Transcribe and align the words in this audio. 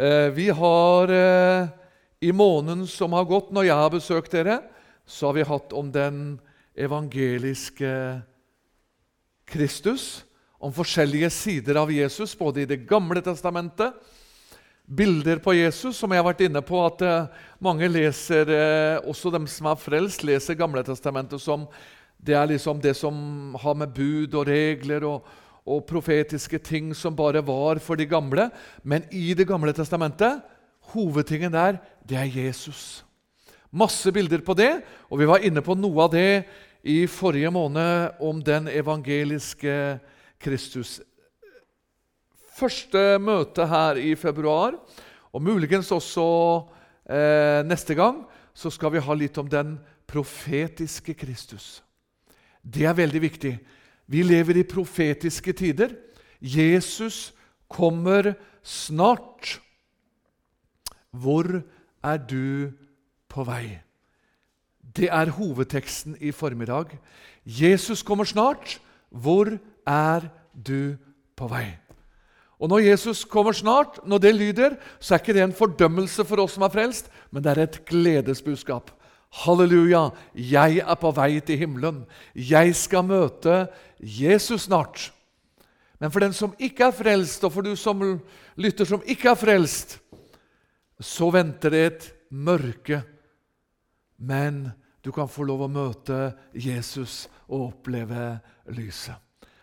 Eh, 0.00 0.30
vi 0.30 0.48
har 0.48 1.08
eh, 1.08 1.68
i 2.20 2.32
måneden 2.32 2.86
som 2.86 3.12
har 3.12 3.24
gått, 3.28 3.50
når 3.52 3.66
jeg 3.66 3.76
har 3.76 3.90
besøkt 3.92 4.32
dere, 4.32 4.54
så 5.04 5.28
har 5.28 5.34
vi 5.36 5.44
hatt 5.44 5.74
om 5.76 5.90
den 5.92 6.38
evangeliske 6.72 7.90
Kristus. 9.44 10.24
Om 10.56 10.72
forskjellige 10.72 11.28
sider 11.32 11.82
av 11.82 11.92
Jesus, 11.92 12.32
både 12.38 12.62
i 12.62 12.68
Det 12.70 12.86
gamle 12.88 13.20
testamentet 13.20 13.92
Bilder 14.84 15.36
på 15.36 15.52
Jesus, 15.58 15.98
som 16.00 16.12
jeg 16.12 16.22
har 16.22 16.28
vært 16.30 16.46
inne 16.48 16.64
på 16.64 16.80
at 16.86 17.04
eh, 17.04 17.44
mange 17.60 17.88
leser, 17.92 18.48
også 19.04 19.34
dem 19.36 19.44
som 19.52 19.68
er 19.68 19.84
frelst, 19.84 20.24
leser 20.24 20.56
Gamle 20.56 20.80
testamentet 20.86 21.44
som 21.44 21.68
det 22.16 22.40
er 22.40 22.48
liksom 22.48 22.80
det 22.80 22.96
som 22.96 23.52
har 23.60 23.76
med 23.76 23.92
bud 23.92 24.32
og 24.32 24.48
regler 24.48 25.04
og, 25.08 25.28
og 25.70 25.86
profetiske 25.88 26.58
ting 26.66 26.90
som 26.96 27.16
bare 27.16 27.42
var 27.46 27.78
for 27.82 27.98
de 27.98 28.08
gamle. 28.10 28.48
Men 28.82 29.06
i 29.10 29.34
Det 29.34 29.46
gamle 29.46 29.72
testamentet, 29.72 30.42
hovedtingen 30.92 31.52
der, 31.52 31.78
det 32.02 32.16
er 32.18 32.46
Jesus. 32.46 33.04
Masse 33.70 34.10
bilder 34.12 34.42
på 34.42 34.54
det, 34.54 34.82
og 35.10 35.20
vi 35.20 35.28
var 35.30 35.46
inne 35.46 35.62
på 35.62 35.76
noe 35.78 36.02
av 36.02 36.10
det 36.10 36.44
i 36.82 37.06
forrige 37.06 37.50
måned 37.54 38.18
om 38.20 38.42
den 38.42 38.66
evangeliske 38.68 40.00
Kristus 40.40 40.98
første 42.60 43.18
møte 43.22 43.66
her 43.68 44.00
i 44.00 44.14
februar, 44.18 44.76
og 45.30 45.44
muligens 45.44 45.90
også 45.94 46.26
eh, 47.08 47.60
neste 47.66 47.96
gang, 47.98 48.24
så 48.54 48.72
skal 48.72 48.92
vi 48.94 49.04
ha 49.04 49.16
litt 49.16 49.38
om 49.40 49.48
den 49.48 49.76
profetiske 50.10 51.14
Kristus. 51.14 51.80
Det 52.60 52.84
er 52.84 52.98
veldig 52.98 53.22
viktig. 53.22 53.54
Vi 54.10 54.22
lever 54.26 54.58
i 54.58 54.66
profetiske 54.66 55.52
tider. 55.54 55.94
Jesus 56.40 57.30
kommer 57.70 58.32
snart. 58.62 59.60
Hvor 61.10 61.62
er 62.02 62.18
du 62.18 62.72
på 63.30 63.44
vei? 63.46 63.78
Det 64.82 65.06
er 65.12 65.30
hovedteksten 65.36 66.16
i 66.20 66.32
formiddag. 66.34 66.96
Jesus 67.46 68.02
kommer 68.02 68.26
snart. 68.26 68.80
Hvor 69.10 69.58
er 69.86 70.26
du 70.54 70.96
på 71.36 71.46
vei? 71.50 71.68
Og 72.60 72.68
Når 72.68 72.78
Jesus 72.78 73.24
kommer 73.24 73.52
snart, 73.52 74.00
når 74.06 74.18
det 74.18 74.34
lyder, 74.34 74.74
så 75.00 75.14
er 75.14 75.18
ikke 75.18 75.32
det 75.32 75.42
en 75.42 75.56
fordømmelse 75.56 76.24
for 76.28 76.42
oss 76.42 76.58
som 76.58 76.62
er 76.66 76.68
frelst, 76.68 77.08
men 77.30 77.42
det 77.42 77.54
er 77.54 77.62
et 77.62 77.78
gledesbudskap. 77.88 78.90
Halleluja, 79.30 80.08
jeg 80.34 80.80
er 80.82 80.98
på 80.98 81.12
vei 81.14 81.38
til 81.44 81.60
himmelen. 81.60 82.02
Jeg 82.34 82.74
skal 82.74 83.06
møte 83.06 83.68
Jesus 84.00 84.66
snart. 84.66 85.10
Men 86.00 86.10
for 86.10 86.24
den 86.24 86.34
som 86.34 86.56
ikke 86.58 86.88
er 86.88 86.96
frelst, 86.96 87.44
og 87.44 87.52
for 87.54 87.62
du 87.62 87.76
som 87.78 88.02
lytter 88.58 88.88
som 88.88 89.04
ikke 89.06 89.30
er 89.30 89.38
frelst, 89.38 89.98
så 91.00 91.30
venter 91.32 91.72
det 91.72 91.84
et 91.86 92.08
mørke. 92.30 93.02
Men 94.18 94.70
du 95.04 95.12
kan 95.14 95.30
få 95.30 95.46
lov 95.48 95.64
å 95.64 95.72
møte 95.72 96.32
Jesus 96.52 97.28
og 97.48 97.70
oppleve 97.70 98.34
lyset. 98.74 99.14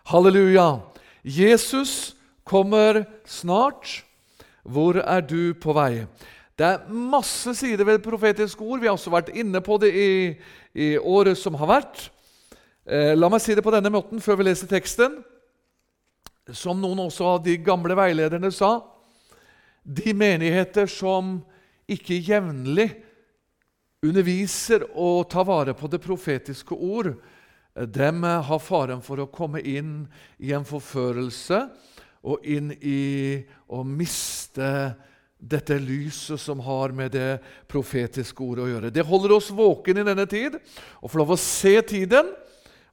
Halleluja! 0.08 0.80
Jesus 1.28 2.16
kommer 2.48 3.04
snart. 3.28 4.04
Hvor 4.64 5.00
er 5.00 5.22
du 5.23 5.54
på 5.56 5.76
vei? 5.76 6.08
Det 6.58 6.66
er 6.66 6.86
masse 6.90 7.54
sider 7.54 7.86
ved 7.86 8.02
profetiske 8.02 8.64
ord. 8.66 8.82
Vi 8.82 8.88
har 8.90 8.96
også 8.98 9.14
vært 9.14 9.30
inne 9.38 9.62
på 9.62 9.76
det 9.78 9.92
i, 9.94 10.12
i 10.74 10.88
året 10.98 11.38
som 11.38 11.54
har 11.60 11.70
vært. 11.70 12.08
Eh, 12.88 13.14
la 13.14 13.30
meg 13.30 13.44
si 13.44 13.54
det 13.54 13.62
på 13.66 13.74
denne 13.76 13.92
måten 13.94 14.22
før 14.24 14.40
vi 14.40 14.48
leser 14.48 14.70
teksten. 14.72 15.20
Som 16.58 16.80
noen 16.82 17.04
også 17.04 17.28
av 17.36 17.44
de 17.46 17.58
gamle 17.60 17.92
veilederne 18.00 18.50
sa 18.56 18.80
De 19.84 20.14
menigheter 20.16 20.88
som 20.90 21.42
ikke 21.88 22.18
jevnlig 22.26 22.90
underviser 24.04 24.84
og 24.96 25.28
tar 25.32 25.46
vare 25.48 25.76
på 25.78 25.88
det 25.92 26.02
profetiske 26.04 26.76
ord, 26.76 27.14
dem 27.78 28.23
har 28.23 28.60
faren 28.64 29.04
for 29.06 29.22
å 29.22 29.30
komme 29.32 29.62
inn 29.62 30.08
i 30.42 30.52
en 30.58 30.66
forførelse 30.67 31.62
og 32.28 32.44
inn 32.44 32.73
i 32.82 33.46
å 33.72 33.84
miste 33.88 34.67
dette 35.37 35.77
lyset 35.80 36.42
som 36.42 36.59
har 36.65 36.93
med 36.95 37.14
det 37.14 37.37
profetiske 37.70 38.42
ordet 38.43 38.65
å 38.65 38.70
gjøre. 38.71 38.92
Det 38.93 39.05
holder 39.05 39.36
oss 39.37 39.52
våken 39.53 40.02
i 40.02 40.05
denne 40.08 40.25
tid 40.30 40.58
og 40.58 41.11
får 41.11 41.21
lov 41.21 41.36
å 41.36 41.42
se 41.42 41.75
tiden 41.86 42.31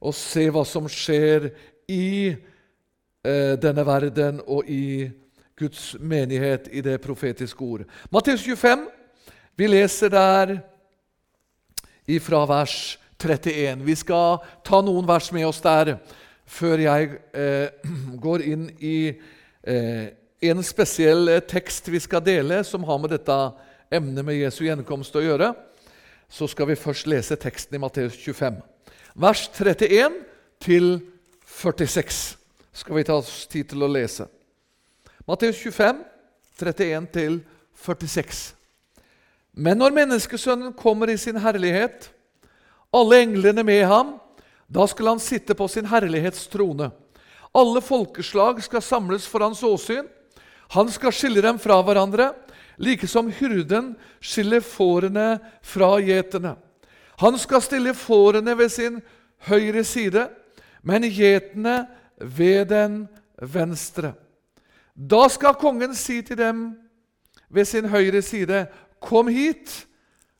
og 0.04 0.16
se 0.16 0.44
hva 0.52 0.64
som 0.68 0.88
skjer 0.90 1.48
i 1.88 2.34
eh, 2.34 3.54
denne 3.60 3.84
verden 3.86 4.42
og 4.44 4.68
i 4.68 5.08
Guds 5.56 5.94
menighet 6.00 6.68
i 6.74 6.82
det 6.84 6.98
profetiske 7.00 7.64
ord. 7.64 7.84
Matteus 8.12 8.42
25, 8.44 8.84
vi 9.56 9.70
leser 9.70 10.12
der 10.12 10.58
ifra 12.10 12.42
vers 12.50 12.98
31. 13.22 13.84
Vi 13.86 13.94
skal 13.96 14.42
ta 14.66 14.82
noen 14.84 15.06
vers 15.08 15.30
med 15.32 15.46
oss 15.48 15.62
der 15.64 15.94
før 16.44 16.82
jeg 16.82 17.16
eh, 17.32 17.72
går 18.24 18.44
inn 18.44 18.68
i 18.84 18.98
eh, 19.64 20.12
en 20.50 20.62
spesiell 20.66 21.28
eh, 21.28 21.42
tekst 21.44 21.88
vi 21.88 22.00
skal 22.02 22.24
dele, 22.24 22.62
som 22.64 22.84
har 22.84 22.98
med 23.00 23.14
dette 23.14 23.38
emnet 23.94 24.24
med 24.26 24.38
Jesu 24.38 24.64
gjenkomst 24.66 25.14
å 25.16 25.22
gjøre, 25.24 25.52
så 26.28 26.48
skal 26.50 26.70
vi 26.70 26.78
først 26.78 27.08
lese 27.10 27.36
teksten 27.40 27.76
i 27.76 27.82
Matteus 27.82 28.16
25. 28.18 28.56
Vers 29.14 29.44
31 29.54 30.16
til 30.64 30.88
46 31.46 32.22
skal 32.74 32.96
vi 32.98 33.04
ta 33.06 33.20
oss 33.20 33.44
tid 33.46 33.68
til 33.70 33.84
å 33.86 33.90
lese. 33.90 34.26
Matteus 35.28 35.60
25, 35.62 36.02
31 36.58 37.06
til 37.14 37.38
46. 37.84 38.42
Men 39.54 39.78
når 39.78 39.94
Menneskesønnen 39.94 40.74
kommer 40.74 41.12
i 41.12 41.18
sin 41.20 41.38
herlighet, 41.38 42.10
alle 42.94 43.22
englene 43.22 43.62
med 43.66 43.84
ham, 43.86 44.16
da 44.66 44.86
skal 44.90 45.12
han 45.12 45.22
sitte 45.22 45.54
på 45.54 45.68
sin 45.70 45.86
herlighetstrone. 45.86 46.90
Alle 47.54 47.82
folkeslag 47.84 48.58
skal 48.66 48.82
samles 48.82 49.26
for 49.30 49.44
hans 49.46 49.62
åsyn. 49.62 50.08
Han 50.72 50.90
skal 50.90 51.12
skille 51.12 51.42
dem 51.44 51.58
fra 51.58 51.80
hverandre, 51.82 52.32
like 52.78 53.06
som 53.06 53.30
hyrden 53.30 53.92
skiller 54.22 54.64
fårene 54.64 55.38
fra 55.62 55.96
gjeterne. 56.02 56.56
Han 57.22 57.38
skal 57.38 57.62
stille 57.62 57.94
fårene 57.94 58.56
ved 58.58 58.72
sin 58.72 58.98
høyre 59.46 59.84
side, 59.86 60.26
men 60.82 61.06
gjetene 61.06 61.84
ved 62.18 62.68
den 62.72 63.04
venstre. 63.38 64.14
Da 64.94 65.26
skal 65.30 65.58
kongen 65.58 65.94
si 65.94 66.20
til 66.22 66.38
dem 66.38 66.64
ved 67.50 67.66
sin 67.66 67.88
høyre 67.90 68.22
side.: 68.22 68.66
Kom 69.00 69.28
hit, 69.28 69.86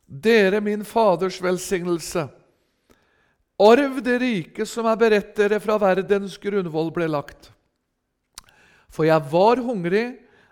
dere 0.07 0.61
min 0.61 0.85
Faders 0.85 1.41
velsignelse. 1.43 2.27
Arv 3.59 4.01
det 4.03 4.19
rike 4.19 4.65
som 4.67 4.87
er 4.89 4.97
beredt 4.99 5.35
dere 5.37 5.59
fra 5.63 5.77
verdens 5.79 6.37
grunnvoll 6.41 6.91
ble 6.91 7.07
lagt. 7.07 7.51
For 8.95 9.07
jeg 9.07 9.27
var 9.31 9.59
hungrig, 9.59 10.07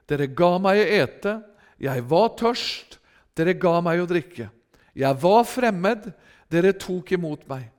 dere 0.09 0.27
ga 0.27 0.57
meg 0.59 0.81
å 0.81 0.89
ete. 0.99 1.37
Jeg 1.79 2.03
var 2.11 2.33
tørst, 2.39 2.97
dere 3.37 3.55
ga 3.55 3.77
meg 3.85 4.03
å 4.03 4.09
drikke. 4.09 4.49
Jeg 4.93 5.19
var 5.23 5.47
fremmed, 5.47 6.09
dere 6.51 6.75
tok 6.75 7.15
imot 7.15 7.47
meg. 7.49 7.69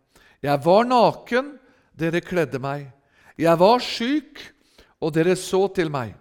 Jeg 0.44 0.60
var 0.64 0.88
naken, 0.88 1.54
dere 1.92 2.24
kledde 2.24 2.58
meg. 2.62 2.88
Jeg 3.36 3.60
var 3.60 3.82
syk, 3.84 4.41
og 5.04 5.12
dere 5.14 5.36
så 5.36 5.66
til 5.76 5.92
meg. 5.92 6.14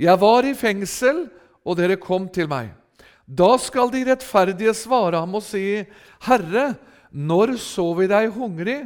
Jeg 0.00 0.16
var 0.18 0.46
i 0.48 0.54
fengsel, 0.56 1.26
og 1.62 1.76
dere 1.78 2.00
kom 2.00 2.26
til 2.32 2.48
meg. 2.50 2.72
Da 3.28 3.54
skal 3.60 3.92
de 3.92 4.02
rettferdige 4.08 4.74
svare 4.74 5.20
ham 5.20 5.36
og 5.38 5.44
si, 5.46 5.84
Herre, 6.26 6.72
når 7.12 7.54
så 7.60 7.84
vi 7.98 8.08
deg 8.10 8.32
hungrig 8.34 8.80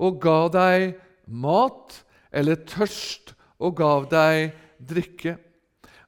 og 0.00 0.18
ga 0.20 0.40
deg 0.52 0.98
mat, 1.26 1.94
eller 2.34 2.60
tørst 2.66 3.32
og 3.60 3.76
gav 3.78 4.08
deg 4.10 4.54
drikke? 4.80 5.36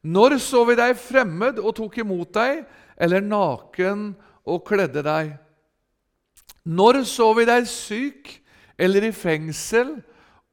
Når 0.03 0.39
så 0.43 0.65
vi 0.67 0.77
deg 0.79 0.99
fremmed 0.99 1.61
og 1.63 1.77
tok 1.79 2.01
imot 2.03 2.33
deg, 2.35 2.65
eller 2.99 3.23
naken 3.23 4.13
og 4.49 4.65
kledde 4.67 5.05
deg? 5.07 5.35
Når 6.67 7.03
så 7.07 7.29
vi 7.37 7.47
deg 7.47 7.69
syk 7.71 8.33
eller 8.79 9.07
i 9.07 9.13
fengsel 9.15 9.95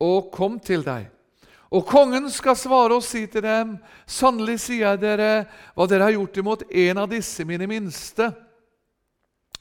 og 0.01 0.30
kom 0.34 0.60
til 0.62 0.86
deg? 0.86 1.07
Og 1.69 1.86
kongen 1.86 2.25
skal 2.34 2.57
svare 2.57 2.98
og 2.98 3.06
si 3.06 3.28
til 3.30 3.45
dem, 3.45 3.75
sannelig 4.10 4.57
sier 4.63 4.88
jeg 4.88 5.02
dere, 5.04 5.34
hva 5.78 5.86
dere 5.90 6.07
har 6.07 6.16
gjort 6.16 6.40
imot 6.42 6.63
en 6.66 7.02
av 7.04 7.12
disse 7.12 7.45
mine 7.45 7.68
minste, 7.69 8.31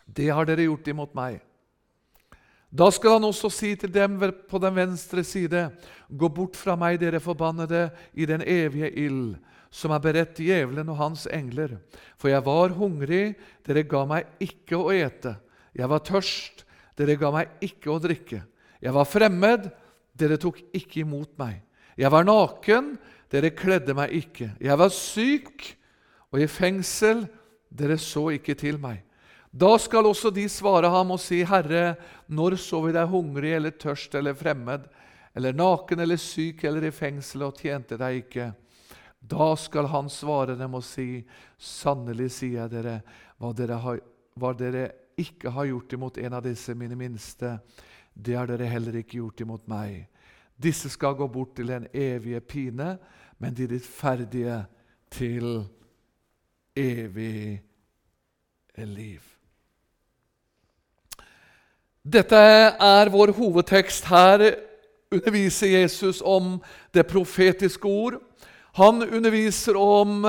det 0.08 0.31
har 0.32 0.49
dere 0.49 0.64
gjort 0.64 0.88
imot 0.88 1.12
meg. 1.17 1.43
Da 2.69 2.91
skal 2.93 3.17
han 3.17 3.25
også 3.25 3.49
si 3.53 3.73
til 3.81 3.93
dem 3.93 4.19
på 4.20 4.61
den 4.61 4.75
venstre 4.76 5.25
side.: 5.25 5.70
Gå 6.09 6.29
bort 6.29 6.56
fra 6.56 6.76
meg, 6.76 7.00
dere 7.00 7.20
forbannede, 7.20 7.88
i 8.12 8.26
den 8.26 8.43
evige 8.44 8.91
ild, 8.93 9.37
som 9.70 9.91
er 9.93 10.03
beredt 10.05 10.37
djevelen 10.37 10.88
og 10.88 10.97
hans 10.97 11.26
engler. 11.32 11.79
For 12.17 12.29
jeg 12.29 12.44
var 12.44 12.76
hungrig, 12.76 13.37
dere 13.67 13.85
ga 13.88 14.05
meg 14.05 14.29
ikke 14.41 14.76
å 14.76 14.93
ete. 14.93 15.37
Jeg 15.75 15.88
var 15.88 16.05
tørst, 16.05 16.65
dere 16.97 17.17
ga 17.17 17.32
meg 17.32 17.49
ikke 17.65 17.93
å 17.93 18.00
drikke. 18.03 18.43
Jeg 18.81 18.94
var 18.94 19.09
fremmed, 19.09 19.70
dere 20.19 20.37
tok 20.37 20.61
ikke 20.76 21.00
imot 21.06 21.32
meg. 21.41 21.62
Jeg 21.97 22.12
var 22.12 22.25
naken, 22.25 22.97
dere 23.32 23.50
kledde 23.56 23.94
meg 23.97 24.12
ikke. 24.12 24.53
Jeg 24.61 24.79
var 24.79 24.93
syk, 24.93 25.65
og 26.32 26.41
i 26.43 26.49
fengsel, 26.50 27.25
dere 27.69 27.97
så 28.00 28.29
ikke 28.37 28.56
til 28.59 28.76
meg. 28.81 29.07
Da 29.58 29.72
skal 29.81 30.06
også 30.06 30.31
de 30.31 30.44
svare 30.50 30.90
ham 30.93 31.10
og 31.14 31.19
si, 31.22 31.40
Herre, 31.46 31.96
når 32.31 32.58
så 32.62 32.78
vi 32.84 32.93
deg 32.94 33.10
hungrig 33.10 33.56
eller 33.56 33.75
tørst 33.75 34.14
eller 34.14 34.37
fremmed, 34.38 34.84
eller 35.34 35.56
naken 35.56 36.02
eller 36.05 36.20
syk 36.20 36.62
eller 36.69 36.87
i 36.87 36.93
fengsel 36.94 37.43
og 37.46 37.58
tjente 37.58 37.99
deg 37.99 38.20
ikke? 38.20 38.52
Da 39.19 39.49
skal 39.58 39.88
han 39.90 40.10
svare 40.12 40.55
dem 40.58 40.76
og 40.78 40.84
si, 40.87 41.25
Sannelig 41.58 42.31
sier 42.37 42.60
jeg 42.60 42.72
dere, 42.76 43.00
hva 43.40 43.50
dere, 43.56 43.78
har, 43.82 44.02
hva 44.38 44.52
dere 44.55 44.84
ikke 45.19 45.50
har 45.50 45.66
gjort 45.72 45.96
imot 45.96 46.20
en 46.22 46.37
av 46.38 46.44
disse 46.46 46.75
mine 46.78 46.99
minste, 46.99 47.56
det 48.14 48.37
har 48.38 48.46
dere 48.50 48.69
heller 48.70 49.00
ikke 49.00 49.19
gjort 49.19 49.43
imot 49.43 49.66
meg. 49.70 50.05
Disse 50.55 50.90
skal 50.90 51.16
gå 51.19 51.26
bort 51.31 51.56
til 51.58 51.75
en 51.75 51.88
evige 51.90 52.40
pine, 52.46 52.93
men 53.43 53.58
de 53.58 53.66
rettferdige 53.75 54.60
til 55.14 55.64
evig 56.78 57.58
liv. 58.87 59.28
Dette 62.08 62.38
er 62.40 63.10
vår 63.12 63.34
hovedtekst. 63.37 64.06
Her 64.08 64.44
underviser 65.12 65.75
Jesus 65.75 66.22
om 66.25 66.56
det 66.94 67.05
profetiske 67.10 67.84
ord. 67.84 68.16
Han 68.78 69.02
underviser 69.02 69.76
om 69.76 70.25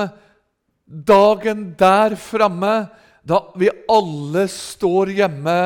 dagen 0.84 1.70
der 1.78 2.18
framme, 2.20 2.90
da 3.24 3.38
vi 3.56 3.70
alle 3.88 4.44
står 4.50 5.14
hjemme 5.14 5.56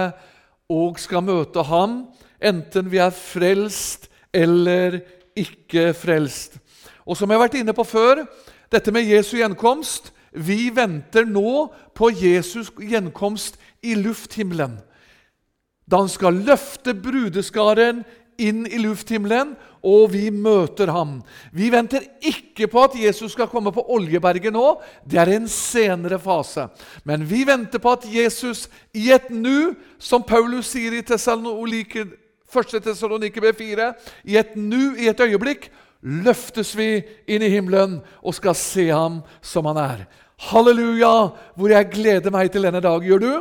og 0.71 1.01
skal 1.03 1.25
møte 1.25 1.65
ham, 1.67 2.05
enten 2.39 2.91
vi 2.93 3.01
er 3.03 3.15
frelst 3.15 4.07
eller 4.35 5.01
ikke 5.35 5.91
frelst. 5.99 6.61
Og 7.07 7.19
som 7.19 7.31
jeg 7.31 7.41
har 7.41 7.47
vært 7.49 7.59
inne 7.59 7.75
på 7.75 7.87
før, 7.87 8.23
dette 8.71 8.95
med 8.95 9.09
Jesu 9.09 9.39
gjenkomst 9.39 10.13
Vi 10.35 10.67
venter 10.75 11.29
nå 11.31 11.69
på 11.95 12.09
Jesus 12.11 12.73
gjenkomst 12.75 13.55
i 13.87 13.95
lufthimmelen. 13.95 14.81
Da 15.87 16.01
han 16.03 16.11
skal 16.13 16.43
løfte 16.47 16.95
brudeskaren 16.97 18.05
inn 18.41 18.65
i 18.67 18.81
lufthimmelen, 18.83 19.55
og 19.85 20.15
vi 20.15 20.31
møter 20.33 20.89
ham. 20.91 21.19
Vi 21.53 21.69
venter 21.73 22.07
ikke 22.25 22.67
på 22.73 22.87
at 22.87 22.97
Jesus 22.97 23.35
skal 23.35 23.51
komme 23.53 23.73
på 23.75 23.85
Oljeberget 23.95 24.55
nå. 24.55 24.81
Det 25.05 25.21
er 25.21 25.35
en 25.35 25.49
senere 25.51 26.19
fase. 26.23 26.67
Men 27.05 27.27
vi 27.29 27.45
venter 27.47 27.83
på 27.83 27.93
at 27.93 28.09
Jesus 28.09 28.67
i 28.97 29.11
et 29.13 29.29
nu, 29.31 29.75
som 30.01 30.25
Paulus 30.25 30.73
sier 30.73 30.97
i 30.97 31.05
1. 31.05 32.77
Tessalonike 32.81 33.43
B4, 33.45 33.93
i 34.25 34.39
et 34.41 34.57
nu, 34.57 34.95
i 34.97 35.11
et 35.11 35.21
øyeblikk, 35.21 35.69
løftes 36.05 36.75
vi 36.77 37.03
inn 37.29 37.45
i 37.45 37.53
himmelen 37.53 37.99
og 38.21 38.37
skal 38.37 38.57
se 38.57 38.89
ham 38.91 39.23
som 39.45 39.69
han 39.69 39.81
er. 39.81 40.05
Halleluja, 40.51 41.31
hvor 41.57 41.73
jeg 41.73 41.93
gleder 41.93 42.33
meg 42.35 42.51
til 42.53 42.65
denne 42.67 42.83
dag. 42.85 43.05
Gjør 43.05 43.21
du? 43.23 43.33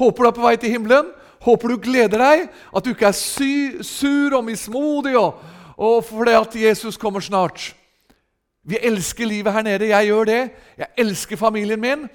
Håper 0.00 0.24
du 0.24 0.28
er 0.28 0.36
på 0.36 0.44
vei 0.46 0.56
til 0.60 0.74
himmelen? 0.74 1.12
Håper 1.42 1.72
du 1.72 1.82
gleder 1.82 2.22
deg, 2.22 2.48
at 2.48 2.84
du 2.84 2.92
ikke 2.92 3.08
er 3.10 3.18
sy, 3.18 3.82
sur 3.82 4.36
og 4.38 4.44
mismodig 4.46 5.16
og, 5.18 5.40
og 5.76 6.02
fordi 6.06 6.34
at 6.38 6.58
Jesus 6.68 6.98
kommer 7.00 7.24
snart. 7.24 7.72
Vi 8.62 8.78
elsker 8.78 9.26
livet 9.26 9.52
her 9.52 9.64
nede. 9.66 9.90
Jeg 9.90 10.06
gjør 10.06 10.28
det. 10.28 10.42
Jeg 10.78 10.86
elsker 11.02 11.36
familien 11.36 11.80
min. 11.82 12.06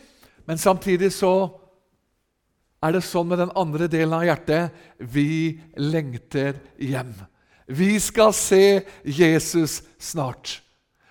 Men 0.47 0.57
samtidig 0.57 1.11
så 1.11 1.49
er 2.83 2.93
det 2.95 3.03
sånn 3.03 3.27
med 3.27 3.41
den 3.41 3.51
andre 3.57 3.89
delen 3.91 4.15
av 4.15 4.23
hjertet 4.23 5.03
vi 5.11 5.57
lengter 5.75 6.61
hjem. 6.79 7.11
Vi 7.67 7.97
skal 7.99 8.31
se 8.37 8.85
Jesus 9.03 9.81
snart. 9.99 10.61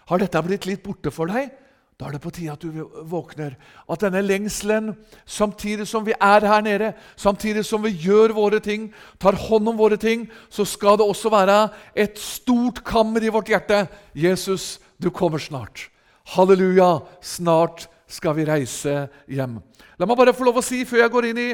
Har 0.08 0.22
dette 0.22 0.40
blitt 0.46 0.68
litt 0.68 0.84
borte 0.86 1.12
for 1.12 1.28
deg? 1.28 1.50
Da 1.96 2.10
er 2.10 2.12
det 2.12 2.20
på 2.20 2.30
tide 2.34 2.52
at 2.52 2.60
du 2.60 2.82
våkner. 3.08 3.54
At 3.88 4.02
denne 4.04 4.20
lengselen, 4.20 4.90
samtidig 5.24 5.86
som 5.88 6.04
vi 6.04 6.12
er 6.12 6.44
her 6.44 6.60
nede, 6.60 6.90
samtidig 7.16 7.64
som 7.64 7.80
vi 7.84 7.94
gjør 7.96 8.34
våre 8.36 8.60
ting, 8.60 8.90
tar 9.18 9.38
hånd 9.46 9.70
om 9.72 9.78
våre 9.78 9.96
ting, 9.96 10.26
så 10.52 10.66
skal 10.68 10.98
det 11.00 11.06
også 11.08 11.32
være 11.32 11.70
et 11.96 12.20
stort 12.20 12.82
kammer 12.84 13.24
i 13.24 13.32
vårt 13.32 13.48
hjerte. 13.48 13.86
Jesus, 14.12 14.76
du 15.00 15.08
kommer 15.08 15.40
snart. 15.40 15.88
Halleluja, 16.36 17.00
snart 17.24 17.88
skal 18.06 18.36
vi 18.36 18.44
reise 18.44 19.06
hjem. 19.32 19.56
La 19.96 20.04
meg 20.04 20.20
bare 20.20 20.36
få 20.36 20.44
lov 20.44 20.60
å 20.60 20.66
si, 20.66 20.84
før 20.84 21.06
jeg 21.06 21.16
går 21.16 21.30
inn 21.30 21.42
i 21.46 21.50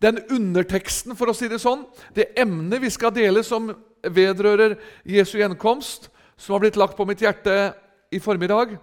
den 0.00 0.24
underteksten, 0.32 1.12
for 1.20 1.28
å 1.28 1.36
si 1.36 1.52
det 1.52 1.60
sånn, 1.60 1.84
det 2.16 2.30
emnet 2.40 2.80
vi 2.80 2.88
skal 2.92 3.12
dele 3.12 3.44
som 3.44 3.68
vedrører 4.00 4.78
Jesu 5.04 5.36
gjenkomst, 5.36 6.08
som 6.36 6.56
har 6.56 6.64
blitt 6.64 6.80
lagt 6.80 6.96
på 6.96 7.04
mitt 7.08 7.20
hjerte 7.20 7.74
i 8.08 8.20
formiddag. 8.24 8.78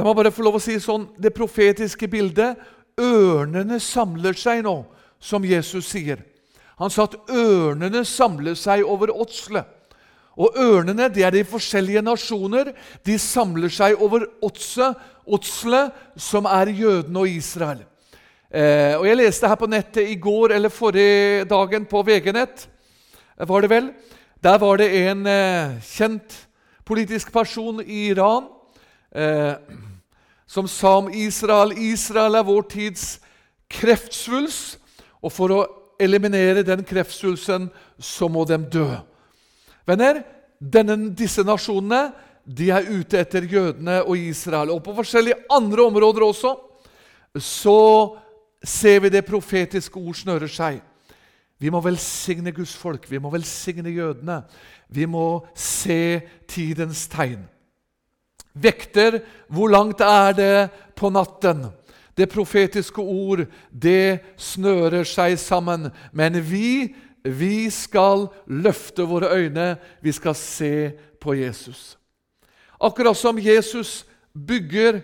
La 0.00 0.04
meg 0.06 0.16
bare 0.16 0.30
få 0.32 0.46
lov 0.46 0.54
å 0.56 0.62
si 0.64 0.78
sånn 0.80 1.10
Det 1.20 1.28
profetiske 1.36 2.06
bildet 2.08 2.56
Ørnene 3.00 3.76
samler 3.80 4.36
seg 4.36 4.62
nå, 4.64 4.74
som 5.20 5.44
Jesus 5.44 5.86
sier. 5.88 6.22
Han 6.80 6.92
sa 6.92 7.06
at 7.06 7.14
ørnene 7.32 8.02
samler 8.08 8.56
seg 8.60 8.82
over 8.84 9.12
åtselet. 9.12 9.64
Og 10.40 10.56
ørnene 10.60 11.08
det 11.12 11.24
er 11.24 11.32
de 11.32 11.42
forskjellige 11.48 12.02
nasjoner. 12.04 12.72
De 13.04 13.16
samler 13.20 13.72
seg 13.72 14.00
over 14.04 14.26
åtselet, 14.44 15.96
som 16.16 16.48
er 16.48 16.72
jødene 16.76 17.24
og 17.24 17.32
Israel. 17.32 17.82
Eh, 18.52 18.96
og 18.98 19.08
Jeg 19.08 19.20
leste 19.20 19.48
her 19.48 19.60
på 19.60 19.68
nettet 19.70 20.12
i 20.12 20.16
går 20.20 20.56
eller 20.58 20.72
forrige 20.72 21.44
dagen 21.48 21.88
på 21.88 22.04
VG-nett. 22.04 22.68
var 23.48 23.60
det 23.60 23.70
vel. 23.70 23.92
Der 24.44 24.58
var 24.58 24.76
det 24.76 24.92
en 25.08 25.26
eh, 25.26 25.80
kjent 25.80 26.36
politisk 26.84 27.32
person 27.32 27.80
i 27.80 28.10
Iran 28.12 28.48
eh, 29.14 29.54
som 30.50 30.66
sa 30.66 30.96
om 30.98 31.10
Israel 31.14 31.76
Israel 31.78 32.34
er 32.40 32.46
vår 32.46 32.64
tids 32.72 33.04
kreftsvulst, 33.70 34.80
og 35.22 35.30
for 35.30 35.54
å 35.54 35.60
eliminere 36.00 36.64
den 36.66 36.82
kreftsvulsten 36.86 37.68
så 38.00 38.26
må 38.32 38.42
de 38.48 38.56
dø. 38.72 38.88
Venner, 39.86 40.24
denne, 40.58 40.96
disse 41.14 41.44
nasjonene 41.46 42.08
de 42.44 42.70
er 42.72 42.88
ute 42.88 43.20
etter 43.20 43.46
jødene 43.46 44.00
og 44.02 44.16
Israel. 44.18 44.72
Og 44.74 44.82
på 44.82 44.94
forskjellige 44.96 45.44
andre 45.52 45.84
områder 45.86 46.24
også 46.26 46.54
så 47.36 47.78
ser 48.64 49.04
vi 49.04 49.12
det 49.12 49.26
profetiske 49.28 50.00
ord 50.00 50.18
snører 50.18 50.50
seg. 50.50 50.80
Vi 51.60 51.70
må 51.70 51.82
velsigne 51.84 52.50
Guds 52.56 52.72
folk, 52.80 53.04
vi 53.06 53.20
må 53.20 53.30
velsigne 53.30 53.92
jødene. 53.92 54.40
Vi 54.88 55.06
må 55.06 55.44
se 55.54 56.20
tidens 56.48 57.04
tegn. 57.12 57.44
Vekter, 58.54 59.20
hvor 59.48 59.70
langt 59.70 60.00
er 60.00 60.32
det 60.36 60.70
på 60.98 61.10
natten? 61.10 61.68
Det 62.16 62.28
profetiske 62.30 63.00
ord, 63.00 63.46
det 63.70 64.20
snører 64.36 65.06
seg 65.08 65.38
sammen. 65.40 65.88
Men 66.12 66.36
vi, 66.44 66.90
vi 67.24 67.70
skal 67.70 68.28
løfte 68.46 69.06
våre 69.08 69.30
øyne, 69.36 69.76
vi 70.02 70.12
skal 70.12 70.34
se 70.34 70.90
på 71.20 71.36
Jesus. 71.38 71.96
Akkurat 72.80 73.16
som 73.16 73.38
Jesus 73.38 74.04
bygger 74.34 75.00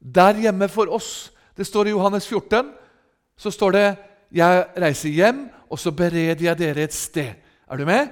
der 0.00 0.38
hjemme 0.46 0.68
for 0.68 0.92
oss 0.92 1.30
det 1.56 1.64
står 1.64 1.88
i 1.88 1.94
Johannes 1.94 2.26
14. 2.28 2.72
Så 3.38 3.50
står 3.50 3.70
det 3.70 3.96
'Jeg 4.32 4.66
reiser 4.76 5.08
hjem, 5.08 5.48
og 5.70 5.78
så 5.78 5.90
bereder 5.90 6.44
jeg 6.44 6.58
dere 6.58 6.82
et 6.82 6.94
sted'. 6.94 7.34
Er 7.70 7.76
du 7.76 7.84
med? 7.84 8.08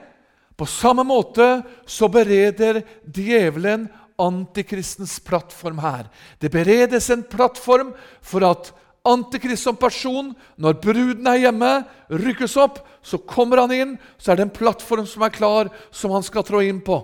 På 0.56 0.66
samme 0.66 1.04
måte 1.04 1.62
så 1.86 2.08
bereder 2.08 2.82
djevelen 3.04 3.88
antikristens 4.20 5.18
plattform 5.20 5.80
her. 5.82 6.08
Det 6.38 6.52
beredes 6.52 7.10
en 7.10 7.24
plattform 7.26 7.92
for 8.22 8.46
at 8.46 8.72
Antikrist 9.04 9.66
som 9.66 9.76
person, 9.76 10.30
når 10.56 10.78
bruden 10.80 11.26
er 11.28 11.42
hjemme, 11.42 11.70
rykkes 12.08 12.54
opp, 12.56 12.78
så 13.04 13.18
kommer 13.20 13.60
han 13.60 13.74
inn, 13.76 13.90
så 14.16 14.32
er 14.32 14.38
det 14.40 14.46
en 14.46 14.54
plattform 14.56 15.04
som 15.04 15.26
er 15.26 15.34
klar, 15.34 15.68
som 15.92 16.14
han 16.16 16.24
skal 16.24 16.46
trå 16.48 16.62
inn 16.64 16.78
på. 16.80 17.02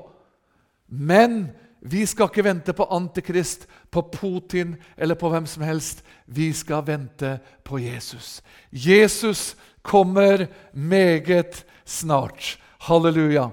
Men 0.88 1.50
vi 1.84 2.06
skal 2.08 2.30
ikke 2.30 2.46
vente 2.46 2.72
på 2.76 2.88
Antikrist, 2.96 3.66
på 3.92 4.02
Putin 4.14 4.78
eller 4.96 5.18
på 5.20 5.28
hvem 5.28 5.44
som 5.44 5.64
helst. 5.68 6.00
Vi 6.24 6.48
skal 6.56 6.86
vente 6.88 7.36
på 7.68 7.82
Jesus. 7.84 8.40
Jesus 8.72 9.54
kommer 9.84 10.46
meget 10.72 11.66
snart. 11.84 12.56
Halleluja. 12.88 13.50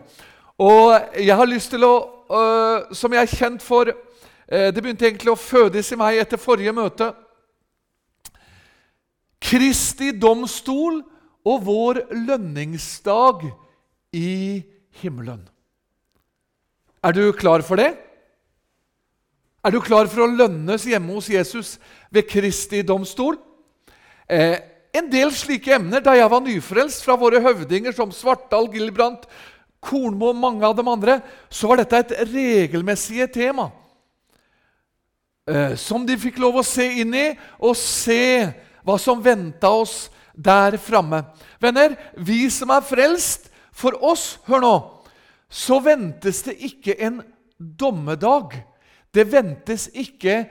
Og 0.56 1.20
jeg 1.20 1.36
har 1.36 1.52
lyst 1.52 1.76
til 1.76 1.84
å, 1.84 2.17
uh, 2.30 2.94
som 2.96 3.14
jeg 3.14 3.24
er 3.24 3.36
kjent 3.36 3.64
for 3.64 3.92
uh, 3.92 4.70
Det 4.72 4.82
begynte 4.82 5.08
egentlig 5.08 5.34
å 5.34 5.40
fødes 5.40 5.92
i 5.92 6.00
meg 6.00 6.22
etter 6.22 6.42
forrige 6.42 6.74
møte. 6.76 7.12
Kristi 9.44 10.12
domstol 10.18 11.02
og 11.48 11.62
vår 11.64 12.02
lønningsdag 12.12 13.46
i 14.18 14.64
himmelen. 15.02 15.46
Er 17.04 17.14
du 17.16 17.32
klar 17.38 17.64
for 17.64 17.80
det? 17.80 17.94
Er 19.64 19.74
du 19.74 19.82
klar 19.84 20.08
for 20.08 20.26
å 20.26 20.32
lønnes 20.32 20.86
hjemme 20.88 21.16
hos 21.18 21.30
Jesus 21.32 21.76
ved 22.14 22.28
Kristi 22.30 22.82
domstol? 22.88 23.38
Eh, 24.28 24.58
en 24.96 25.10
del 25.12 25.32
slike 25.36 25.76
emner 25.76 26.04
da 26.04 26.16
jeg 26.18 26.30
var 26.32 26.44
nyfrelst 26.44 27.04
fra 27.06 27.18
våre 27.20 27.42
høvdinger 27.44 27.96
som 27.96 28.14
Svartdal, 28.16 28.70
Gilbrandt, 28.74 29.28
Kornmo 29.84 30.32
og 30.32 30.40
mange 30.40 30.66
av 30.66 30.76
de 30.78 30.86
andre, 30.90 31.20
så 31.50 31.70
var 31.70 31.82
dette 31.82 32.00
et 32.02 32.16
regelmessige 32.34 33.28
tema. 33.28 33.72
eh, 35.48 35.76
som 35.76 36.06
de 36.06 36.18
fikk 36.20 36.40
lov 36.44 36.60
å 36.60 36.66
se 36.66 36.84
inn 37.02 37.14
i, 37.16 37.28
og 37.60 37.76
se 37.80 38.52
hva 38.84 38.98
som 39.00 39.24
venta 39.24 39.70
oss 39.70 40.10
der 40.36 40.78
framme. 40.78 41.24
Venner, 41.62 41.96
vi 42.18 42.50
som 42.50 42.70
er 42.76 42.86
frelst, 42.86 43.50
for 43.72 43.94
oss, 44.04 44.40
hør 44.48 44.64
nå, 44.64 44.76
så 45.50 45.80
ventes 45.80 46.42
det 46.44 46.58
ikke 46.66 46.96
en 47.00 47.22
dommedag. 47.58 48.58
Det 49.14 49.28
ventes 49.32 49.88
ikke 49.94 50.48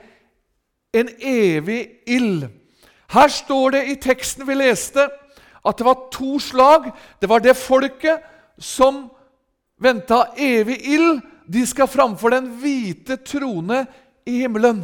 en 0.95 1.09
evig 1.19 1.81
ild. 2.07 2.47
Her 3.11 3.27
står 3.31 3.75
det 3.75 3.83
i 3.91 3.97
teksten 4.01 4.47
vi 4.47 4.57
leste, 4.57 5.05
at 5.67 5.77
det 5.77 5.85
var 5.85 6.07
to 6.11 6.39
slag. 6.39 6.89
Det 7.21 7.29
var 7.29 7.43
det 7.43 7.55
folket 7.59 8.23
som 8.59 9.09
venta 9.77 10.33
evig 10.37 10.81
ild. 10.93 11.21
De 11.47 11.63
skal 11.67 11.87
framfor 11.87 12.33
den 12.35 12.49
hvite 12.59 13.17
trone 13.23 13.85
i 14.27 14.41
himmelen. 14.41 14.83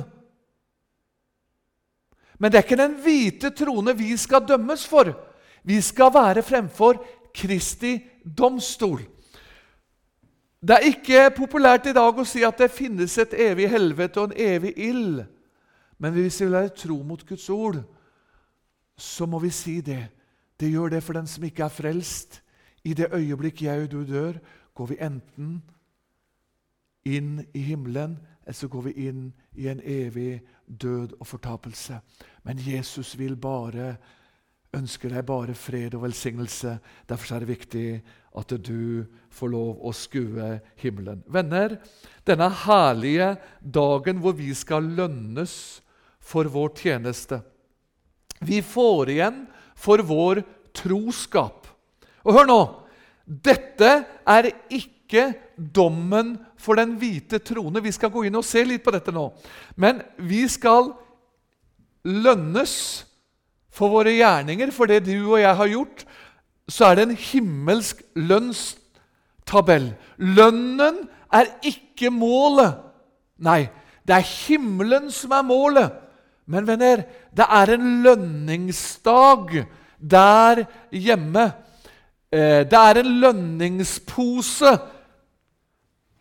Men 2.40 2.52
det 2.52 2.60
er 2.60 2.66
ikke 2.66 2.80
den 2.80 2.96
hvite 3.04 3.52
trone 3.56 3.96
vi 3.98 4.16
skal 4.18 4.46
dømmes 4.48 4.86
for. 4.88 5.12
Vi 5.64 5.80
skal 5.84 6.12
være 6.14 6.44
fremfor 6.44 7.00
Kristi 7.36 7.98
domstol. 8.24 9.02
Det 10.64 10.76
er 10.78 10.88
ikke 10.88 11.24
populært 11.36 11.90
i 11.92 11.96
dag 11.96 12.20
å 12.20 12.24
si 12.28 12.44
at 12.48 12.62
det 12.62 12.72
finnes 12.72 13.18
et 13.20 13.34
evig 13.36 13.68
helvete 13.72 14.22
og 14.22 14.32
en 14.32 14.44
evig 14.46 14.72
ild. 14.80 15.24
Men 16.00 16.16
hvis 16.16 16.40
vi 16.40 16.48
vil 16.48 16.56
være 16.56 16.76
tro 16.80 16.98
mot 17.04 17.26
Guds 17.28 17.50
ord, 17.52 17.82
så 18.96 19.28
må 19.28 19.42
vi 19.44 19.52
si 19.52 19.82
det. 19.84 20.06
Det 20.60 20.72
gjør 20.72 20.96
det 20.96 21.04
for 21.04 21.20
den 21.20 21.28
som 21.28 21.44
ikke 21.44 21.66
er 21.66 21.74
frelst. 21.74 22.40
I 22.84 22.96
det 22.96 23.12
øyeblikk 23.12 23.62
jeg 23.64 23.86
og 23.86 23.92
du 23.92 24.04
dør, 24.08 24.40
går 24.74 24.88
vi 24.88 25.00
enten 25.02 25.62
inn 27.06 27.46
i 27.54 27.60
himmelen, 27.68 28.18
eller 28.44 28.58
så 28.58 28.68
går 28.68 28.90
vi 28.90 29.08
inn 29.08 29.24
i 29.56 29.68
en 29.72 29.80
evig 29.80 30.42
død 30.66 31.16
og 31.20 31.28
fortapelse. 31.28 32.00
Men 32.44 32.60
Jesus 32.60 33.14
vil 33.20 33.36
bare 33.40 33.96
ønsker 34.74 35.14
deg 35.14 35.26
bare 35.28 35.54
fred 35.58 35.94
og 35.94 36.06
velsignelse. 36.08 36.78
Derfor 37.10 37.36
er 37.36 37.44
det 37.44 37.52
viktig 37.52 37.88
at 38.40 38.54
du 38.66 39.06
får 39.34 39.52
lov 39.54 39.84
å 39.86 39.94
skue 39.96 40.50
himmelen. 40.82 41.22
Venner, 41.30 41.78
denne 42.26 42.50
herlige 42.66 43.36
dagen 43.62 44.22
hvor 44.24 44.36
vi 44.38 44.50
skal 44.58 44.88
lønnes 44.98 45.56
for 46.24 46.50
vår 46.50 46.74
tjeneste. 46.80 47.44
Vi 48.44 48.64
får 48.66 49.14
igjen 49.14 49.44
for 49.78 50.02
vår 50.04 50.42
troskap. 50.76 51.68
Og 52.24 52.40
hør 52.40 52.50
nå! 52.50 52.62
Dette 53.24 53.92
er 54.28 54.50
ikke 54.74 55.30
dommen 55.56 56.36
for 56.60 56.80
den 56.80 56.98
hvite 57.00 57.40
trone. 57.46 57.84
Vi 57.84 57.94
skal 57.96 58.12
gå 58.12 58.26
inn 58.28 58.40
og 58.40 58.46
se 58.48 58.64
litt 58.68 58.84
på 58.84 58.94
dette 58.96 59.14
nå. 59.16 59.30
Men 59.80 60.02
vi 60.18 60.44
skal 60.52 60.92
lønnes 62.04 62.76
for 63.74 63.94
våre 63.94 64.14
gjerninger, 64.14 64.72
for 64.76 64.90
det 64.90 65.06
du 65.08 65.16
og 65.34 65.40
jeg 65.42 65.58
har 65.60 65.72
gjort, 65.72 66.04
så 66.70 66.90
er 66.90 66.98
det 66.98 67.06
en 67.08 67.20
himmelsk 67.20 68.04
lønnstabell. 68.16 69.92
Lønnen 70.18 71.04
er 71.34 71.50
ikke 71.66 72.12
målet. 72.14 72.78
Nei, 73.44 73.66
det 74.06 74.20
er 74.20 74.32
himmelen 74.46 75.10
som 75.12 75.34
er 75.36 75.48
målet. 75.48 76.00
Men 76.46 76.68
venner, 76.68 77.06
det 77.32 77.46
er 77.48 77.74
en 77.74 77.90
lønningsdag 78.04 79.64
der 79.98 80.66
hjemme. 80.92 81.48
Eh, 82.34 82.64
det 82.66 82.80
er 82.80 83.00
en 83.00 83.14
lønningspose. 83.22 84.74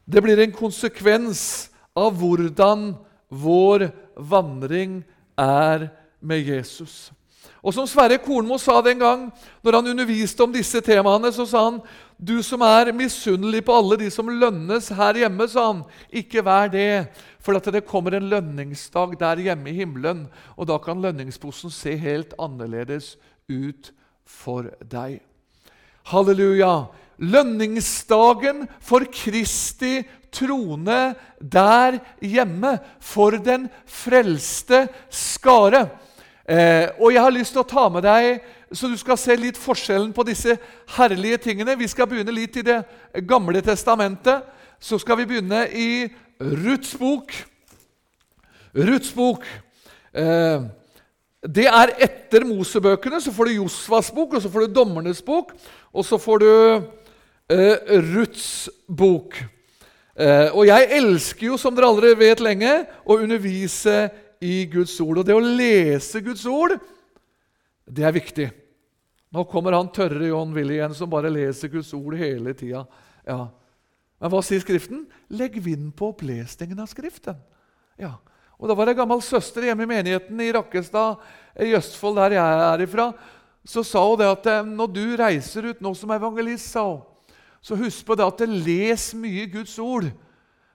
Det 0.04 0.20
blir 0.20 0.42
en 0.42 0.52
konsekvens 0.52 1.70
av 1.96 2.12
hvordan 2.20 2.90
vår 3.32 3.86
vandring 4.20 5.00
er 5.40 5.88
med 6.20 6.44
Jesus. 6.44 7.10
Og 7.62 7.72
som 7.72 7.86
Sverre 7.88 8.18
Kornmo 8.20 8.58
sa 8.58 8.80
den 8.84 9.00
gang 9.00 9.28
når 9.62 9.78
han 9.78 9.90
underviste 9.94 10.44
om 10.44 10.52
disse 10.52 10.82
temaene, 10.84 11.30
så 11.32 11.46
sa 11.48 11.64
han 11.70 11.80
du 12.18 12.36
som 12.44 12.60
er 12.66 12.92
misunnelig 12.94 13.64
på 13.66 13.74
alle 13.74 13.96
de 14.04 14.10
som 14.12 14.28
lønnes 14.28 14.92
her 14.94 15.22
hjemme, 15.24 15.48
sa 15.48 15.64
han, 15.70 15.80
ikke 16.12 16.44
vær 16.44 16.68
det. 16.70 17.08
For 17.42 17.58
at 17.58 17.66
det 17.74 17.86
kommer 17.88 18.18
en 18.18 18.28
lønningsdag 18.30 19.16
der 19.18 19.42
hjemme 19.48 19.72
i 19.72 19.80
himmelen, 19.80 20.26
og 20.54 20.68
da 20.70 20.78
kan 20.78 21.02
lønningsposen 21.02 21.72
se 21.74 21.96
helt 21.98 22.36
annerledes 22.38 23.16
ut 23.50 23.90
for 24.22 24.70
deg. 24.86 25.18
Halleluja! 26.10 26.88
Lønningsdagen 27.22 28.64
for 28.82 29.04
Kristi 29.14 30.00
trone 30.32 31.12
der 31.38 32.00
hjemme, 32.24 32.78
for 32.98 33.36
den 33.36 33.68
frelste 33.86 34.88
skare. 35.12 35.84
Eh, 36.48 36.88
og 36.98 37.12
jeg 37.12 37.22
har 37.22 37.34
lyst 37.36 37.54
til 37.54 37.62
å 37.62 37.68
ta 37.68 37.86
med 37.92 38.02
deg 38.02 38.40
så 38.72 38.88
du 38.88 38.96
skal 38.96 39.18
se 39.20 39.34
litt 39.36 39.58
forskjellen 39.60 40.12
på 40.16 40.24
disse 40.24 40.56
herlige 40.96 41.38
tingene. 41.48 41.76
Vi 41.76 41.88
skal 41.92 42.08
begynne 42.08 42.32
litt 42.32 42.56
i 42.56 42.64
Det 42.64 42.80
gamle 43.28 43.60
testamentet. 43.60 44.46
Så 44.80 44.98
skal 44.98 45.18
vi 45.20 45.26
begynne 45.28 45.66
i 45.68 46.08
Ruths 46.40 46.94
bok. 46.98 47.34
Ruths 48.72 49.12
bok. 49.12 49.44
Eh, 50.12 50.64
det 51.42 51.66
er 51.68 51.92
etter 52.00 52.46
Mosebøkene. 52.48 53.20
Så 53.20 53.32
får 53.32 53.50
du 53.50 53.58
Josvas 53.60 54.10
bok, 54.10 54.34
og 54.34 54.42
så 54.42 54.50
får 54.50 54.66
du 54.66 54.74
Dommernes 54.74 55.22
bok, 55.22 55.52
og 55.92 56.06
så 56.08 56.18
får 56.20 56.42
du 56.42 56.50
eh, 57.52 57.92
Ruths 58.12 58.70
bok. 58.88 59.36
Eh, 60.16 60.48
og 60.52 60.66
jeg 60.68 60.88
elsker 60.98 61.50
jo, 61.50 61.58
som 61.60 61.76
dere 61.76 61.88
allerede 61.88 62.20
vet 62.20 62.42
lenge, 62.44 62.72
å 63.04 63.18
undervise 63.20 64.06
i 64.42 64.64
Guds 64.72 64.94
ord. 65.04 65.22
Og 65.22 65.28
det 65.28 65.36
å 65.36 65.44
lese 65.44 66.22
Guds 66.24 66.44
ord, 66.48 66.76
det 67.88 68.06
er 68.08 68.16
viktig. 68.16 68.48
Nå 69.32 69.46
kommer 69.48 69.76
han 69.76 69.92
tørre 69.94 70.28
John 70.28 70.52
Willy 70.52 70.76
igjen, 70.78 70.96
som 70.96 71.10
bare 71.12 71.32
leser 71.32 71.72
Guds 71.72 71.92
ord 71.96 72.16
hele 72.20 72.52
tida. 72.56 72.84
Ja. 73.24 73.46
Men 74.20 74.32
hva 74.32 74.42
sier 74.44 74.60
Skriften? 74.62 75.06
Legg 75.32 75.56
vind 75.64 75.94
på 75.96 76.12
opplesningen 76.12 76.80
av 76.82 76.90
Skriften. 76.90 77.40
Ja. 78.00 78.16
Og 78.62 78.68
Da 78.70 78.76
var 78.78 78.86
det 78.86 78.94
ei 78.94 79.00
gammel 79.00 79.22
søster 79.24 79.64
hjemme 79.66 79.82
i 79.82 79.90
menigheten 79.90 80.38
i 80.38 80.52
Rakkestad, 80.54 81.22
i 81.58 81.72
Østfold, 81.74 82.20
der 82.20 82.36
jeg 82.36 82.60
er 82.68 82.84
ifra. 82.84 83.08
Så 83.64 83.84
sa 83.86 84.02
hun 84.08 84.18
det 84.18 84.30
at 84.30 84.46
eh, 84.50 84.66
når 84.66 84.90
du 84.90 85.04
reiser 85.18 85.70
ut 85.70 85.80
nå 85.80 85.94
som 85.94 86.10
evangelist, 86.10 86.72
sa 86.72 86.84
hun, 86.90 87.02
så 87.62 87.78
husk 87.78 88.06
på 88.06 88.16
det 88.18 88.26
at 88.26 88.40
les 88.48 89.12
mye 89.14 89.46
Guds 89.46 89.78
ord. 89.78 90.10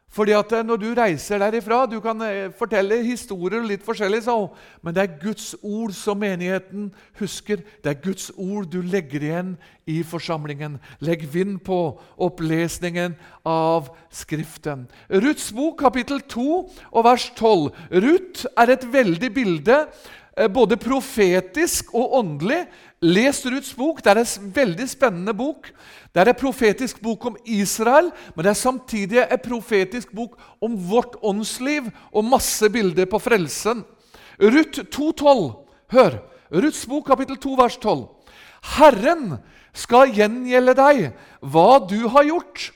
Fordi 0.10 0.32
at 0.32 0.52
eh, 0.52 0.64
Når 0.66 0.78
du 0.78 0.88
reiser 0.96 1.42
derifra 1.42 1.86
Du 1.86 2.00
kan 2.00 2.22
eh, 2.22 2.52
fortelle 2.58 3.02
historier 3.04 3.64
litt 3.66 3.84
forskjellig, 3.86 4.24
sa 4.24 4.38
hun. 4.40 4.54
Men 4.82 4.96
det 4.96 5.04
er 5.04 5.18
Guds 5.22 5.56
ord 5.62 5.94
som 5.96 6.20
menigheten 6.22 6.92
husker. 7.20 7.64
Det 7.84 7.92
er 7.92 8.02
Guds 8.04 8.32
ord 8.38 8.70
du 8.72 8.80
legger 8.82 9.24
igjen 9.24 9.56
i 9.88 10.02
forsamlingen. 10.04 10.80
Legg 11.00 11.28
vind 11.34 11.60
på 11.66 12.00
opplesningen 12.18 13.18
av 13.46 13.92
Skriften. 14.12 14.88
Ruths 15.10 15.52
bok, 15.56 15.78
kapittel 15.84 16.22
2 16.22 16.48
og 16.92 17.04
vers 17.04 17.30
12. 17.36 17.70
Ruth 18.04 18.48
er 18.58 18.74
et 18.74 18.88
veldig 18.94 19.34
bilde, 19.34 19.78
eh, 19.78 20.27
både 20.54 20.78
profetisk 20.78 21.94
og 21.98 22.14
åndelig. 22.20 22.66
Les 23.02 23.40
Ruths 23.46 23.74
bok. 23.78 24.04
Det 24.04 24.12
er 24.12 24.22
en 24.22 24.52
veldig 24.54 24.88
spennende 24.90 25.34
bok. 25.38 25.70
Det 26.14 26.22
er 26.22 26.32
en 26.32 26.40
profetisk 26.40 27.02
bok 27.02 27.26
om 27.30 27.38
Israel, 27.46 28.12
men 28.36 28.46
det 28.46 28.52
er 28.54 28.62
samtidig 28.62 29.22
en 29.24 29.44
profetisk 29.44 30.14
bok 30.16 30.38
om 30.62 30.78
vårt 30.90 31.18
åndsliv 31.22 31.90
og 32.12 32.26
masse 32.26 32.70
bilder 32.70 33.06
på 33.06 33.20
frelsen. 33.22 33.84
Ruth 34.42 34.86
2,12. 34.94 35.52
Hør! 35.94 36.20
Ruths 36.52 36.86
bok, 36.88 37.06
kapittel 37.10 37.38
2, 37.38 37.54
vers 37.60 37.78
12. 37.78 38.08
Herren 38.78 39.38
skal 39.76 40.14
gjengjelde 40.16 40.74
deg 40.78 41.02
hva 41.42 41.80
du 41.84 42.08
har 42.14 42.26
gjort. 42.28 42.72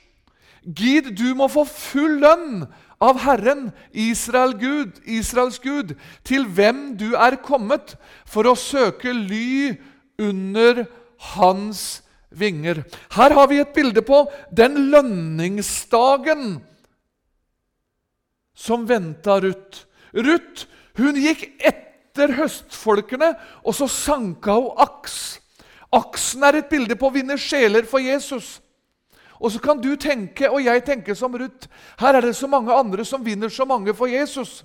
Gid, 0.61 1.13
du 1.17 1.31
må 1.37 1.47
få 1.49 1.63
full 1.65 2.19
lønn 2.21 2.65
av 3.01 3.19
Herren, 3.23 3.71
Israel 3.91 4.53
Gud, 4.59 5.01
Israels 5.09 5.59
Gud, 5.59 5.95
til 6.27 6.45
hvem 6.45 6.91
du 6.99 7.11
er 7.17 7.39
kommet, 7.41 7.95
for 8.29 8.45
å 8.47 8.57
søke 8.59 9.13
ly 9.15 9.73
under 10.21 10.85
hans 11.33 12.03
vinger. 12.29 12.83
Her 13.17 13.33
har 13.35 13.49
vi 13.51 13.59
et 13.61 13.73
bilde 13.75 14.03
på 14.05 14.23
den 14.55 14.91
lønningsdagen 14.93 16.61
som 18.55 18.85
venta 18.87 19.39
Ruth. 19.41 19.87
Ruth 20.13 20.67
hun 20.99 21.17
gikk 21.17 21.47
etter 21.57 22.35
høstfolkene, 22.37 23.33
og 23.65 23.75
så 23.75 23.87
sanka 23.89 24.55
hun 24.59 24.75
aks. 24.83 25.39
Aksen 25.91 26.43
er 26.47 26.61
et 26.61 26.69
bilde 26.71 26.95
på 26.95 27.09
å 27.09 27.15
vinne 27.15 27.39
sjeler 27.39 27.87
for 27.89 28.03
Jesus. 28.03 28.60
Og 29.41 29.49
så 29.51 29.59
kan 29.61 29.79
du 29.81 29.95
tenke, 29.97 30.49
og 30.49 30.61
jeg 30.61 30.83
tenker 30.85 31.17
som 31.17 31.33
Ruth, 31.33 31.65
her 31.99 32.17
er 32.17 32.27
det 32.27 32.35
så 32.37 32.47
mange 32.47 32.73
andre 32.73 33.05
som 33.05 33.25
vinner 33.25 33.49
så 33.49 33.65
mange 33.65 33.93
for 33.97 34.11
Jesus. 34.11 34.61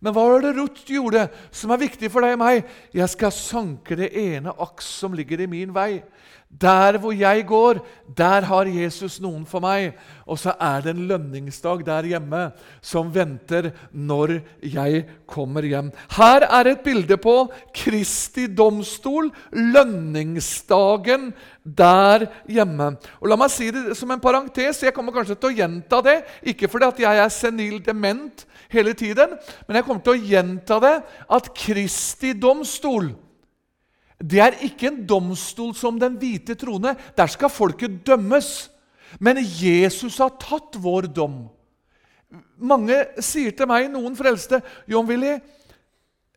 Men 0.00 0.14
hva 0.16 0.22
var 0.30 0.44
det 0.44 0.54
Ruth 0.56 0.86
gjorde 0.88 1.26
som 1.52 1.74
er 1.74 1.82
viktig 1.82 2.08
for 2.12 2.24
deg 2.24 2.36
og 2.38 2.40
meg? 2.44 2.68
Jeg 2.94 3.10
skal 3.12 3.34
sanke 3.34 3.98
det 3.98 4.12
ene 4.16 4.54
aks 4.62 4.86
som 5.02 5.16
ligger 5.18 5.42
i 5.42 5.50
min 5.50 5.74
vei. 5.76 6.00
Der 6.50 6.98
hvor 6.98 7.12
jeg 7.14 7.44
går, 7.46 7.78
der 8.18 8.42
har 8.42 8.66
Jesus 8.66 9.20
noen 9.22 9.44
for 9.46 9.62
meg. 9.62 9.94
Og 10.26 10.38
så 10.38 10.56
er 10.60 10.82
det 10.82 10.96
en 10.96 11.06
lønningsdag 11.06 11.84
der 11.86 12.08
hjemme 12.10 12.40
som 12.82 13.12
venter 13.14 13.70
når 13.94 14.40
jeg 14.66 15.04
kommer 15.30 15.62
hjem. 15.62 15.92
Her 16.16 16.48
er 16.50 16.72
et 16.72 16.82
bilde 16.82 17.16
på 17.22 17.36
Kristi 17.74 18.48
domstol, 18.50 19.30
lønningsdagen 19.54 21.30
der 21.62 22.26
hjemme. 22.50 22.96
Og 23.22 23.30
La 23.30 23.38
meg 23.38 23.54
si 23.54 23.70
det 23.70 23.94
som 23.96 24.10
en 24.10 24.20
parentes. 24.20 24.82
Jeg 24.82 24.94
kommer 24.96 25.14
kanskje 25.14 25.38
til 25.38 25.52
å 25.52 25.58
gjenta 25.62 26.02
det. 26.02 26.18
Ikke 26.50 26.68
fordi 26.68 26.90
at 26.90 27.02
jeg 27.06 27.24
er 27.24 27.34
senil 27.34 27.78
dement 27.78 28.46
hele 28.74 28.92
tiden, 28.92 29.38
men 29.66 29.78
jeg 29.78 29.86
kommer 29.86 30.02
til 30.02 30.18
å 30.18 30.30
gjenta 30.34 30.82
det 30.82 30.96
at 31.30 31.54
Kristi 31.54 32.34
domstol 32.34 33.12
det 34.20 34.40
er 34.44 34.58
ikke 34.66 34.90
en 34.90 35.00
domstol 35.08 35.72
som 35.76 35.96
den 36.00 36.18
hvite 36.20 36.54
trone. 36.60 36.92
Der 37.16 37.30
skal 37.30 37.48
folket 37.52 38.02
dømmes. 38.06 38.68
Men 39.18 39.40
Jesus 39.40 40.18
har 40.20 40.36
tatt 40.38 40.76
vår 40.78 41.08
dom. 41.14 41.48
Mange 42.60 42.98
sier 43.24 43.54
til 43.56 43.66
meg, 43.66 43.88
noen 43.90 44.14
frelste, 44.14 44.60
'John 44.86 45.08
Willy, 45.08 45.40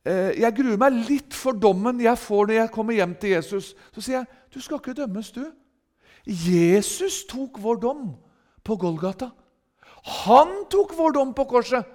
eh, 0.06 0.32
jeg 0.40 0.56
gruer 0.56 0.80
meg 0.80 0.96
litt 1.10 1.34
for 1.34 1.54
dommen 1.54 2.00
jeg 2.02 2.18
får 2.18 2.48
når 2.48 2.56
jeg 2.56 2.72
kommer 2.72 2.94
hjem 2.94 3.14
til 3.20 3.36
Jesus.' 3.36 3.76
Så 3.94 4.02
sier 4.02 4.18
jeg, 4.18 4.26
'Du 4.54 4.62
skal 4.62 4.78
ikke 4.80 4.94
dømmes, 4.94 5.32
du.' 5.32 5.52
Jesus 6.26 7.26
tok 7.28 7.60
vår 7.62 7.76
dom 7.84 8.16
på 8.64 8.76
Golgata. 8.80 9.30
Han 10.26 10.66
tok 10.72 10.96
vår 10.98 11.12
dom 11.12 11.34
på 11.34 11.46
korset. 11.46 11.86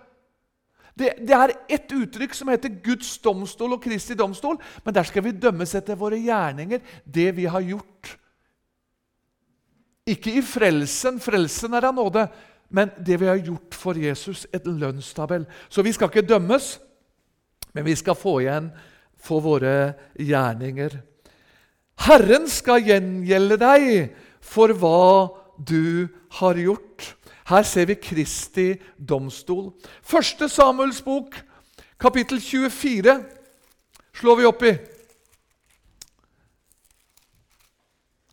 Det, 0.98 1.12
det, 1.22 1.34
er 1.36 1.54
ett 1.70 1.92
uttrykk 1.94 2.34
som 2.34 2.50
heter 2.50 2.72
Guds 2.82 3.12
domstol 3.22 3.76
og 3.76 3.84
Kristi 3.84 4.16
domstol. 4.18 4.58
Men 4.84 4.96
der 4.96 5.06
skal 5.06 5.24
vi 5.26 5.36
dømmes 5.36 5.74
etter 5.78 5.98
våre 5.98 6.18
gjerninger, 6.18 6.82
det 7.04 7.28
vi 7.36 7.46
har 7.50 7.64
gjort. 7.64 8.16
Ikke 10.08 10.32
i 10.38 10.42
frelsen, 10.42 11.20
frelsen 11.20 11.76
er 11.76 11.88
av 11.90 11.96
nåde, 11.96 12.24
men 12.74 12.90
det 13.04 13.18
vi 13.20 13.28
har 13.28 13.40
gjort 13.40 13.76
for 13.76 13.98
Jesus, 14.00 14.46
et 14.52 14.66
lønnstabell. 14.66 15.44
Så 15.68 15.84
vi 15.84 15.92
skal 15.94 16.10
ikke 16.10 16.26
dømmes, 16.26 16.76
men 17.76 17.86
vi 17.86 17.96
skal 17.96 18.16
få 18.18 18.38
igjen 18.42 18.70
for 19.20 19.44
våre 19.44 19.74
gjerninger. 20.18 20.96
Herren 22.08 22.46
skal 22.50 22.84
gjengjelde 22.86 23.58
deg 23.60 23.86
for 24.44 24.72
hva 24.80 25.28
du 25.58 26.08
har 26.38 26.58
gjort. 26.60 27.12
Her 27.48 27.62
ser 27.64 27.86
vi 27.88 27.94
Kristi 27.96 28.74
domstol. 29.08 29.72
Første 30.02 30.48
Samuels 30.48 31.00
bok, 31.02 31.32
kapittel 32.00 32.40
24, 32.40 33.14
slår 34.14 34.36
vi 34.36 34.48
opp 34.48 34.64
i. 34.68 34.74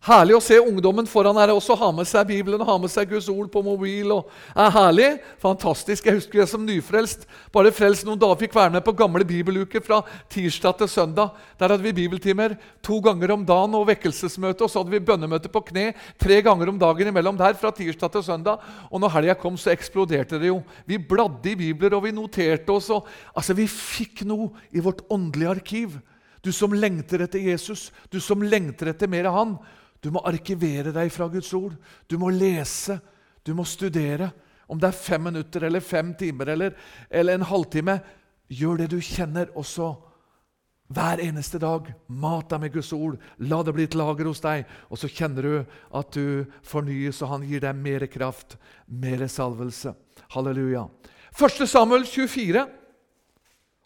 Herlig 0.06 0.36
å 0.38 0.42
se 0.44 0.60
ungdommen 0.62 1.08
foran 1.10 1.38
her 1.40 1.50
også 1.50 1.74
ha 1.80 1.88
med 1.96 2.06
seg 2.06 2.28
Bibelen 2.30 2.62
og 2.62 2.68
ha 2.70 2.76
med 2.78 2.92
seg 2.94 3.08
Guds 3.10 3.26
ord 3.32 3.48
på 3.50 3.64
mobil. 3.66 4.12
og 4.14 4.28
er 4.54 4.70
herlig. 4.70 5.08
Fantastisk. 5.42 6.06
Jeg 6.06 6.20
husker 6.20 6.44
jeg 6.44 6.50
som 6.52 6.62
nyfrelst. 6.62 7.24
Bare 7.50 7.72
frelst 7.74 8.06
noen 8.06 8.20
dager 8.22 8.38
fikk 8.44 8.54
være 8.54 8.76
med 8.76 8.84
på 8.86 8.94
gamle 8.94 9.26
bibeluker 9.26 9.82
fra 9.82 10.04
tirsdag 10.30 10.78
til 10.78 10.92
søndag. 10.94 11.32
Der 11.58 11.74
hadde 11.74 11.82
vi 11.82 11.96
bibeltimer 12.04 12.54
to 12.86 13.00
ganger 13.02 13.34
om 13.34 13.46
dagen 13.50 13.74
og 13.74 13.88
vekkelsesmøte. 13.90 14.68
Og 14.68 14.70
så 14.70 14.84
hadde 14.84 14.94
vi 14.94 15.00
bønnemøte 15.08 15.50
på 15.50 15.64
kne 15.72 15.88
tre 16.22 16.38
ganger 16.46 16.70
om 16.70 16.78
dagen 16.78 17.10
imellom 17.10 17.40
der 17.40 17.58
fra 17.58 17.72
tirsdag 17.74 18.12
til 18.14 18.26
søndag. 18.28 18.62
Og 18.92 19.02
når 19.02 19.14
helga 19.16 19.36
kom, 19.42 19.58
så 19.58 19.74
eksploderte 19.74 20.38
det 20.38 20.52
jo. 20.52 20.60
Vi 20.86 21.00
bladde 21.02 21.50
i 21.50 21.58
bibler, 21.58 21.96
og 21.98 22.04
vi 22.06 22.14
noterte 22.14 22.76
oss. 22.76 22.92
Og, 22.94 23.10
altså, 23.34 23.58
Vi 23.58 23.66
fikk 23.66 24.22
noe 24.30 24.52
i 24.70 24.86
vårt 24.86 25.02
åndelige 25.10 25.50
arkiv. 25.50 25.98
Du 26.46 26.52
som 26.54 26.70
lengter 26.78 27.26
etter 27.26 27.42
Jesus, 27.42 27.90
du 28.14 28.20
som 28.22 28.46
lengter 28.46 28.94
etter 28.94 29.10
mer 29.10 29.32
av 29.32 29.40
Han. 29.40 29.58
Du 30.06 30.12
må 30.14 30.22
arkivere 30.22 30.94
deg 30.94 31.10
fra 31.10 31.26
Guds 31.34 31.50
ord. 31.58 31.74
Du 32.06 32.20
må 32.22 32.30
lese, 32.30 33.00
du 33.42 33.56
må 33.58 33.66
studere. 33.66 34.30
Om 34.70 34.78
det 34.82 34.92
er 34.92 34.98
fem 34.98 35.24
minutter 35.32 35.66
eller 35.66 35.82
fem 35.82 36.12
timer 36.18 36.52
eller, 36.54 36.76
eller 37.10 37.38
en 37.38 37.46
halvtime, 37.50 38.00
gjør 38.50 38.84
det 38.84 38.92
du 38.94 39.00
kjenner 39.02 39.50
også 39.58 39.96
hver 40.94 41.22
eneste 41.26 41.58
dag. 41.62 41.90
Mat 42.08 42.52
deg 42.54 42.62
med 42.62 42.74
Guds 42.76 42.92
ord. 42.94 43.18
La 43.50 43.64
det 43.66 43.74
bli 43.74 43.88
et 43.90 43.98
lager 43.98 44.30
hos 44.30 44.44
deg. 44.46 44.66
Og 44.94 45.02
så 45.02 45.10
kjenner 45.10 45.46
du 45.48 45.78
at 45.98 46.14
du 46.14 46.46
fornyes, 46.66 47.24
og 47.26 47.32
han 47.34 47.48
gir 47.50 47.66
deg 47.66 47.78
mer 47.78 48.06
kraft, 48.12 48.60
mer 48.86 49.26
salvelse. 49.26 49.96
Halleluja. 50.36 50.86
1. 51.34 51.66
Samuel 51.68 52.06
24 52.06 52.62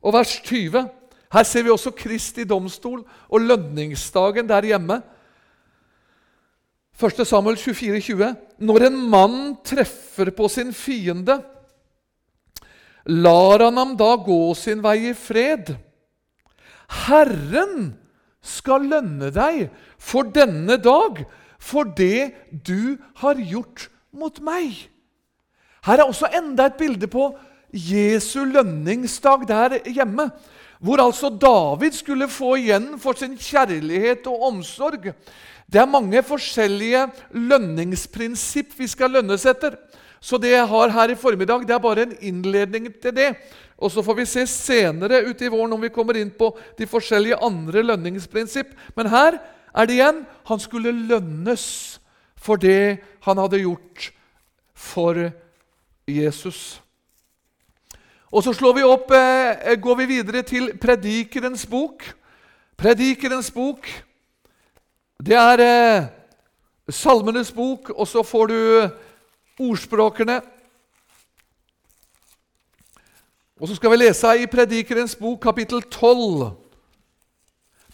og 0.03 0.15
vers 0.15 0.35
20. 0.43 0.83
Her 1.29 1.47
ser 1.47 1.63
vi 1.63 1.71
også 1.71 1.95
Kristi 1.95 2.43
domstol 2.47 3.05
og 3.29 3.47
lønningsdagen 3.47 4.47
der 4.49 4.67
hjemme. 4.67 4.99
1. 6.99 7.23
Samuel 7.23 7.55
24, 7.55 8.01
20. 8.01 8.33
Når 8.59 8.85
en 8.89 8.97
mann 9.09 9.37
treffer 9.63 10.33
på 10.35 10.49
sin 10.51 10.73
fiende, 10.75 11.37
lar 13.07 13.63
han 13.63 13.79
ham 13.79 13.93
da 13.99 14.17
gå 14.19 14.41
sin 14.59 14.81
vei 14.83 15.13
i 15.13 15.15
fred. 15.15 15.71
Herren 17.07 17.93
skal 18.43 18.89
lønne 18.91 19.31
deg 19.31 19.69
for 19.95 20.27
denne 20.35 20.75
dag, 20.83 21.23
for 21.59 21.87
det 21.87 22.35
du 22.67 22.97
har 23.23 23.39
gjort 23.39 23.87
mot 24.11 24.43
meg. 24.43 24.75
Her 25.87 26.01
er 26.01 26.09
også 26.09 26.27
enda 26.35 26.67
et 26.67 26.79
bilde 26.79 27.07
på 27.07 27.31
Jesu 27.71 28.43
lønningsdag 28.43 29.47
der 29.47 29.77
hjemme. 29.87 30.27
Hvor 30.79 30.99
altså 31.03 31.29
David 31.31 31.95
skulle 31.95 32.27
få 32.31 32.57
igjen 32.59 32.93
for 32.99 33.15
sin 33.15 33.35
kjærlighet 33.39 34.27
og 34.27 34.47
omsorg. 34.51 35.13
Det 35.69 35.77
er 35.77 35.89
mange 35.89 36.21
forskjellige 36.25 37.03
lønningsprinsipp 37.37 38.71
vi 38.79 38.87
skal 38.89 39.13
lønnes 39.13 39.45
etter. 39.45 39.75
Så 40.19 40.39
det 40.41 40.55
jeg 40.55 40.65
har 40.67 40.93
her 40.95 41.13
i 41.13 41.17
formiddag, 41.19 41.61
det 41.67 41.75
er 41.75 41.83
bare 41.83 42.07
en 42.07 42.15
innledning 42.25 42.89
til 43.01 43.13
det. 43.15 43.29
Og 43.77 43.91
så 43.93 44.01
får 44.03 44.17
vi 44.17 44.25
se 44.27 44.47
senere 44.49 45.21
ut 45.29 45.41
i 45.41 45.51
våren 45.51 45.77
om 45.77 45.81
vi 45.81 45.93
kommer 45.93 46.17
inn 46.17 46.31
på 46.33 46.51
de 46.77 46.89
forskjellige 46.89 47.37
andre 47.45 47.85
lønningsprinsipp. 47.85 48.73
Men 48.97 49.11
her 49.13 49.37
er 49.69 49.87
det 49.87 49.99
igjen 49.99 50.25
han 50.49 50.59
skulle 50.59 50.91
lønnes 50.91 51.63
for 52.39 52.57
det 52.57 52.99
han 53.27 53.37
hadde 53.37 53.61
gjort 53.61 54.09
for 54.73 55.21
Jesus. 56.09 56.81
Og 58.33 58.43
så 58.43 58.53
slår 58.57 58.73
vi 58.81 58.89
opp, 58.89 59.11
eh, 59.11 59.75
går 59.77 59.95
vi 60.01 60.05
videre 60.17 60.41
til 60.41 60.73
Predikerens 60.77 61.65
bok. 61.65 62.03
Predikerens 62.77 63.51
bok 63.51 63.87
det 65.19 65.35
er 65.35 65.59
eh, 65.59 66.05
Salmenes 66.89 67.51
bok, 67.51 67.89
og 67.89 68.07
så 68.07 68.23
får 68.23 68.47
du 68.47 68.59
ordspråkene. 69.59 70.39
Og 73.59 73.67
så 73.67 73.75
skal 73.75 73.91
vi 73.91 73.99
lese 73.99 74.31
i 74.39 74.47
Predikerens 74.47 75.17
bok, 75.19 75.41
kapittel 75.43 75.83
12. 75.91 76.53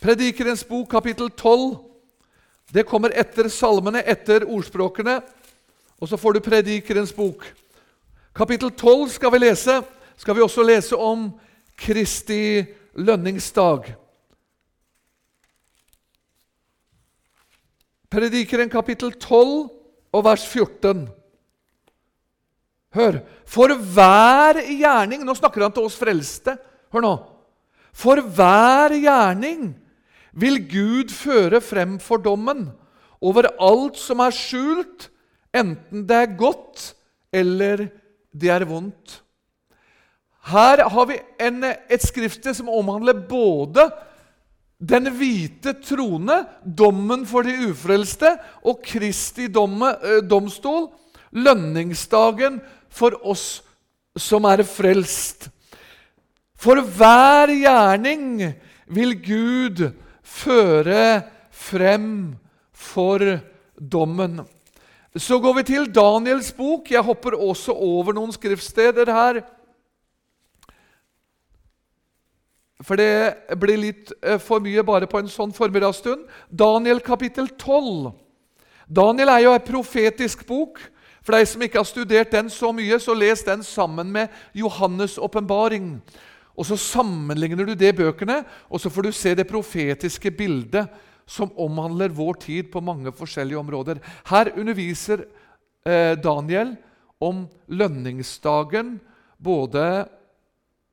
Predikerens 0.02 0.64
bok, 0.70 0.86
kapittel 0.92 1.32
12. 1.32 1.76
Det 2.70 2.86
kommer 2.86 3.10
etter 3.18 3.50
salmene, 3.50 4.06
etter 4.06 4.46
ordspråkene. 4.46 5.18
Og 5.98 6.12
så 6.12 6.22
får 6.22 6.38
du 6.38 6.46
Predikerens 6.46 7.14
bok. 7.14 7.42
Kapittel 8.36 8.70
12 8.70 9.10
skal 9.18 9.34
vi 9.34 9.42
lese. 9.48 9.82
Skal 10.16 10.38
vi 10.38 10.46
også 10.46 10.64
lese 10.64 10.96
om 10.96 11.32
Kristi 11.76 12.62
lønningsdag. 12.94 13.96
Predikeren 18.12 18.70
kapittel 18.72 19.14
12 19.18 19.70
og 20.16 20.26
vers 20.26 20.46
14. 20.48 21.06
Hør. 22.96 23.20
For 23.50 23.74
hver 23.76 24.62
gjerning 24.64 25.26
Nå 25.26 25.36
snakker 25.36 25.66
han 25.66 25.74
til 25.76 25.88
oss 25.88 25.98
frelste. 26.00 26.56
Hør 26.94 27.04
nå. 27.04 27.16
For 27.96 28.20
hver 28.20 28.96
gjerning 29.00 29.74
vil 30.36 30.60
Gud 30.68 31.14
føre 31.16 31.62
frem 31.64 31.98
for 32.04 32.20
dommen 32.20 32.68
over 33.24 33.48
alt 33.64 33.98
som 33.98 34.20
er 34.22 34.34
skjult, 34.36 35.08
enten 35.56 36.04
det 36.08 36.18
er 36.20 36.34
godt 36.38 36.90
eller 37.34 37.88
det 38.36 38.52
er 38.52 38.66
vondt. 38.68 39.22
Her 40.52 40.84
har 40.92 41.08
vi 41.10 41.18
en, 41.42 41.64
et 41.64 42.04
skriftsted 42.04 42.54
som 42.60 42.70
omhandler 42.70 43.24
både 43.26 43.88
den 44.86 45.10
hvite 45.18 45.76
trone, 45.82 46.42
dommen 46.64 47.26
for 47.28 47.48
de 47.48 47.72
ufrelste, 47.72 48.36
og 48.66 48.84
Kristi 48.86 49.48
domme, 49.48 49.96
eh, 50.02 50.22
domstol, 50.22 50.90
lønningsdagen 51.36 52.62
for 52.90 53.18
oss 53.24 53.62
som 54.16 54.46
er 54.46 54.64
frelst. 54.64 55.50
For 56.56 56.80
hver 56.80 57.52
gjerning 57.52 58.54
vil 58.88 59.16
Gud 59.20 59.82
føre 60.24 61.24
frem 61.52 62.36
for 62.72 63.20
dommen. 63.76 64.46
Så 65.16 65.40
går 65.40 65.54
vi 65.60 65.64
til 65.64 65.86
Daniels 65.96 66.52
bok. 66.56 66.90
Jeg 66.92 67.04
hopper 67.04 67.38
også 67.40 67.72
over 67.72 68.16
noen 68.16 68.34
skriftsteder 68.36 69.12
her. 69.12 69.42
For 72.86 73.00
det 73.02 73.58
blir 73.58 73.80
litt 73.82 74.12
eh, 74.22 74.38
for 74.42 74.62
mye 74.62 74.84
bare 74.86 75.10
på 75.10 75.20
en 75.22 75.32
sånn 75.32 75.54
formiddagsstund. 75.56 76.28
Daniel 76.50 77.02
kapittel 77.04 77.50
12. 77.58 78.12
Daniel 78.86 79.32
er 79.34 79.46
jo 79.48 79.56
en 79.56 79.66
profetisk 79.66 80.46
bok. 80.48 80.78
For 81.26 81.34
de 81.34 81.48
som 81.50 81.64
ikke 81.66 81.82
har 81.82 81.90
studert 81.90 82.36
den 82.36 82.52
så 82.54 82.70
mye, 82.76 83.00
så 83.02 83.16
les 83.18 83.42
den 83.48 83.64
sammen 83.66 84.12
med 84.14 84.30
Johannes' 84.54 85.18
åpenbaring. 85.18 85.96
Og 86.56 86.66
Så 86.70 86.78
sammenligner 86.78 87.66
du 87.66 87.74
de 87.76 87.92
bøkene, 87.92 88.44
og 88.70 88.80
så 88.80 88.90
får 88.90 89.04
du 89.04 89.12
se 89.12 89.34
det 89.36 89.50
profetiske 89.50 90.32
bildet 90.32 90.88
som 91.26 91.50
omhandler 91.58 92.14
vår 92.14 92.38
tid 92.46 92.70
på 92.72 92.84
mange 92.86 93.12
forskjellige 93.12 93.60
områder. 93.60 94.00
Her 94.30 94.54
underviser 94.56 95.26
eh, 95.86 96.14
Daniel 96.16 96.78
om 97.20 97.48
lønningsdagen 97.68 99.00
både 99.42 100.06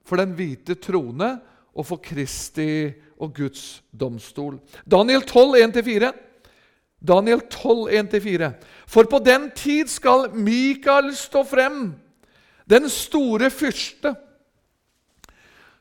for 0.09 0.17
den 0.17 0.33
hvite 0.35 0.75
trone 0.81 1.37
og 1.73 1.87
for 1.89 2.03
Kristi 2.05 2.93
og 3.23 3.33
Guds 3.37 3.83
domstol. 3.93 4.59
Daniel 4.85 5.23
12, 5.25 5.57
1-4. 5.73 6.13
Daniel 7.03 7.43
12, 7.51 7.89
1-4. 8.13 8.51
For 8.87 9.09
på 9.11 9.21
den 9.25 9.51
tid 9.57 9.91
skal 9.91 10.31
Mikael 10.35 11.11
stå 11.17 11.43
frem, 11.47 11.95
den 12.71 12.89
store 12.91 13.51
fyrste, 13.51 14.15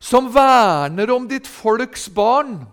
som 0.01 0.31
verner 0.33 1.11
om 1.13 1.27
ditt 1.29 1.47
folks 1.47 2.07
barn. 2.09 2.63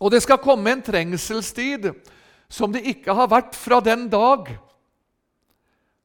Og 0.00 0.10
det 0.14 0.22
skal 0.24 0.40
komme 0.40 0.72
en 0.72 0.82
trengselstid 0.84 1.90
som 2.48 2.72
det 2.72 2.86
ikke 2.88 3.12
har 3.16 3.28
vært 3.32 3.56
fra 3.58 3.82
den 3.84 4.08
dag 4.12 4.54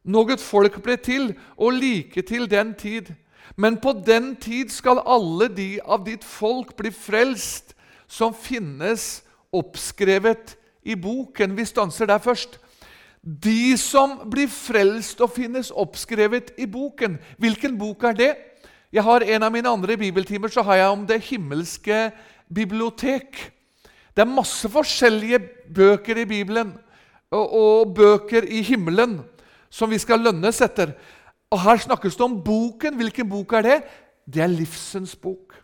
noe 0.10 0.38
folk 0.42 0.80
ble 0.84 0.98
til, 1.02 1.34
og 1.58 1.76
like 1.78 2.24
til 2.26 2.48
den 2.50 2.74
tid. 2.80 3.12
Men 3.56 3.78
på 3.82 3.94
den 4.06 4.36
tid 4.36 4.72
skal 4.74 5.02
alle 5.06 5.50
de 5.54 5.80
av 5.82 6.06
ditt 6.06 6.24
folk 6.24 6.76
bli 6.78 6.92
frelst, 6.94 7.76
som 8.10 8.34
finnes 8.34 9.22
oppskrevet 9.54 10.56
i 10.84 10.96
boken. 10.96 11.56
Vi 11.58 11.66
stanser 11.66 12.10
der 12.10 12.22
først. 12.22 12.58
De 13.22 13.78
som 13.78 14.16
blir 14.32 14.50
frelst 14.50 15.22
og 15.22 15.34
finnes 15.36 15.72
oppskrevet 15.76 16.54
i 16.58 16.66
boken. 16.66 17.20
Hvilken 17.38 17.78
bok 17.78 18.04
er 18.04 18.18
det? 18.18 18.32
Jeg 18.92 19.04
har 19.04 19.22
En 19.22 19.44
av 19.44 19.52
mine 19.52 19.70
andre 19.70 19.98
bibeltimer 19.98 20.50
så 20.50 20.62
har 20.62 20.76
jeg 20.76 20.90
om 20.90 21.06
det 21.06 21.22
himmelske 21.22 22.12
bibliotek. 22.50 23.52
Det 24.16 24.24
er 24.26 24.36
masse 24.36 24.70
forskjellige 24.70 25.40
bøker 25.76 26.18
i 26.18 26.26
Bibelen 26.26 26.74
og, 27.32 27.54
og 27.54 27.94
bøker 27.96 28.44
i 28.44 28.62
himmelen 28.62 29.20
som 29.70 29.90
vi 29.90 30.00
skal 30.02 30.20
lønnes 30.26 30.62
etter. 30.66 30.96
Og 31.50 31.62
Her 31.64 31.82
snakkes 31.82 32.16
det 32.16 32.26
om 32.26 32.38
boken. 32.44 32.96
Hvilken 33.00 33.30
bok 33.30 33.54
er 33.54 33.66
det? 33.66 33.80
Det 34.30 34.44
er 34.44 34.52
livsens 34.52 35.16
bok. 35.16 35.56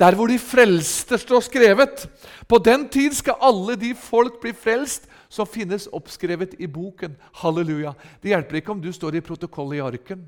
Der 0.00 0.14
hvor 0.16 0.26
de 0.26 0.38
frelste 0.38 1.18
står 1.18 1.40
skrevet. 1.40 2.08
På 2.48 2.58
den 2.58 2.88
tid 2.88 3.12
skal 3.14 3.38
alle 3.40 3.76
de 3.76 3.94
folk 3.94 4.40
bli 4.40 4.52
frelst 4.56 5.06
som 5.30 5.46
finnes 5.46 5.86
oppskrevet 5.92 6.56
i 6.58 6.66
boken. 6.66 7.14
Halleluja. 7.42 7.92
Det 8.22 8.32
hjelper 8.32 8.58
ikke 8.58 8.72
om 8.72 8.80
du 8.82 8.90
står 8.92 9.18
i 9.18 9.24
protokollet 9.24 9.78
i 9.78 9.84
arken, 9.84 10.24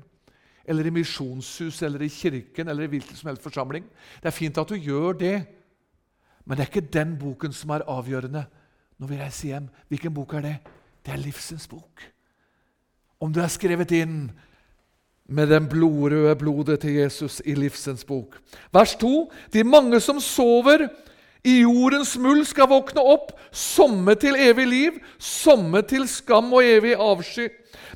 eller 0.65 0.87
i 0.87 0.93
misjonshuset, 0.95 1.83
eller 1.87 2.05
i 2.05 2.07
kirken 2.07 2.69
eller 2.69 2.85
i 2.85 2.91
hvilken 2.93 3.15
som 3.15 3.27
helst 3.27 3.43
forsamling. 3.43 3.83
Det 4.21 4.29
er 4.29 4.37
fint 4.37 4.57
at 4.57 4.69
du 4.69 4.75
gjør 4.75 5.17
det, 5.19 5.35
men 6.45 6.57
det 6.57 6.63
er 6.63 6.71
ikke 6.71 6.93
den 6.93 7.17
boken 7.19 7.53
som 7.53 7.73
er 7.75 7.87
avgjørende 7.87 8.45
når 8.99 9.07
vi 9.09 9.19
reiser 9.19 9.47
hjem. 9.47 9.67
Hvilken 9.89 10.13
bok 10.13 10.33
er 10.33 10.41
det? 10.45 10.55
Det 11.03 11.11
er 11.11 11.19
livsens 11.19 11.67
bok. 11.67 12.03
Om 13.19 13.33
du 13.33 13.41
er 13.41 13.51
skrevet 13.51 13.91
inn 13.91 14.31
med 15.29 15.47
den 15.47 15.69
blodrøde 15.69 16.35
blodet 16.35 16.79
til 16.83 16.99
Jesus 16.99 17.41
i 17.45 17.55
livsens 17.55 18.03
bok. 18.05 18.37
Vers 18.73 18.95
2.: 18.95 19.31
De 19.53 19.63
mange 19.63 19.99
som 19.99 20.19
sover 20.19 20.87
i 21.43 21.61
jordens 21.61 22.17
muld, 22.17 22.45
skal 22.45 22.69
våkne 22.71 23.01
opp, 23.01 23.33
somme 23.51 24.15
til 24.15 24.35
evig 24.39 24.67
liv, 24.67 24.99
somme 25.19 25.81
til 25.81 26.07
skam 26.07 26.53
og 26.53 26.63
evig 26.63 26.95
avsky. 26.95 27.49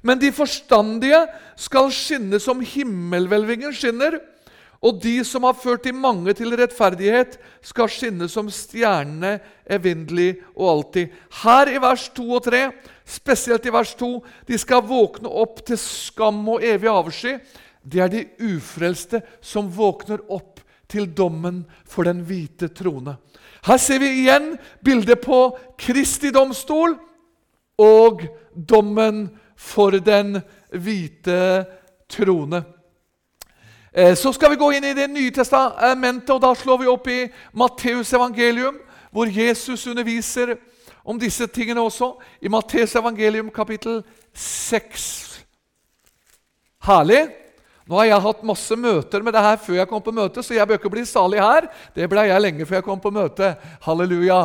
Men 0.03 0.21
de 0.21 0.31
forstandige 0.31 1.25
skal 1.55 1.91
skinne 1.91 2.39
som 2.39 2.59
himmelhvelvingen 2.61 3.73
skinner, 3.73 4.19
og 4.81 4.99
de 5.01 5.15
som 5.25 5.45
har 5.47 5.57
ført 5.57 5.85
de 5.87 5.93
mange 5.95 6.33
til 6.37 6.53
rettferdighet, 6.57 7.37
skal 7.65 7.89
skinne 7.89 8.27
som 8.29 8.49
stjernene 8.53 9.37
evinnelig 9.65 10.35
og 10.53 10.69
alltid. 10.71 11.15
Her 11.43 11.71
i 11.71 11.81
vers 11.81 12.05
2 12.15 12.27
og 12.37 12.43
3 12.45 12.61
spesielt 13.07 13.65
i 13.65 13.73
vers 13.73 13.95
2. 13.97 14.11
De 14.47 14.59
skal 14.61 14.85
våkne 14.85 15.31
opp 15.31 15.63
til 15.65 15.79
skam 15.81 16.43
og 16.53 16.63
evig 16.65 16.91
avsky. 16.91 17.37
Det 17.81 18.03
er 18.03 18.13
de 18.13 18.23
ufrelste 18.53 19.23
som 19.41 19.71
våkner 19.73 20.21
opp 20.29 20.61
til 20.91 21.09
dommen 21.15 21.63
for 21.87 22.07
den 22.07 22.21
hvite 22.27 22.69
trone. 22.75 23.17
Her 23.67 23.81
ser 23.81 23.99
vi 23.99 24.13
igjen 24.21 24.53
bildet 24.85 25.23
på 25.25 25.57
Kristi 25.79 26.31
domstol 26.31 26.95
og 27.81 28.23
dommen 28.53 29.25
for 29.57 29.97
den 30.03 30.37
hvite 30.71 31.39
trone. 32.11 32.63
Eh, 33.97 34.15
så 34.15 34.29
skal 34.33 34.51
vi 34.53 34.59
gå 34.61 34.67
inn 34.77 34.85
i 34.85 34.93
Det 34.93 35.07
nye 35.09 35.31
testamentet, 35.33 36.29
og 36.29 36.41
da 36.43 36.51
slår 36.53 36.83
vi 36.83 36.89
opp 36.91 37.07
i 37.09 37.23
Matteus 37.57 38.11
evangelium, 38.13 38.75
hvor 39.09 39.25
Jesus 39.25 39.87
underviser 39.89 40.53
om 41.01 41.17
disse 41.17 41.47
tingene 41.47 41.81
også 41.81 42.11
i 42.41 42.51
Matteus 42.51 42.93
evangelium 42.95 43.49
kapittel 43.49 44.03
6. 44.37 45.41
Herlig! 46.85 47.23
Nå 47.87 47.97
har 47.97 48.05
jeg 48.05 48.21
hatt 48.27 48.43
masse 48.45 48.75
møter 48.77 49.25
med 49.25 49.33
det 49.33 49.41
her 49.41 49.57
før 49.63 49.79
jeg 49.79 49.89
kom 49.89 50.03
på 50.03 50.13
møte, 50.13 50.43
så 50.43 50.53
jeg 50.53 50.67
bør 50.67 50.77
ikke 50.77 50.93
bli 50.93 51.05
salig 51.07 51.41
her. 51.41 51.65
Det 51.95 52.05
ble 52.11 52.27
jeg 52.27 52.43
lenge 52.43 52.69
før 52.69 52.77
jeg 52.77 52.85
kom 52.85 53.01
på 53.01 53.13
møte. 53.15 53.55
Halleluja. 53.87 54.39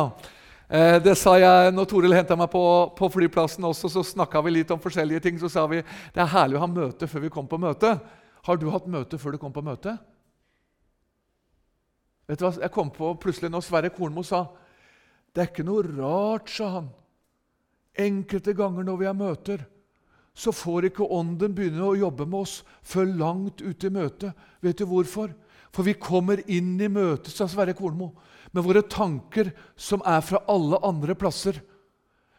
Eh, 0.65 0.97
det 1.03 1.13
sa 1.19 1.35
jeg 1.37 1.77
når 1.77 1.91
Toril 1.91 2.17
henta 2.17 2.39
meg 2.39 2.49
på, 2.49 2.65
på, 2.97 3.13
flyplassen 3.19 3.69
også. 3.69 3.91
Så 3.99 4.07
snakka 4.15 4.41
vi 4.41 4.57
litt 4.57 4.73
om 4.73 4.81
forskjellige 4.81 5.27
ting. 5.27 5.37
Så 5.37 5.51
sa 5.51 5.69
vi 5.69 5.83
det 5.83 6.25
er 6.25 6.33
herlig 6.39 6.57
å 6.57 6.65
ha 6.65 6.73
møte 6.73 7.11
før 7.11 7.27
vi 7.27 7.33
kom 7.37 7.45
på 7.45 7.61
møte. 7.61 7.99
Har 8.43 8.59
du 8.59 8.67
hatt 8.73 8.89
møte 8.91 9.19
før 9.19 9.35
du 9.35 9.41
kom 9.41 9.53
på 9.55 9.63
møte? 9.63 9.95
Vet 12.27 12.39
du 12.39 12.45
hva 12.45 12.53
jeg 12.59 12.73
kom 12.73 12.91
på 12.93 13.13
plutselig 13.19 13.51
når 13.51 13.65
Sverre 13.65 13.91
Kornmo 13.93 14.23
sa 14.25 14.45
det 15.33 15.41
er 15.41 15.49
ikke 15.49 15.65
noe 15.65 15.81
rart, 15.87 16.49
sa 16.53 16.67
han. 16.75 16.89
Enkelte 17.97 18.53
ganger 18.53 18.85
når 18.85 18.99
vi 18.99 19.07
har 19.09 19.17
møter, 19.17 19.63
så 20.33 20.53
får 20.53 20.91
ikke 20.91 21.07
Ånden 21.09 21.55
begynne 21.57 21.87
å 21.87 21.97
jobbe 21.97 22.27
med 22.29 22.45
oss 22.45 22.59
før 22.85 23.09
langt 23.17 23.61
ute 23.61 23.89
i 23.89 23.93
møtet. 23.93 24.37
Vet 24.61 24.77
du 24.77 24.85
hvorfor? 24.89 25.33
For 25.73 25.85
vi 25.85 25.95
kommer 25.97 26.41
inn 26.45 26.75
i 26.77 26.89
møtet, 26.89 27.33
sa 27.33 27.47
Sverre 27.49 27.73
Kornmo, 27.73 28.11
med 28.53 28.65
våre 28.65 28.83
tanker 28.85 29.49
som 29.73 30.05
er 30.05 30.21
fra 30.21 30.43
alle 30.53 30.77
andre 30.85 31.17
plasser. 31.17 31.57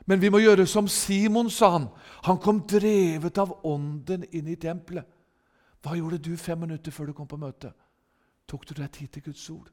Men 0.07 0.23
vi 0.23 0.31
må 0.31 0.39
gjøre 0.43 0.69
som 0.71 0.87
Simon, 0.87 1.51
sa 1.51 1.73
han. 1.75 1.89
Han 2.29 2.39
kom 2.39 2.63
drevet 2.71 3.43
av 3.43 3.57
Ånden 3.67 4.27
inn 4.31 4.53
i 4.53 4.59
tempelet. 4.61 5.07
Hva 5.85 5.97
gjorde 5.99 6.23
du 6.25 6.33
fem 6.41 6.59
minutter 6.65 6.95
før 6.95 7.11
du 7.11 7.17
kom 7.17 7.29
på 7.29 7.39
møte? 7.41 7.75
Tok 8.49 8.65
du 8.69 8.75
deg 8.79 8.91
tid 8.93 9.13
til 9.13 9.27
Guds 9.29 9.45
ord? 9.53 9.69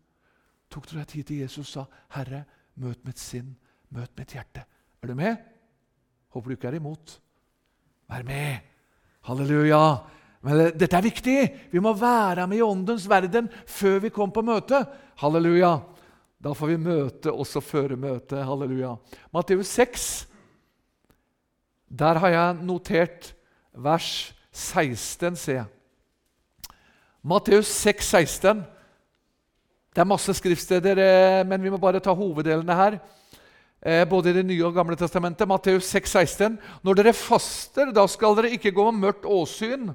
Tok 0.72 0.90
du 0.90 0.98
deg 0.98 1.08
tid 1.08 1.24
til 1.28 1.44
Jesus 1.44 1.72
sa, 1.72 1.86
'Herre, 2.12 2.46
Møt 2.80 3.04
mitt 3.06 3.20
sinn, 3.20 3.52
møt 3.92 4.14
mitt 4.18 4.34
hjerte. 4.36 4.64
Er 5.02 5.12
du 5.12 5.16
med? 5.18 5.40
Håper 6.32 6.52
du 6.52 6.56
ikke 6.56 6.70
er 6.72 6.80
imot. 6.80 7.18
Vær 8.10 8.24
med! 8.24 8.68
Halleluja! 9.28 9.82
Men 10.42 10.72
dette 10.74 10.98
er 10.98 11.06
viktig! 11.06 11.40
Vi 11.72 11.82
må 11.84 11.94
være 11.98 12.48
med 12.50 12.62
i 12.62 12.66
åndens 12.66 13.08
verden 13.10 13.50
før 13.68 14.00
vi 14.06 14.14
kommer 14.14 14.38
på 14.38 14.46
møte. 14.48 14.80
Halleluja! 15.22 15.76
Da 16.42 16.56
får 16.58 16.72
vi 16.72 16.80
møte 16.82 17.34
også 17.34 17.62
føre 17.62 18.00
møtet. 18.00 18.40
Halleluja. 18.48 18.96
Matteus 19.36 19.76
6. 19.78 20.08
Der 21.92 22.18
har 22.24 22.34
jeg 22.34 22.64
notert 22.66 23.34
vers 23.78 24.32
16, 24.50 25.36
ser 25.38 25.60
jeg. 25.60 25.70
Matteus 27.22 27.70
6, 27.70 28.08
16. 28.10 28.62
Det 29.94 30.02
er 30.02 30.08
masse 30.10 30.34
skriftsteder, 30.34 30.98
eh, 30.98 31.42
men 31.46 31.62
vi 31.62 31.70
må 31.70 31.78
bare 31.78 32.02
ta 32.02 32.16
hoveddelene 32.18 32.78
her. 32.78 32.98
Eh, 33.82 34.06
både 34.06 34.32
i 34.32 34.34
Det 34.34 34.46
nye 34.46 34.66
og 34.66 34.74
gamle 34.74 34.96
testamentet. 34.96 35.48
Matteus 35.48 35.86
6, 35.86 36.10
16. 36.10 36.60
Når 36.82 36.96
dere 36.96 37.14
faster, 37.14 37.92
da 37.92 38.08
skal 38.08 38.36
dere 38.36 38.54
ikke 38.58 38.74
gå 38.74 38.92
med 38.92 39.02
mørkt 39.06 39.26
åsyn 39.26 39.94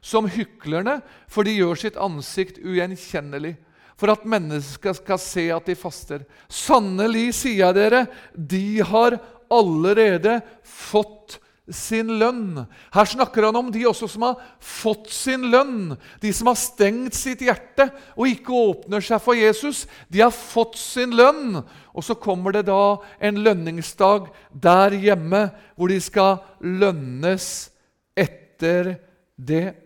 som 0.00 0.28
hyklerne, 0.30 1.02
for 1.26 1.42
de 1.42 1.56
gjør 1.56 1.74
sitt 1.74 1.96
ansikt 1.96 2.58
ugjenkjennelig, 2.62 3.56
for 3.98 4.10
at 4.10 4.24
mennesker 4.24 4.94
skal 4.94 5.18
se 5.18 5.48
at 5.50 5.66
de 5.66 5.74
faster. 5.74 6.22
Sannelig, 6.46 7.34
sier 7.34 7.66
jeg 7.66 7.74
dere, 7.74 8.06
de 8.34 8.78
har 8.86 9.18
allerede 9.50 10.40
fått 10.62 11.40
sin 11.74 12.10
lønn. 12.20 12.64
Her 12.94 13.08
snakker 13.08 13.48
han 13.48 13.56
om 13.58 13.70
de 13.72 13.84
også 13.88 14.08
som 14.10 14.24
har 14.26 14.38
fått 14.62 15.10
sin 15.12 15.48
lønn. 15.52 15.96
De 16.22 16.32
som 16.34 16.50
har 16.50 16.58
stengt 16.58 17.16
sitt 17.16 17.42
hjerte 17.44 17.88
og 18.16 18.30
ikke 18.30 18.54
åpner 18.56 19.04
seg 19.04 19.20
for 19.22 19.38
Jesus. 19.38 19.84
De 20.08 20.22
har 20.22 20.34
fått 20.34 20.78
sin 20.80 21.14
lønn. 21.16 21.60
Og 21.92 22.04
så 22.04 22.16
kommer 22.18 22.54
det 22.56 22.66
da 22.68 22.98
en 23.20 23.42
lønningsdag 23.44 24.30
der 24.52 24.96
hjemme 24.96 25.48
hvor 25.76 25.92
de 25.92 26.00
skal 26.02 26.40
lønnes 26.60 27.68
etter 28.16 28.96
det. 29.36 29.76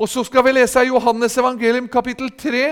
Og 0.00 0.08
så 0.08 0.24
skal 0.24 0.46
vi 0.46 0.54
lese 0.54 0.84
i 0.84 0.88
Johannes 0.88 1.36
evangelium 1.36 1.88
kapittel 1.90 2.30
3, 2.32 2.64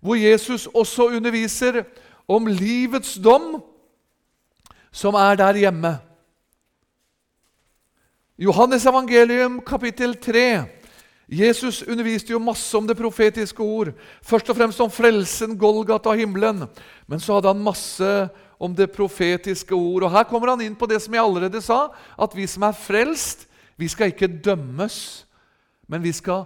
hvor 0.00 0.18
Jesus 0.18 0.66
også 0.66 1.12
underviser 1.14 1.84
om 2.28 2.48
livets 2.50 3.14
dom, 3.22 3.60
som 4.90 5.14
er 5.14 5.38
der 5.38 5.60
hjemme. 5.66 5.92
Johannes 8.38 8.84
evangelium 8.84 9.60
kapittel 9.64 10.14
3. 10.14 10.64
Jesus 11.26 11.82
underviste 11.82 12.34
jo 12.34 12.38
masse 12.38 12.76
om 12.76 12.84
det 12.86 12.96
profetiske 12.98 13.62
ord. 13.64 13.94
Først 14.22 14.50
og 14.52 14.58
fremst 14.58 14.80
om 14.84 14.90
frelsen, 14.92 15.54
Golgata 15.58 16.12
og 16.12 16.20
himmelen. 16.20 16.66
Men 17.08 17.20
så 17.20 17.38
hadde 17.38 17.48
han 17.48 17.62
masse 17.64 18.10
om 18.60 18.74
det 18.76 18.90
profetiske 18.92 19.74
ord. 19.74 20.04
Og 20.04 20.12
Her 20.12 20.28
kommer 20.28 20.52
han 20.52 20.60
inn 20.60 20.76
på 20.76 20.86
det 20.86 21.00
som 21.02 21.16
jeg 21.16 21.24
allerede 21.24 21.62
sa, 21.64 21.88
at 21.96 22.36
vi 22.36 22.44
som 22.46 22.66
er 22.68 22.76
frelst, 22.76 23.46
vi 23.76 23.88
skal 23.88 24.12
ikke 24.12 24.28
dømmes, 24.44 25.24
men 25.88 26.04
vi 26.04 26.12
skal 26.12 26.44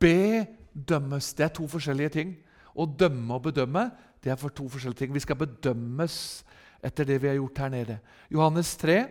bedømmes. 0.00 1.32
Det 1.32 1.44
er 1.44 1.56
to 1.56 1.64
forskjellige 1.68 2.14
ting. 2.20 2.36
Å 2.76 2.84
dømme 2.84 3.40
og 3.40 3.48
bedømme 3.48 3.88
det 4.20 4.32
er 4.32 4.36
for 4.36 4.52
to 4.52 4.68
forskjellige 4.68 5.06
ting. 5.06 5.16
Vi 5.16 5.24
skal 5.24 5.40
bedømmes 5.40 6.44
etter 6.84 7.08
det 7.08 7.16
vi 7.22 7.32
har 7.32 7.40
gjort 7.40 7.64
her 7.64 7.72
nede. 7.72 7.98
Johannes 8.28 8.76
3, 8.76 9.06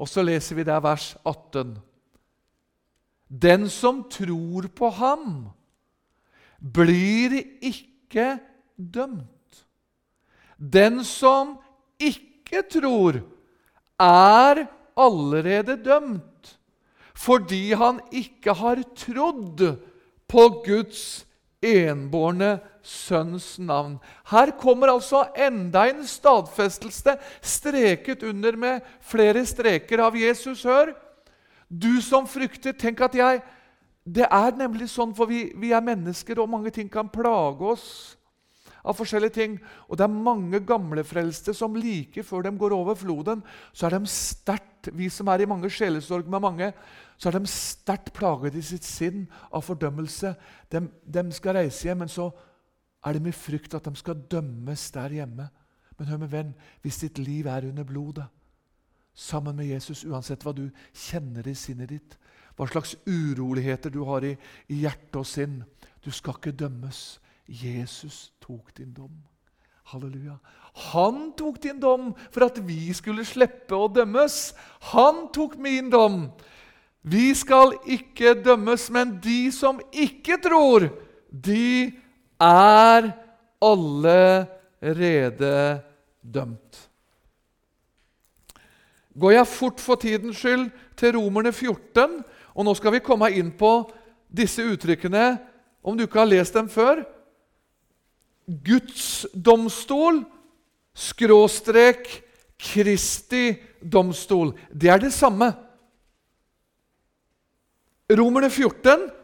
og 0.00 0.08
så 0.08 0.24
leser 0.24 0.56
vi 0.56 0.64
der 0.64 0.80
vers 0.80 1.12
18. 1.28 1.74
Den 3.28 3.68
som 3.70 4.02
tror 4.10 4.70
på 4.74 4.88
ham, 4.96 5.50
blir 6.60 7.36
ikke 7.60 8.38
dømt. 8.76 9.64
Den 10.56 11.04
som 11.04 11.58
ikke 12.00 12.64
tror, 12.72 13.20
er 14.00 14.64
allerede 14.96 15.76
dømt 15.84 16.56
fordi 17.20 17.74
han 17.76 17.98
ikke 18.16 18.54
har 18.56 18.80
trodd 18.96 19.60
på 20.30 20.44
Guds 20.64 21.26
enbårne 21.60 22.54
sønns 22.82 23.58
navn. 23.58 23.98
Her 24.30 24.52
kommer 24.60 24.92
altså 24.92 25.24
enda 25.36 25.86
en 25.90 26.04
stadfestelse 26.06 27.16
streket 27.42 28.22
under 28.26 28.56
med 28.56 28.92
flere 29.00 29.44
streker 29.46 30.02
av 30.04 30.16
Jesus. 30.18 30.64
Hør! 30.64 30.94
Du 31.70 32.00
som 32.02 32.26
frykter, 32.26 32.72
tenk 32.72 33.00
at 33.00 33.14
jeg 33.14 33.42
Det 34.10 34.24
er 34.24 34.56
nemlig 34.56 34.88
sånn, 34.88 35.12
for 35.14 35.28
vi, 35.28 35.52
vi 35.54 35.74
er 35.76 35.84
mennesker, 35.84 36.40
og 36.40 36.48
mange 36.48 36.70
ting 36.72 36.88
kan 36.90 37.06
plage 37.12 37.62
oss 37.68 37.90
av 38.80 38.96
forskjellige 38.96 39.34
ting. 39.36 39.58
Og 39.88 39.98
det 39.98 40.06
er 40.06 40.22
mange 40.24 40.60
gamlefrelste 40.66 41.54
som 41.54 41.76
like 41.76 42.24
før 42.26 42.46
de 42.46 42.54
går 42.58 42.74
over 42.74 42.96
floden, 42.98 43.44
så 43.72 43.86
er 43.86 43.98
de 43.98 44.10
sterkt 44.10 44.66
Vi 44.96 45.10
som 45.12 45.28
er 45.28 45.42
i 45.44 45.46
mange 45.46 45.68
sjelesorg 45.68 46.24
med 46.24 46.40
mange, 46.40 46.70
så 47.20 47.28
er 47.28 47.36
de 47.36 47.46
sterkt 47.52 48.14
plaget 48.16 48.54
i 48.56 48.62
sitt 48.64 48.86
sinn 48.88 49.26
av 49.52 49.60
fordømmelse. 49.66 50.30
De, 50.72 50.80
de 51.04 51.24
skal 51.36 51.58
reise 51.58 51.84
hjem, 51.84 51.98
men 52.00 52.08
så 52.08 52.30
er 53.04 53.16
det 53.16 53.22
med 53.24 53.36
frykt 53.36 53.74
at 53.74 53.86
de 53.88 53.96
skal 53.96 54.20
dømmes 54.30 54.90
der 54.94 55.16
hjemme. 55.20 55.48
Men 55.98 56.08
hør 56.08 56.20
med 56.22 56.32
venn, 56.32 56.52
hvis 56.82 57.02
ditt 57.02 57.18
liv 57.20 57.48
er 57.48 57.66
under 57.68 57.84
blodet, 57.84 58.26
sammen 59.14 59.56
med 59.56 59.68
Jesus, 59.68 60.04
uansett 60.08 60.44
hva 60.46 60.54
du 60.56 60.68
kjenner 60.96 61.44
i 61.50 61.56
sinnet 61.58 61.90
ditt, 61.90 62.14
hva 62.56 62.68
slags 62.68 62.94
uroligheter 63.08 63.92
du 63.92 64.02
har 64.08 64.24
i, 64.24 64.34
i 64.72 64.82
hjerte 64.84 65.20
og 65.20 65.28
sinn, 65.28 65.60
du 66.00 66.10
skal 66.12 66.38
ikke 66.38 66.56
dømmes. 66.56 67.18
Jesus 67.50 68.30
tok 68.40 68.72
din 68.76 68.92
dom. 68.96 69.12
Halleluja. 69.90 70.36
Han 70.92 71.32
tok 71.36 71.58
din 71.62 71.80
dom 71.82 72.12
for 72.30 72.46
at 72.46 72.60
vi 72.64 72.92
skulle 72.96 73.26
slippe 73.26 73.74
å 73.74 73.90
dømmes. 73.90 74.52
Han 74.92 75.26
tok 75.34 75.56
min 75.60 75.90
dom. 75.92 76.28
Vi 77.02 77.32
skal 77.34 77.74
ikke 77.88 78.36
dømmes, 78.44 78.88
men 78.92 79.16
de 79.24 79.48
som 79.52 79.80
ikke 79.90 80.36
tror, 80.44 80.90
de 81.30 81.90
er 82.40 83.10
allerede 83.60 85.54
dømt. 86.22 86.88
Går 89.20 89.30
jeg 89.34 89.46
fort 89.46 89.80
for 89.80 90.00
tidens 90.00 90.38
skyld 90.38 90.70
til 90.96 91.16
Romerne 91.16 91.52
14, 91.52 92.24
og 92.54 92.64
nå 92.64 92.74
skal 92.78 92.94
vi 92.94 93.04
komme 93.04 93.30
inn 93.36 93.50
på 93.52 93.90
disse 94.30 94.64
uttrykkene, 94.64 95.38
om 95.82 95.96
du 95.96 96.04
ikke 96.04 96.22
har 96.22 96.30
lest 96.30 96.54
dem 96.54 96.68
før. 96.70 97.02
Guds 98.46 99.26
domstol, 99.34 100.22
skråstrek 100.94 102.08
Kristi 102.60 103.54
domstol. 103.80 104.52
Det 104.68 104.90
er 104.92 105.00
det 105.00 105.12
samme. 105.14 105.52
Romerne 108.10 108.50
14 108.50 109.19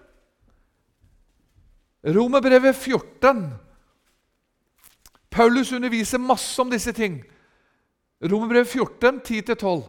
Romerbrevet 2.06 2.76
14. 2.76 3.54
Paulus 5.30 5.72
underviser 5.72 6.22
masse 6.22 6.62
om 6.62 6.70
disse 6.70 6.92
ting. 6.94 7.18
Romerbrevet 8.22 8.68
14, 8.68 9.20
10-12. 9.20 9.82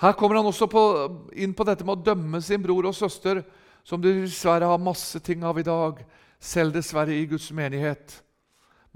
Her 0.00 0.12
kommer 0.16 0.40
han 0.40 0.48
også 0.48 0.66
på, 0.66 0.82
inn 1.36 1.52
på 1.52 1.66
dette 1.68 1.84
med 1.84 1.98
å 1.98 2.04
dømme 2.08 2.40
sin 2.40 2.62
bror 2.64 2.88
og 2.88 2.96
søster, 2.96 3.42
som 3.84 4.00
de 4.00 4.22
dessverre 4.22 4.68
har 4.70 4.80
masse 4.80 5.20
ting 5.20 5.44
av 5.44 5.60
i 5.60 5.66
dag, 5.66 6.00
selv 6.40 6.72
dessverre 6.72 7.12
i 7.12 7.26
Guds 7.28 7.50
menighet. 7.52 8.22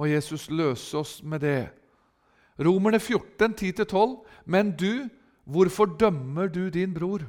Må 0.01 0.09
Jesus 0.09 0.49
løse 0.49 0.97
oss 0.97 1.19
med 1.23 1.45
det. 1.45 1.69
Romerne 2.57 2.99
14, 2.99 3.53
10-12. 3.53 4.17
Men 4.45 4.73
du, 4.73 5.09
hvorfor 5.45 5.93
dømmer 6.01 6.49
du 6.49 6.71
din 6.73 6.95
bror? 6.97 7.27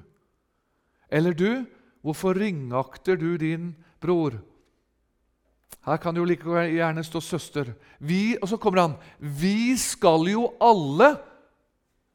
Eller 1.12 1.36
du, 1.36 1.66
Hvorfor 2.06 2.38
ringakter 2.38 3.18
du 3.18 3.34
din 3.42 3.72
bror? 4.02 4.38
Her 5.86 5.98
kan 6.02 6.14
det 6.14 6.22
jo 6.22 6.28
like 6.30 6.46
gjerne 6.46 7.04
stå 7.06 7.20
'søster'. 7.20 7.74
Vi, 8.00 8.38
og 8.42 8.50
så 8.50 8.58
kommer 8.58 8.82
han. 8.82 8.96
Vi 9.20 9.78
skal 9.78 10.30
jo 10.30 10.54
alle 10.62 11.16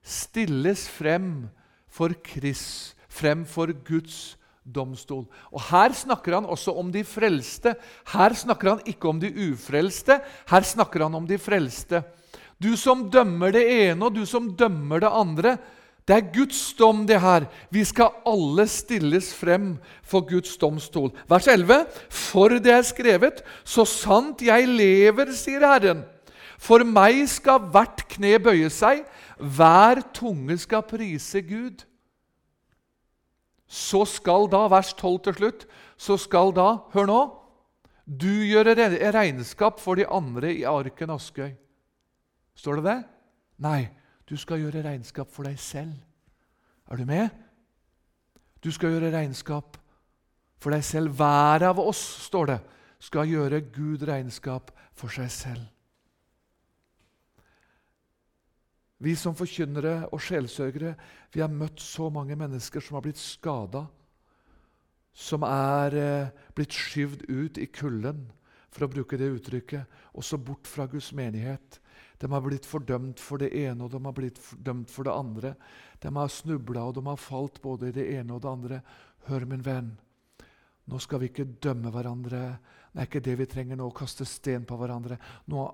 stilles 0.02 0.88
frem 0.88 1.48
for 1.88 2.14
Kris, 2.22 2.94
frem 3.08 3.44
for 3.44 3.66
Guds 3.86 4.36
domstol. 4.64 5.26
Og 5.50 5.60
Her 5.70 5.92
snakker 5.92 6.34
han 6.34 6.46
også 6.46 6.74
om 6.78 6.90
de 6.92 7.02
frelste. 7.04 7.74
Her 8.06 8.34
snakker 8.34 8.70
han 8.70 8.86
ikke 8.86 9.08
om 9.08 9.20
de 9.20 9.30
ufrelste. 9.50 10.20
Her 10.46 10.62
snakker 10.62 11.02
han 11.02 11.14
om 11.14 11.26
de 11.26 11.38
frelste. 11.38 12.04
Du 12.62 12.76
som 12.76 13.08
dømmer 13.10 13.52
det 13.52 13.64
ene, 13.66 14.04
og 14.04 14.14
du 14.14 14.26
som 14.26 14.52
dømmer 14.54 15.00
det 15.00 15.10
andre. 15.10 15.58
Det 16.10 16.16
er 16.16 16.30
Guds 16.34 16.58
dom, 16.74 17.04
det 17.06 17.20
her. 17.22 17.44
Vi 17.70 17.84
skal 17.86 18.16
alle 18.26 18.64
stilles 18.66 19.28
frem 19.38 19.76
for 20.02 20.24
Guds 20.26 20.56
domstol. 20.58 21.12
Vers 21.30 21.46
11.: 21.46 21.84
For 22.10 22.58
det 22.58 22.72
er 22.74 22.82
skrevet, 22.82 23.44
så 23.62 23.84
sant 23.86 24.42
jeg 24.42 24.66
lever, 24.66 25.30
sier 25.38 25.62
Herren. 25.62 26.02
For 26.58 26.82
meg 26.82 27.22
skal 27.30 27.62
hvert 27.70 28.02
kne 28.10 28.40
bøye 28.42 28.72
seg, 28.74 29.04
hver 29.38 30.02
tunge 30.10 30.58
skal 30.58 30.82
prise 30.82 31.44
Gud. 31.46 31.86
Så 33.70 34.02
skal 34.10 34.50
da, 34.50 34.64
vers 34.66 34.90
12 34.98 35.20
til 35.28 35.38
slutt, 35.38 35.64
så 35.94 36.18
skal 36.18 36.50
da, 36.58 36.72
hør 36.90 37.06
nå, 37.06 37.20
du 38.02 38.42
gjøre 38.50 38.74
regnskap 39.14 39.78
for 39.78 39.94
de 39.94 40.10
andre 40.10 40.50
i 40.58 40.66
arken 40.66 41.14
Askøy. 41.14 41.54
Står 42.58 42.82
det 42.82 42.88
det? 42.90 42.98
Nei. 43.62 43.99
Du 44.30 44.36
skal 44.38 44.62
gjøre 44.62 44.84
regnskap 44.86 45.30
for 45.34 45.48
deg 45.48 45.58
selv. 45.58 45.96
Er 46.86 47.00
du 47.00 47.06
med? 47.08 47.28
Du 48.62 48.70
skal 48.70 48.94
gjøre 48.94 49.10
regnskap 49.10 49.78
for 50.62 50.70
deg 50.70 50.84
selv. 50.86 51.16
Hver 51.18 51.66
av 51.66 51.80
oss, 51.82 52.00
står 52.28 52.52
det, 52.52 52.58
skal 53.02 53.26
gjøre 53.26 53.62
Gud 53.74 54.04
regnskap 54.06 54.70
for 54.94 55.10
seg 55.10 55.30
selv. 55.34 55.68
Vi 59.00 59.14
som 59.16 59.34
forkynnere 59.34 60.10
og 60.12 60.20
sjelsørgere 60.20 60.92
vi 61.32 61.40
har 61.40 61.50
møtt 61.50 61.80
så 61.80 62.10
mange 62.12 62.36
mennesker 62.36 62.84
som 62.84 62.98
har 62.98 63.06
blitt 63.06 63.20
skada, 63.20 63.86
som 65.16 65.42
er 65.46 65.96
eh, 65.96 66.32
blitt 66.54 66.76
skyvd 66.76 67.24
ut 67.32 67.58
i 67.58 67.66
kulden, 67.72 68.26
for 68.70 68.86
å 68.86 68.90
bruke 68.92 69.18
det 69.18 69.32
uttrykket, 69.32 69.88
også 70.14 70.38
bort 70.38 70.68
fra 70.68 70.84
Guds 70.86 71.10
menighet. 71.16 71.80
De 72.20 72.28
har 72.32 72.42
blitt 72.44 72.68
fordømt 72.68 73.20
for 73.22 73.40
det 73.40 73.48
ene 73.56 73.86
og 73.86 73.94
de 73.94 74.00
har 74.04 74.14
blitt 74.16 74.38
fordømt 74.38 74.90
for 74.92 75.08
det 75.08 75.14
andre. 75.16 75.54
De 76.02 76.12
har 76.12 76.32
snubla 76.32 76.84
og 76.88 76.98
de 76.98 77.04
har 77.06 77.20
falt 77.20 77.60
både 77.64 77.88
i 77.88 77.96
det 77.96 78.06
ene 78.18 78.36
og 78.36 78.42
det 78.44 78.50
andre. 78.50 78.80
Hør, 79.28 79.46
min 79.48 79.64
venn, 79.64 79.94
nå 80.90 81.00
skal 81.00 81.22
vi 81.22 81.30
ikke 81.30 81.48
dømme 81.64 81.92
hverandre. 81.94 82.42
Det 82.92 83.00
er 83.00 83.08
ikke 83.08 83.24
det 83.24 83.36
vi 83.40 83.48
trenger 83.48 83.78
nå, 83.78 83.88
å 83.88 83.96
kaste 83.96 84.26
sten 84.28 84.66
på 84.68 84.76
hverandre. 84.80 85.16
Nå, 85.48 85.64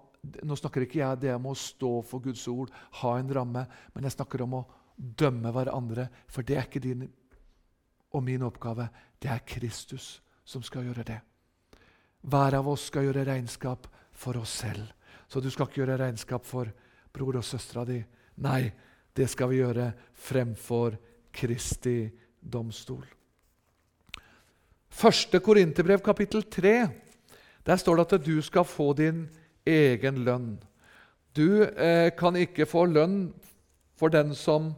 nå 0.47 0.59
snakker 0.59 0.87
ikke 0.87 1.01
jeg 1.01 1.23
det 1.25 1.35
om 1.35 1.49
å 1.51 1.59
stå 1.59 1.93
for 2.07 2.23
Guds 2.23 2.45
ord, 2.53 2.73
ha 3.01 3.15
en 3.19 3.33
ramme, 3.33 3.65
men 3.95 4.07
jeg 4.07 4.15
snakker 4.15 4.45
om 4.45 4.59
å 4.61 4.67
dømme 4.97 5.53
hverandre, 5.53 6.09
for 6.31 6.47
det 6.47 6.57
er 6.57 6.69
ikke 6.69 6.85
din 6.85 7.07
og 8.17 8.23
min 8.25 8.45
oppgave. 8.47 8.89
Det 9.19 9.33
er 9.33 9.47
Kristus 9.49 10.19
som 10.47 10.63
skal 10.63 10.87
gjøre 10.87 11.07
det. 11.09 11.19
Hver 12.27 12.59
av 12.59 12.69
oss 12.71 12.89
skal 12.91 13.07
gjøre 13.07 13.27
regnskap 13.29 13.89
for 14.17 14.39
oss 14.41 14.61
selv. 14.63 14.93
Så 15.29 15.41
du 15.41 15.51
skal 15.51 15.67
ikke 15.67 15.83
gjøre 15.83 15.99
regnskap 16.05 16.47
for 16.47 16.71
bror 17.13 17.41
og 17.41 17.45
søstera 17.45 17.85
di. 17.89 17.99
Nei, 18.45 18.69
det 19.17 19.29
skal 19.33 19.51
vi 19.51 19.61
gjøre 19.63 19.91
fremfor 20.27 20.97
Kristi 21.37 22.05
domstol. 22.41 23.05
Første 24.97 25.41
Korinterbrev, 25.45 26.01
kapittel 26.05 26.47
3. 26.49 26.77
Der 27.67 27.77
står 27.77 27.97
det 27.97 28.07
at 28.07 28.27
du 28.27 28.39
skal 28.45 28.65
få 28.65 28.93
din 28.97 29.27
egen 29.67 30.23
lønn. 30.25 30.55
Du 31.37 31.65
eh, 31.65 32.13
kan 32.17 32.37
ikke 32.39 32.69
få 32.69 32.87
lønn 32.89 33.35
for 33.99 34.13
den 34.13 34.33
som 34.35 34.71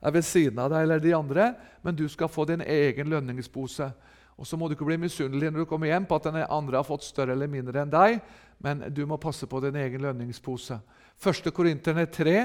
er 0.00 0.14
ved 0.14 0.24
siden 0.24 0.60
av 0.62 0.70
deg 0.72 0.86
eller 0.86 1.02
de 1.02 1.14
andre, 1.16 1.50
men 1.82 1.96
du 1.96 2.06
skal 2.08 2.30
få 2.30 2.46
din 2.48 2.62
egen 2.62 3.10
lønningspose. 3.10 3.90
Og 4.36 4.46
Så 4.46 4.56
må 4.56 4.68
du 4.68 4.76
ikke 4.76 4.88
bli 4.88 4.98
misunnelig 5.00 5.50
når 5.50 5.64
du 5.64 5.68
kommer 5.68 5.90
hjem 5.90 6.06
på 6.06 6.16
at 6.16 6.28
den 6.28 6.42
andre 6.44 6.76
har 6.76 6.86
fått 6.86 7.04
større 7.04 7.32
eller 7.32 7.50
mindre 7.50 7.82
enn 7.82 7.92
deg, 7.92 8.20
men 8.62 8.86
du 8.94 9.04
må 9.08 9.18
passe 9.20 9.46
på 9.48 9.60
din 9.64 9.76
egen 9.76 10.02
lønningspose. 10.02 10.78
1. 11.20 11.52
Korinterne 11.54 12.06
3, 12.12 12.36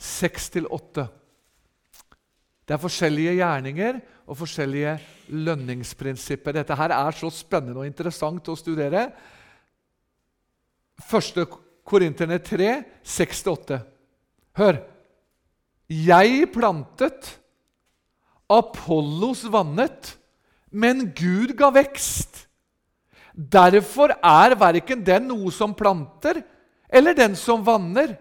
6-8. 0.00 1.06
Det 2.64 2.76
er 2.76 2.82
forskjellige 2.82 3.34
gjerninger 3.40 3.98
og 4.30 4.38
forskjellige 4.38 4.94
lønningsprinsipper. 5.34 6.54
Dette 6.54 6.76
her 6.78 6.94
er 6.94 7.16
så 7.18 7.30
spennende 7.34 7.82
og 7.82 7.88
interessant 7.88 8.48
å 8.48 8.58
studere. 8.58 9.08
1. 11.02 11.42
Korinterne 11.84 12.38
3, 12.38 12.70
6-8. 13.02 13.80
Hør! 14.60 14.78
Jeg 15.90 16.46
plantet, 16.54 17.32
Apollos 18.50 19.42
vannet, 19.50 20.12
men 20.70 21.08
Gud 21.18 21.56
ga 21.58 21.72
vekst. 21.74 22.44
Derfor 23.40 24.12
er 24.20 24.56
verken 24.60 25.04
den 25.06 25.30
noe 25.30 25.52
som 25.54 25.72
planter, 25.76 26.42
eller 26.90 27.16
den 27.16 27.36
som 27.38 27.62
vanner, 27.64 28.18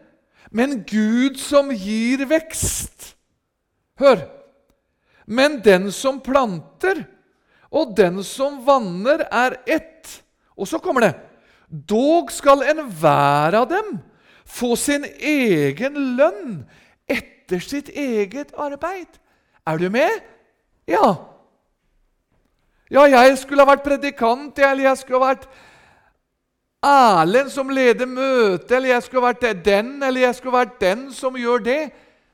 men 0.52 0.80
Gud 0.88 1.40
som 1.42 1.74
gir 1.74 2.24
vekst. 2.30 3.16
Hør! 4.00 4.22
Men 5.30 5.60
den 5.62 5.92
som 5.94 6.22
planter, 6.26 7.04
og 7.70 7.92
den 7.98 8.24
som 8.26 8.62
vanner, 8.66 9.28
er 9.30 9.60
ett. 9.70 10.10
Og 10.58 10.70
så 10.70 10.80
kommer 10.82 11.06
det. 11.06 11.14
Dog 11.70 12.32
skal 12.34 12.64
enhver 12.72 13.60
av 13.60 13.68
dem 13.70 14.00
få 14.50 14.74
sin 14.80 15.06
egen 15.06 16.00
lønn 16.18 16.64
etter 17.06 17.62
sitt 17.62 17.92
eget 17.94 18.56
arbeid. 18.58 19.20
Er 19.70 19.78
du 19.78 19.90
med? 19.94 20.24
Ja. 20.90 21.14
Ja, 22.90 23.04
jeg 23.06 23.38
skulle 23.38 23.62
ha 23.62 23.70
vært 23.70 23.86
predikant, 23.86 24.58
eller 24.58 24.88
jeg 24.90 24.98
skulle 24.98 25.20
ha 25.22 25.34
vært 25.34 25.50
Erlend 26.80 27.52
som 27.52 27.68
leder 27.76 28.08
møtet, 28.08 28.72
eller 28.72 28.94
jeg 28.94 29.04
skulle 29.04 29.22
ha 29.26 29.34
vært 29.34 29.66
den, 29.66 29.98
eller 30.00 30.24
jeg 30.24 30.38
skulle 30.38 30.56
ha 30.56 30.62
vært 30.64 30.78
den 30.80 31.02
som 31.12 31.36
gjør 31.36 31.66
det. 31.66 31.82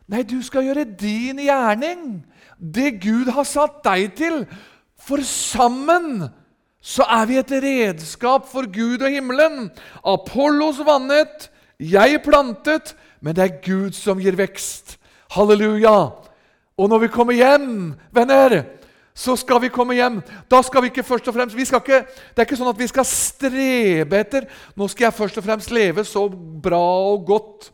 Nei, 0.05 0.21
du 0.21 0.37
skal 0.45 0.67
gjøre 0.67 0.85
din 0.85 1.41
gjerning, 1.41 2.21
det 2.61 2.99
Gud 3.01 3.31
har 3.33 3.47
satt 3.49 3.81
deg 3.87 4.13
til. 4.19 4.43
For 5.01 5.25
sammen 5.25 6.27
så 6.77 7.07
er 7.09 7.25
vi 7.25 7.39
et 7.41 7.55
redskap 7.65 8.45
for 8.51 8.69
Gud 8.69 9.01
og 9.01 9.09
himmelen. 9.09 9.71
Apollos 10.05 10.77
vannet, 10.85 11.49
jeg 11.81 12.21
plantet, 12.23 12.93
men 13.19 13.33
det 13.33 13.47
er 13.47 13.59
Gud 13.65 13.97
som 13.97 14.21
gir 14.21 14.37
vekst. 14.37 14.99
Halleluja! 15.33 15.97
Og 16.77 16.91
når 16.91 17.07
vi 17.07 17.13
kommer 17.17 17.33
hjem, 17.33 17.95
venner, 18.13 18.61
så 19.15 19.37
skal 19.39 19.61
vi 19.63 19.71
komme 19.71 19.95
hjem. 19.95 20.19
Da 20.51 20.59
skal 20.65 20.83
vi 20.83 20.91
ikke 20.91 21.05
først 21.07 21.27
og 21.31 21.37
fremst 21.37 21.55
ikke, 21.55 22.03
Det 22.03 22.41
er 22.41 22.45
ikke 22.45 22.57
sånn 22.59 22.73
at 22.73 22.79
vi 22.79 22.87
skal 22.87 23.05
strebe 23.07 24.19
etter 24.19 24.43
Nå 24.75 24.87
skal 24.91 25.05
jeg 25.05 25.13
først 25.13 25.37
og 25.37 25.45
fremst 25.45 25.71
leve 25.71 26.03
så 26.03 26.27
bra 26.29 26.83
og 27.13 27.25
godt 27.25 27.71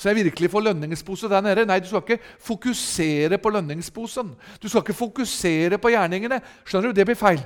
så 0.00 0.08
jeg 0.08 0.16
virkelig 0.24 0.48
får 0.50 0.62
lønningspose 0.64 1.28
der 1.28 1.42
nede. 1.44 1.66
Nei, 1.68 1.76
du 1.84 1.86
skal 1.90 2.00
ikke 2.00 2.22
fokusere 2.40 3.36
på 3.38 3.50
lønningsposen. 3.52 4.30
Du 4.62 4.68
skal 4.68 4.80
ikke 4.80 4.96
fokusere 4.96 5.76
på 5.78 5.90
gjerningene. 5.92 6.38
Skjønner 6.64 6.88
du? 6.88 6.96
Det 6.96 7.04
blir 7.04 7.18
feil. 7.20 7.42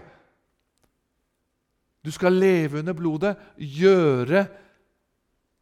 Du 2.04 2.12
skal 2.14 2.37
leve 2.38 2.78
under 2.78 2.94
blodet, 2.94 3.33
gjøre 3.59 4.44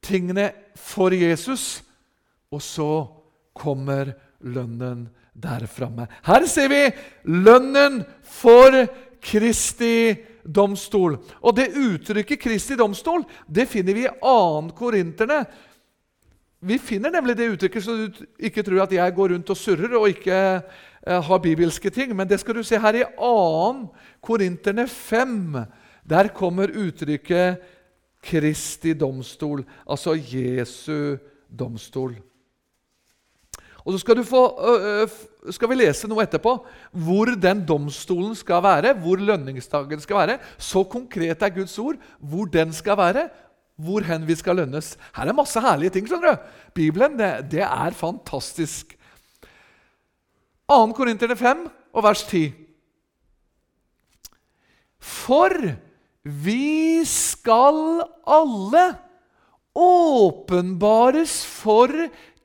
tingene 0.05 0.51
for 0.77 1.15
Jesus, 1.15 1.81
og 2.51 2.61
så 2.63 2.91
kommer 3.57 4.13
lønnen 4.45 5.07
der 5.35 5.67
framme. 5.67 6.07
Her 6.27 6.47
ser 6.47 6.69
vi 6.69 6.83
lønnen 7.25 8.03
for 8.23 8.77
Kristi 9.23 10.15
domstol. 10.43 11.19
Og 11.41 11.57
det 11.57 11.73
uttrykket 11.77 12.41
'Kristi 12.41 12.77
domstol' 12.77 13.25
det 13.49 13.69
finner 13.69 13.95
vi 13.95 14.07
i 14.07 14.15
2. 14.21 14.71
Korinterne. 14.77 15.45
Vi 16.61 16.79
finner 16.79 17.11
nemlig 17.11 17.37
det 17.37 17.51
uttrykket, 17.51 17.85
så 17.85 17.97
du 17.97 18.27
ikke 18.39 18.63
tror 18.63 18.83
at 18.83 18.93
jeg 18.93 19.15
går 19.15 19.29
rundt 19.35 19.51
og 19.51 19.57
surrer 19.57 19.97
og 19.99 20.09
ikke 20.09 20.63
eh, 21.07 21.23
har 21.23 21.39
bibelske 21.39 21.91
ting. 21.91 22.17
Men 22.17 22.29
det 22.29 22.41
skal 22.41 22.55
du 22.55 22.63
se 22.63 22.79
her 22.79 22.95
i 22.95 23.05
2. 23.19 23.95
Korinterne 24.23 24.89
5. 24.89 25.65
Der 26.09 26.29
kommer 26.29 26.69
uttrykket 26.71 27.59
'Kristi 28.23 28.95
domstol', 28.95 29.65
altså 29.87 30.15
Jesu 30.15 31.17
domstol. 31.59 32.15
Og 33.83 33.95
så 33.95 33.99
skal, 34.03 34.23
få, 34.25 34.43
skal, 35.51 35.71
vi 35.73 35.79
lese 35.81 36.09
noe 36.11 36.23
etterpå 36.23 36.55
hvor 37.05 37.33
den 37.35 37.65
domstolen 37.67 38.37
skal 38.39 38.63
være, 38.63 38.95
hvor 39.03 39.19
lønningsdagen 39.19 40.03
skal 40.03 40.21
være. 40.21 40.39
Så 40.59 40.85
konkret 40.87 41.43
er 41.43 41.55
Guds 41.55 41.75
ord 41.83 41.99
hvor 42.19 42.51
den 42.51 42.73
skal 42.77 42.99
være, 43.01 43.27
hvor 43.83 44.07
hen 44.07 44.27
vi 44.29 44.37
skal 44.39 44.61
lønnes. 44.63 44.95
Her 45.17 45.27
er 45.27 45.37
masse 45.37 45.61
herlige 45.61 45.97
ting. 45.97 46.07
skjønner 46.07 46.31
du. 46.31 46.51
Bibelen 46.75 47.19
det, 47.19 47.33
det 47.51 47.65
er 47.67 47.97
fantastisk. 47.97 48.95
2. 50.71 50.93
Korinterne 50.97 51.37
5 51.37 51.67
og 51.93 52.05
vers 52.07 52.23
10. 52.31 52.53
For 55.03 55.51
vi 56.23 57.03
skal 57.09 58.05
alle 58.23 58.85
åpenbares 59.75 61.43
for 61.47 61.91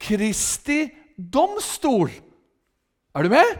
Kristi 0.01 0.87
domstol. 1.17 2.11
Er 3.15 3.25
du 3.25 3.33
med? 3.33 3.57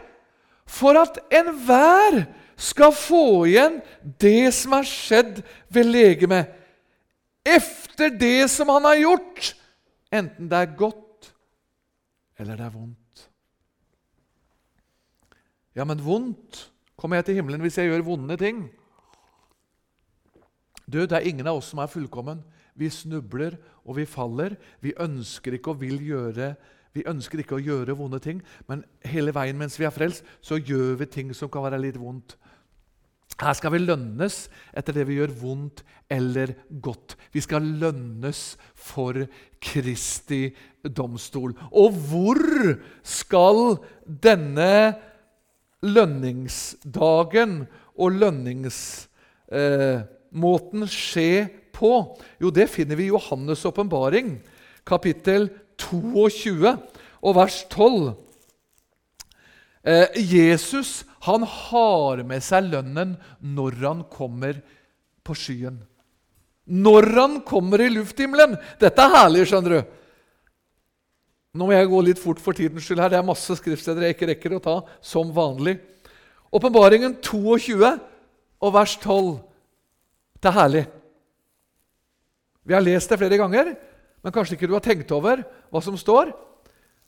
For 0.68 0.98
at 1.00 1.18
enhver 1.32 2.24
skal 2.58 2.92
få 2.94 3.46
igjen 3.48 3.80
det 4.20 4.52
som 4.56 4.74
er 4.78 4.86
skjedd 4.86 5.42
ved 5.72 5.88
legemet, 5.88 6.54
efter 7.46 8.12
det 8.12 8.50
som 8.52 8.68
han 8.74 8.84
har 8.84 8.98
gjort, 9.00 9.52
enten 10.12 10.50
det 10.50 10.58
er 10.58 10.74
godt 10.76 11.08
eller 12.38 12.58
det 12.58 12.66
er 12.66 12.74
vondt. 12.74 13.22
Ja, 15.74 15.86
men 15.86 16.02
vondt 16.02 16.68
kommer 16.98 17.18
jeg 17.18 17.28
til 17.28 17.38
himmelen 17.38 17.62
hvis 17.62 17.78
jeg 17.78 17.90
gjør 17.90 18.06
vonde 18.06 18.36
ting. 18.38 18.66
Du, 20.88 21.02
Det 21.04 21.12
er 21.12 21.26
ingen 21.28 21.46
av 21.46 21.58
oss 21.58 21.70
som 21.72 21.82
er 21.82 21.90
fullkommen. 21.90 22.40
Vi 22.78 22.88
snubler 22.90 23.58
og 23.84 23.98
vi 23.98 24.06
faller. 24.06 24.56
Vi 24.80 24.94
ønsker 24.96 25.58
ikke 25.58 25.74
og 25.74 25.82
vil 25.82 25.98
gjøre 26.00 26.54
vi 26.98 27.08
ønsker 27.08 27.38
ikke 27.42 27.56
å 27.58 27.62
gjøre 27.62 27.96
vonde 27.98 28.20
ting, 28.22 28.38
men 28.68 28.84
hele 29.06 29.32
veien 29.36 29.58
mens 29.58 29.78
vi 29.78 29.86
er 29.88 29.94
frelst, 29.94 30.24
så 30.42 30.54
gjør 30.58 30.96
vi 31.00 31.06
ting 31.10 31.34
som 31.36 31.48
kan 31.52 31.64
være 31.64 31.82
litt 31.82 31.98
vondt. 32.00 32.36
Her 33.38 33.54
skal 33.54 33.70
vi 33.70 33.78
lønnes 33.84 34.50
etter 34.74 34.92
det 34.96 35.04
vi 35.06 35.14
gjør 35.20 35.30
vondt 35.38 35.84
eller 36.10 36.50
godt. 36.82 37.14
Vi 37.30 37.40
skal 37.44 37.62
lønnes 37.78 38.56
for 38.74 39.14
Kristi 39.62 40.56
domstol. 40.82 41.54
Og 41.70 41.94
hvor 42.08 42.34
skal 43.06 43.78
denne 44.02 44.98
lønningsdagen 45.86 47.70
og 47.94 48.12
lønningsmåten 48.24 50.82
skje 50.90 51.46
på? 51.78 52.18
Jo, 52.42 52.50
det 52.50 52.66
finner 52.72 52.96
vi 52.98 53.06
i 53.06 53.12
Johannes' 53.12 53.62
åpenbaring, 53.70 54.42
kapittel 54.88 55.46
22 55.78 56.72
og 57.22 57.36
vers 57.38 57.60
12. 57.70 58.08
Eh, 59.88 60.18
Jesus 60.20 61.04
han 61.26 61.42
har 61.42 62.22
med 62.26 62.44
seg 62.44 62.70
lønnen 62.72 63.16
når 63.40 63.78
han 63.82 64.02
kommer 64.10 64.60
på 65.26 65.36
skyen. 65.36 65.80
Når 66.68 67.08
han 67.16 67.38
kommer 67.48 67.82
i 67.82 67.90
lufthimmelen. 67.92 68.56
Dette 68.80 69.02
er 69.02 69.14
herlig, 69.14 69.46
skjønner 69.48 69.78
du. 69.78 69.94
Nå 71.58 71.66
må 71.66 71.74
jeg 71.74 71.88
gå 71.90 72.00
litt 72.04 72.20
fort 72.20 72.40
for 72.42 72.54
tidens 72.54 72.84
skyld. 72.84 73.00
her. 73.00 73.10
Det 73.10 73.18
er 73.18 73.26
masse 73.26 73.56
skriftsteder 73.58 74.04
jeg 74.04 74.16
ikke 74.16 74.30
rekker 74.34 74.56
å 74.56 74.62
ta, 74.62 74.76
som 75.00 75.32
vanlig. 75.34 75.78
Åpenbaringen 76.54 77.18
22 77.24 77.88
og 78.62 78.74
vers 78.74 78.94
12. 79.00 79.32
Det 80.38 80.50
er 80.50 80.58
herlig. 80.58 80.84
Vi 82.68 82.76
har 82.76 82.84
lest 82.84 83.10
det 83.10 83.18
flere 83.18 83.40
ganger, 83.40 83.72
men 84.22 84.34
kanskje 84.34 84.56
ikke 84.56 84.68
du 84.70 84.76
har 84.76 84.84
tenkt 84.84 85.12
over 85.14 85.44
hva 85.70 85.82
som 85.84 85.96
står. 85.98 86.32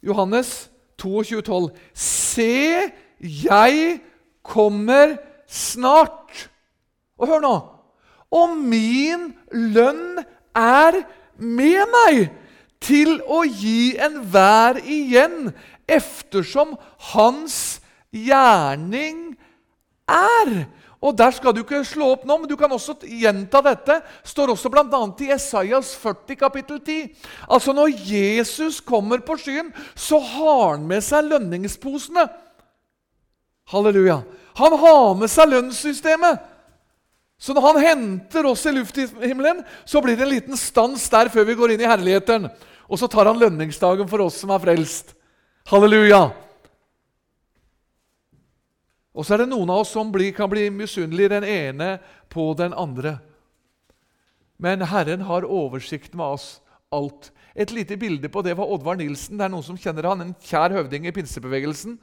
Johannes 0.05 0.71
22, 1.01 1.43
12. 1.43 1.71
Se, 1.97 2.91
jeg 3.21 4.01
kommer 4.47 5.17
snart. 5.51 6.49
Og 7.21 7.29
hør 7.29 7.43
nå. 7.45 7.55
Og 8.31 8.55
min 8.57 9.33
lønn 9.51 10.23
er 10.57 11.03
med 11.41 11.91
meg 11.91 12.21
til 12.81 13.19
å 13.29 13.43
gi 13.45 13.97
enhver 14.01 14.81
igjen 14.87 15.51
eftersom 15.91 16.77
hans 17.13 17.81
gjerning 18.15 19.35
er. 20.09 20.55
Og 21.01 21.17
Der 21.17 21.31
skal 21.33 21.55
du 21.57 21.63
ikke 21.63 21.81
slå 21.85 22.11
opp 22.13 22.27
nå, 22.29 22.37
men 22.37 22.49
du 22.49 22.57
kan 22.61 22.73
også 22.73 22.99
gjenta 23.09 23.63
dette. 23.65 24.03
står 24.25 24.53
også 24.53 24.69
bl.a. 24.69 25.01
i 25.25 25.31
Esaias 25.33 25.95
40, 25.97 26.37
kapittel 26.37 26.81
10. 26.81 27.17
Altså 27.49 27.73
Når 27.73 27.95
Jesus 28.05 28.81
kommer 28.81 29.19
på 29.25 29.39
skyen, 29.41 29.73
så 29.95 30.21
har 30.21 30.77
han 30.77 30.85
med 30.87 31.01
seg 31.05 31.25
lønningsposene. 31.25 32.27
Halleluja. 33.73 34.21
Han 34.61 34.77
har 34.77 35.15
med 35.17 35.31
seg 35.31 35.49
lønnssystemet. 35.49 36.45
Så 37.41 37.55
når 37.57 37.65
han 37.71 37.81
henter 37.81 38.45
oss 38.51 38.67
i 38.69 38.75
lufthimmelen, 38.77 39.63
så 39.89 40.03
blir 40.05 40.19
det 40.19 40.27
en 40.27 40.35
liten 40.35 40.59
stans 40.61 41.07
der 41.09 41.31
før 41.33 41.47
vi 41.49 41.57
går 41.57 41.73
inn 41.73 41.81
i 41.81 41.89
herligheten. 41.89 42.51
Og 42.91 43.01
så 43.01 43.09
tar 43.09 43.31
han 43.31 43.41
lønningsdagen 43.41 44.09
for 44.11 44.27
oss 44.27 44.43
som 44.43 44.53
er 44.53 44.61
frelst. 44.61 45.15
Halleluja! 45.71 46.27
Og 49.15 49.27
så 49.27 49.35
er 49.35 49.43
det 49.43 49.51
noen 49.51 49.71
av 49.73 49.83
oss 49.83 49.93
som 49.97 50.13
blir, 50.15 50.31
kan 50.37 50.51
bli 50.51 50.69
misunnelige 50.71 51.33
den 51.35 51.47
ene 51.49 51.91
på 52.31 52.53
den 52.59 52.75
andre. 52.77 53.19
Men 54.61 54.85
Herren 54.87 55.25
har 55.27 55.49
oversikt 55.49 56.15
med 56.15 56.37
oss 56.37 56.49
alt. 56.95 57.33
Et 57.55 57.73
lite 57.75 57.97
bilde 57.99 58.31
på 58.31 58.43
det 58.47 58.55
var 58.59 58.71
Oddvar 58.71 58.99
Nilsen. 59.01 59.39
Det 59.39 59.47
er 59.47 59.53
noen 59.53 59.67
som 59.67 59.79
kjenner 59.81 60.07
han, 60.07 60.23
En 60.23 60.37
kjær 60.39 60.77
høvding 60.77 61.09
i 61.09 61.15
pinsebevegelsen. 61.17 61.99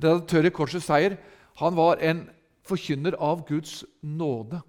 Redaktør 0.00 0.48
i 0.48 0.54
Korsets 0.54 0.88
Seier. 0.90 1.18
Han 1.60 1.76
var 1.78 2.02
en 2.02 2.24
forkynner 2.66 3.14
av 3.20 3.44
Guds 3.46 3.84
nåde. 4.02 4.62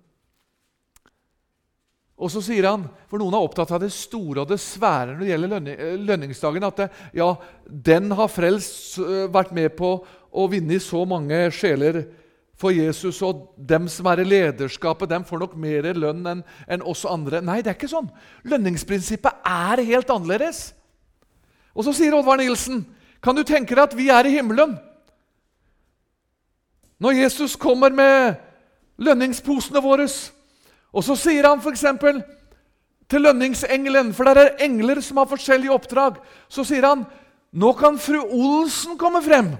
Og 2.22 2.30
så 2.30 2.42
sier 2.46 2.68
han, 2.70 2.84
for 3.10 3.18
Noen 3.18 3.34
er 3.34 3.42
opptatt 3.42 3.72
av 3.74 3.82
det 3.82 3.90
store 3.96 4.44
og 4.44 4.50
det 4.52 4.60
svære 4.62 5.16
når 5.16 5.22
det 5.24 5.30
gjelder 5.32 5.96
lønningsdagen. 6.06 6.68
At 6.68 6.82
det, 6.84 6.90
ja, 7.18 7.32
den 7.66 8.12
har 8.14 8.30
frelst 8.30 9.00
vært 9.34 9.56
med 9.58 9.74
på 9.80 9.96
å 10.32 10.48
vinne 10.52 10.78
i 10.78 10.84
så 10.84 11.04
mange 11.08 11.44
sjeler 11.56 12.06
for 12.62 12.74
Jesus, 12.76 13.22
og 13.26 13.48
dem 13.58 13.88
som 13.90 14.08
er 14.12 14.22
i 14.22 14.28
lederskapet, 14.28 15.10
dem 15.10 15.26
får 15.26 15.42
nok 15.42 15.56
mer 15.60 15.88
lønn 15.98 16.22
enn 16.30 16.44
en 16.70 16.84
oss 16.88 17.04
andre. 17.10 17.42
Nei, 17.42 17.60
det 17.62 17.74
er 17.74 17.78
ikke 17.80 17.90
sånn. 17.90 18.10
Lønningsprinsippet 18.46 19.48
er 19.48 19.82
helt 19.88 20.14
annerledes. 20.14 20.70
Og 21.74 21.88
så 21.88 21.96
sier 21.96 22.14
Oddvar 22.14 22.38
Nilsen, 22.38 22.84
kan 23.24 23.38
du 23.38 23.44
tenke 23.48 23.74
deg 23.74 23.84
at 23.84 23.98
vi 23.98 24.10
er 24.14 24.28
i 24.28 24.36
himmelen? 24.36 24.76
Når 27.02 27.18
Jesus 27.18 27.56
kommer 27.58 27.94
med 27.94 28.38
lønningsposene 29.02 29.82
våre, 29.82 30.06
og 30.92 31.06
så 31.06 31.18
sier 31.18 31.48
han 31.48 31.64
f.eks. 31.64 31.88
til 33.10 33.26
lønningsengelen, 33.26 34.14
for 34.14 34.28
det 34.28 34.44
er 34.44 34.64
engler 34.68 35.02
som 35.02 35.18
har 35.18 35.30
forskjellige 35.32 35.74
oppdrag, 35.74 36.22
så 36.46 36.66
sier 36.68 36.86
han 36.86 37.08
nå 37.52 37.74
kan 37.80 37.98
fru 38.00 38.22
Olsen 38.22 39.00
komme 39.02 39.24
frem. 39.26 39.56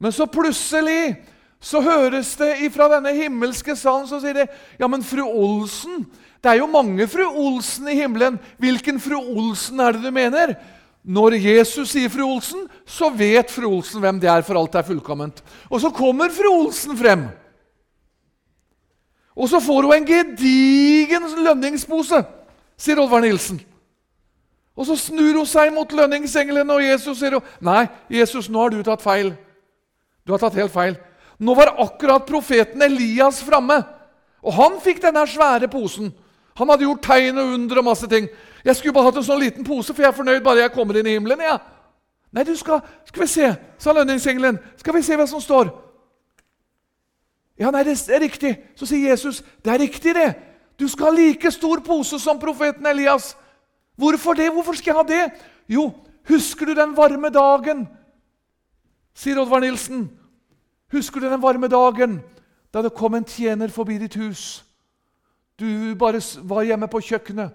Men 0.00 0.14
så 0.16 0.26
plutselig 0.30 1.18
så 1.60 1.82
høres 1.84 2.32
det 2.40 2.54
ifra 2.64 2.86
denne 2.88 3.12
himmelske 3.12 3.74
salen 3.76 4.06
så 4.08 4.20
sier 4.22 4.38
de, 4.38 4.46
ja, 4.80 4.88
men 4.88 5.04
fru 5.04 5.26
Olsen 5.28 6.06
Det 6.40 6.48
er 6.48 6.62
jo 6.62 6.70
mange 6.72 7.04
fru 7.04 7.26
Olsen 7.28 7.90
i 7.92 7.98
himmelen. 7.98 8.38
Hvilken 8.56 8.96
fru 8.96 9.18
Olsen 9.20 9.80
er 9.84 9.92
det 9.92 10.06
du 10.06 10.14
mener? 10.14 10.54
Når 11.04 11.36
Jesus 11.36 11.92
sier 11.92 12.08
fru 12.12 12.22
Olsen, 12.24 12.62
så 12.88 13.10
vet 13.12 13.52
fru 13.52 13.66
Olsen 13.68 14.00
hvem 14.00 14.16
det 14.20 14.30
er, 14.32 14.40
for 14.44 14.56
alt 14.56 14.78
er 14.80 14.86
fullkomment. 14.88 15.42
Og 15.68 15.82
så 15.84 15.90
kommer 15.92 16.32
fru 16.32 16.48
Olsen 16.48 16.96
frem. 16.96 17.26
Og 19.36 19.52
så 19.52 19.60
får 19.60 19.84
hun 19.84 19.98
en 19.98 20.08
gedigen 20.08 21.28
lønningspose, 21.44 22.22
sier 22.80 23.04
Oddvar 23.04 23.20
Nilsen. 23.24 23.60
Og 24.76 24.88
så 24.88 24.96
snur 24.96 25.42
hun 25.42 25.48
seg 25.48 25.74
mot 25.76 25.92
lønningsengelen, 25.92 26.72
og 26.72 26.84
Jesus 26.84 27.20
sier 27.20 27.36
Nei, 27.60 27.84
Jesus, 28.08 28.48
nå 28.48 28.64
har 28.64 28.72
du 28.72 28.80
tatt 28.84 29.04
feil. 29.04 29.34
Du 30.24 30.32
har 30.32 30.42
tatt 30.42 30.58
helt 30.58 30.72
feil. 30.72 30.96
Nå 31.40 31.54
var 31.56 31.74
akkurat 31.80 32.26
profeten 32.28 32.82
Elias 32.84 33.40
framme, 33.42 33.80
og 34.44 34.54
han 34.56 34.78
fikk 34.84 35.00
denne 35.02 35.24
svære 35.28 35.68
posen. 35.72 36.10
Han 36.60 36.68
hadde 36.68 36.84
gjort 36.84 37.04
tegn 37.06 37.38
og 37.40 37.54
under 37.54 37.80
og 37.80 37.86
masse 37.86 38.08
ting. 38.08 38.26
Jeg 38.64 38.76
skulle 38.76 38.92
bare 38.92 39.08
hatt 39.08 39.20
en 39.20 39.24
sånn 39.24 39.40
liten 39.40 39.64
pose, 39.64 39.94
for 39.94 40.04
jeg 40.04 40.10
er 40.10 40.16
fornøyd 40.16 40.42
bare 40.44 40.66
jeg 40.66 40.74
kommer 40.74 40.98
inn 41.00 41.08
i 41.08 41.14
himmelen. 41.16 41.40
Ja. 41.44 41.56
Nei, 42.30 42.44
du 42.44 42.52
skal 42.56 42.82
Skal 43.08 43.22
vi 43.24 43.28
se, 43.28 43.54
sa 43.78 43.94
lønningsengelen. 43.96 44.58
Skal 44.78 44.94
vi 44.94 45.02
se 45.02 45.16
hva 45.16 45.26
som 45.26 45.40
står? 45.40 45.72
Ja, 47.60 47.70
nei, 47.72 47.82
det 47.84 47.96
er 48.08 48.22
riktig. 48.22 48.52
Så 48.76 48.86
sier 48.88 49.10
Jesus, 49.10 49.42
det 49.64 49.72
er 49.72 49.82
riktig, 49.82 50.14
det. 50.14 50.34
Du 50.80 50.86
skal 50.88 51.10
ha 51.10 51.16
like 51.16 51.50
stor 51.52 51.80
pose 51.84 52.20
som 52.20 52.38
profeten 52.40 52.86
Elias. 52.86 53.34
Hvorfor 53.96 54.36
det? 54.36 54.52
Hvorfor 54.52 54.76
skal 54.76 54.92
jeg 54.92 55.00
ha 55.00 55.08
det? 55.08 55.24
Jo, 55.68 55.90
husker 56.28 56.66
du 56.66 56.74
den 56.74 56.94
varme 56.96 57.28
dagen 57.32 57.88
sier 59.14 59.40
Oddvar 59.40 59.60
Nilsen. 59.64 60.08
Husker 60.92 61.20
du 61.20 61.28
den 61.28 61.42
varme 61.42 61.68
dagen 61.70 62.20
da 62.70 62.82
det 62.82 62.94
kom 62.94 63.14
en 63.14 63.26
tjener 63.26 63.70
forbi 63.70 63.98
ditt 63.98 64.16
hus? 64.18 64.62
Du 65.58 65.94
bare 65.98 66.20
var 66.48 66.64
hjemme 66.64 66.88
på 66.88 67.02
kjøkkenet. 67.04 67.52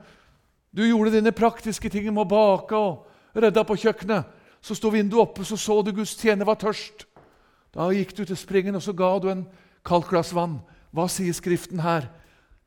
Du 0.76 0.84
gjorde 0.86 1.16
dine 1.16 1.32
praktiske 1.32 1.90
ting 1.90 2.08
med 2.12 2.26
å 2.26 2.30
bake 2.30 2.76
og 2.78 3.08
rydda 3.36 3.64
på 3.66 3.78
kjøkkenet. 3.80 4.28
Så 4.62 4.76
sto 4.76 4.90
vinduet 4.90 5.22
oppe, 5.22 5.46
så 5.46 5.58
så 5.58 5.82
du 5.82 5.92
Guds 5.94 6.16
tjener 6.18 6.46
var 6.46 6.60
tørst. 6.60 7.06
Da 7.76 7.88
gikk 7.94 8.16
du 8.18 8.24
til 8.26 8.38
springen 8.38 8.76
og 8.76 8.84
så 8.84 8.94
ga 8.94 9.12
du 9.20 9.30
en 9.32 9.46
kaldt 9.86 10.10
glass 10.10 10.34
vann. 10.36 10.60
Hva 10.96 11.08
sier 11.12 11.34
Skriften 11.36 11.82
her? 11.84 12.10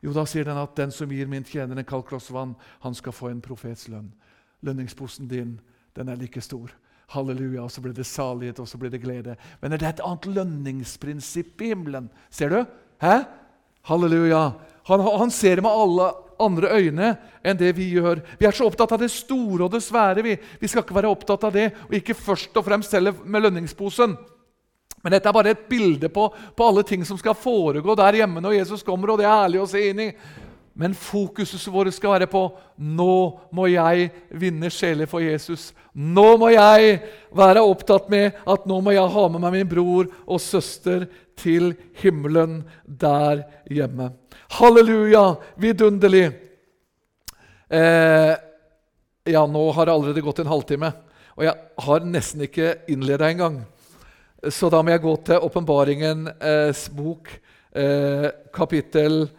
Jo, 0.01 0.13
da 0.15 0.23
sier 0.29 0.47
den 0.47 0.57
at 0.57 0.77
den 0.77 0.93
som 0.95 1.11
gir 1.11 1.27
min 1.27 1.43
tjener 1.43 1.77
en 1.77 1.87
kaldt 1.87 2.07
glass 2.11 2.29
vann, 2.31 2.55
han 2.79 2.95
skal 2.95 3.15
få 3.15 3.31
en 3.33 3.41
profets 3.43 3.87
lønn. 3.91 4.13
Lønningsposen 4.63 5.27
din, 5.27 5.57
den 5.95 6.09
er 6.09 6.19
like 6.19 6.41
stor. 6.41 6.71
Halleluja, 7.09 7.63
og 7.65 7.71
så 7.73 7.81
blir 7.81 7.93
det 7.97 8.05
salighet, 8.05 8.59
og 8.61 8.67
så 8.69 8.77
blir 8.77 8.91
det 8.93 9.01
glede. 9.01 9.35
Men 9.61 9.73
er 9.73 9.81
det 9.81 9.87
et 9.89 10.01
annet 10.05 10.27
lønningsprinsipp 10.29 11.61
i 11.65 11.71
himmelen? 11.71 12.09
Ser 12.29 12.53
du? 12.53 12.59
Hæ? 13.01 13.23
Halleluja. 13.89 14.43
Han, 14.89 15.05
han 15.21 15.31
ser 15.33 15.61
med 15.65 15.71
alle 15.71 16.11
andre 16.39 16.71
øyne 16.77 17.13
enn 17.43 17.57
det 17.59 17.71
vi 17.77 17.89
gjør. 17.95 18.21
Vi 18.39 18.47
er 18.47 18.55
så 18.55 18.67
opptatt 18.69 18.93
av 18.95 19.01
det 19.01 19.11
store 19.11 19.65
og 19.65 19.73
det 19.73 19.81
svære. 19.83 20.23
Vi, 20.25 20.35
vi 20.61 20.69
skal 20.69 20.85
ikke 20.85 20.97
være 20.97 21.11
opptatt 21.11 21.47
av 21.49 21.55
det, 21.55 21.69
og 21.87 21.95
ikke 21.97 22.17
først 22.17 22.57
og 22.57 22.67
fremst 22.67 22.93
selge 22.93 23.15
med 23.25 23.45
lønningsposen. 23.45 24.15
Men 24.99 25.15
dette 25.15 25.31
er 25.31 25.35
bare 25.35 25.53
et 25.55 25.67
bilde 25.69 26.09
på, 26.11 26.27
på 26.29 26.67
alle 26.67 26.83
ting 26.83 27.05
som 27.07 27.17
skal 27.19 27.37
foregå 27.37 27.95
der 27.95 28.19
hjemme 28.19 28.43
når 28.43 28.59
Jesus 28.59 28.83
kommer. 28.83 29.13
og 29.13 29.21
det 29.21 29.27
er 29.27 29.43
herlig 29.45 29.61
å 29.63 29.69
se 29.71 29.83
inn 29.89 30.03
i. 30.03 30.09
Men 30.79 30.93
fokuset 30.95 31.67
vårt 31.67 31.91
skal 31.91 32.13
være 32.13 32.27
på 32.31 32.45
nå 32.79 33.15
må 33.51 33.65
jeg 33.67 34.05
vinne 34.39 34.69
sjeler 34.71 35.09
for 35.11 35.19
Jesus. 35.19 35.73
Nå 35.91 36.37
må 36.39 36.53
jeg 36.53 37.01
være 37.35 37.65
opptatt 37.67 38.07
med 38.11 38.37
at 38.47 38.67
nå 38.69 38.77
må 38.85 38.93
jeg 38.95 39.11
ha 39.11 39.23
med 39.27 39.43
meg 39.43 39.57
min 39.57 39.67
bror 39.73 40.07
og 40.23 40.39
søster 40.39 41.03
til 41.39 41.73
himmelen 41.99 42.61
der 42.87 43.43
hjemme. 43.67 44.13
Halleluja! 44.55 45.25
Vidunderlig! 45.59 46.29
Eh, 47.67 48.31
ja, 49.29 49.43
nå 49.51 49.65
har 49.75 49.85
det 49.89 49.93
allerede 49.97 50.23
gått 50.23 50.39
en 50.41 50.49
halvtime, 50.49 50.93
og 51.35 51.43
jeg 51.43 51.83
har 51.89 52.07
nesten 52.07 52.47
ikke 52.47 52.71
innleda 52.89 53.27
engang. 53.27 53.59
Så 54.47 54.71
da 54.71 54.79
må 54.79 54.95
jeg 54.95 55.03
gå 55.03 55.17
til 55.27 55.43
Åpenbaringens 55.43 56.31
eh, 56.39 56.95
bok, 56.95 57.27
eh, 57.75 58.31
kapittel 58.55 59.25
Eh, 59.27 59.38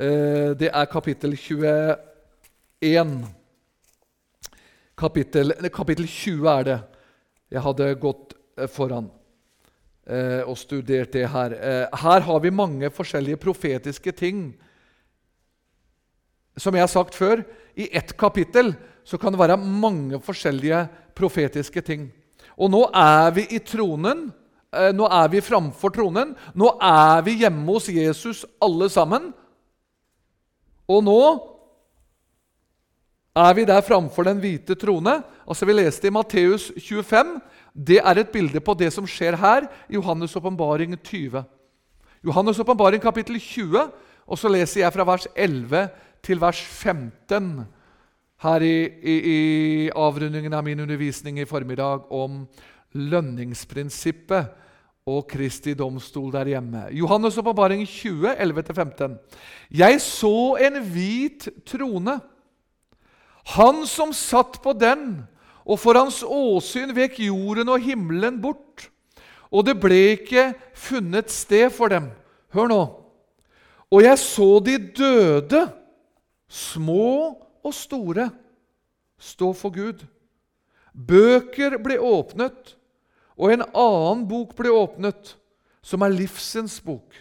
det 0.00 0.70
er 0.72 0.86
kapittel 0.88 1.34
21. 1.36 3.26
Kapittel, 4.96 5.52
kapittel 5.72 6.06
20 6.08 6.48
er 6.48 6.64
det. 6.64 6.78
Jeg 7.52 7.62
hadde 7.64 7.88
gått 8.00 8.34
eh, 8.56 8.68
foran 8.70 9.10
eh, 10.08 10.40
og 10.44 10.56
studert 10.60 11.12
det 11.12 11.26
her. 11.32 11.56
Her 12.02 12.24
har 12.26 12.40
vi 12.40 12.52
mange 12.54 12.90
forskjellige 12.92 13.40
profetiske 13.42 14.12
ting. 14.16 14.42
Som 16.56 16.76
jeg 16.76 16.84
har 16.84 16.92
sagt 16.92 17.16
før, 17.16 17.44
i 17.76 17.90
ett 17.92 18.16
kapittel 18.16 18.72
så 19.04 19.18
kan 19.20 19.32
det 19.32 19.40
være 19.40 19.60
mange 19.60 20.20
forskjellige 20.24 20.86
profetiske 21.16 21.84
ting. 21.84 22.08
Og 22.56 22.72
nå 22.72 22.86
er 22.88 23.34
vi 23.36 23.46
i 23.56 23.60
tronen. 23.64 24.30
Nå 24.70 25.06
er 25.12 25.28
vi 25.32 25.42
framfor 25.42 25.92
tronen. 25.92 26.34
Nå 26.54 26.74
er 26.80 27.24
vi 27.26 27.40
hjemme 27.40 27.68
hos 27.72 27.88
Jesus 27.92 28.44
alle 28.62 28.88
sammen. 28.92 29.32
Og 30.90 31.04
nå 31.06 31.20
er 33.38 33.54
vi 33.54 33.64
der 33.68 33.84
framfor 33.86 34.26
den 34.26 34.40
hvite 34.42 34.74
trone. 34.74 35.20
Altså 35.46 35.66
Vi 35.66 35.76
leste 35.76 36.08
i 36.08 36.14
Matteus 36.14 36.70
25. 36.76 37.38
Det 37.74 38.00
er 38.02 38.18
et 38.18 38.32
bilde 38.32 38.60
på 38.60 38.74
det 38.74 38.90
som 38.92 39.06
skjer 39.06 39.38
her 39.38 39.68
i 39.88 39.96
Johannes' 39.96 40.36
åpenbaring 40.36 40.96
20. 40.98 41.44
Johannes' 42.26 42.60
åpenbaring 42.60 43.00
kapittel 43.00 43.38
20, 43.38 43.90
og 44.26 44.38
så 44.38 44.50
leser 44.50 44.82
jeg 44.82 44.92
fra 44.92 45.06
vers 45.06 45.26
11 45.36 45.88
til 46.22 46.40
vers 46.40 46.58
15 46.58 47.64
her 48.42 48.64
i, 48.64 48.76
i, 49.02 49.14
i 49.34 49.90
avrundingen 49.94 50.52
av 50.52 50.64
min 50.64 50.80
undervisning 50.80 51.38
i 51.40 51.48
formiddag 51.48 52.10
om 52.12 52.42
lønningsprinsippet 52.92 54.50
og 55.10 55.26
Kristi 55.30 55.74
domstol 55.74 56.30
der 56.32 56.52
hjemme. 56.54 56.86
Johannes' 56.94 57.38
åpenbaring 57.40 57.82
20, 57.86 58.34
11-15. 58.36 59.16
Jeg 59.70 60.00
så 60.00 60.56
en 60.60 60.78
hvit 60.92 61.48
trone. 61.66 62.20
Han 63.56 63.84
som 63.86 64.12
satt 64.14 64.60
på 64.62 64.72
den, 64.72 65.22
og 65.66 65.78
for 65.80 65.98
hans 65.98 66.22
åsyn 66.22 66.94
vek 66.96 67.18
jorden 67.26 67.68
og 67.68 67.82
himmelen 67.82 68.40
bort. 68.42 68.90
og 69.50 69.66
det 69.66 69.74
ble 69.82 69.96
ikke 70.14 70.52
funnet 70.78 71.30
sted 71.34 71.72
for 71.74 71.90
dem. 71.90 72.06
Hør 72.54 72.68
nå. 72.70 72.82
Og 73.90 74.04
jeg 74.04 74.18
så 74.22 74.60
de 74.62 74.76
døde, 74.78 75.64
små 76.46 77.34
og 77.66 77.74
store, 77.74 78.28
stå 79.18 79.50
for 79.58 79.74
Gud. 79.74 80.04
Bøker 80.94 81.78
ble 81.82 81.98
åpnet, 81.98 82.76
og 83.40 83.54
en 83.54 83.64
annen 83.64 84.26
bok 84.28 84.52
ble 84.58 84.72
åpnet, 84.74 85.34
som 85.80 86.04
er 86.04 86.12
livsens 86.12 86.76
bok. 86.84 87.16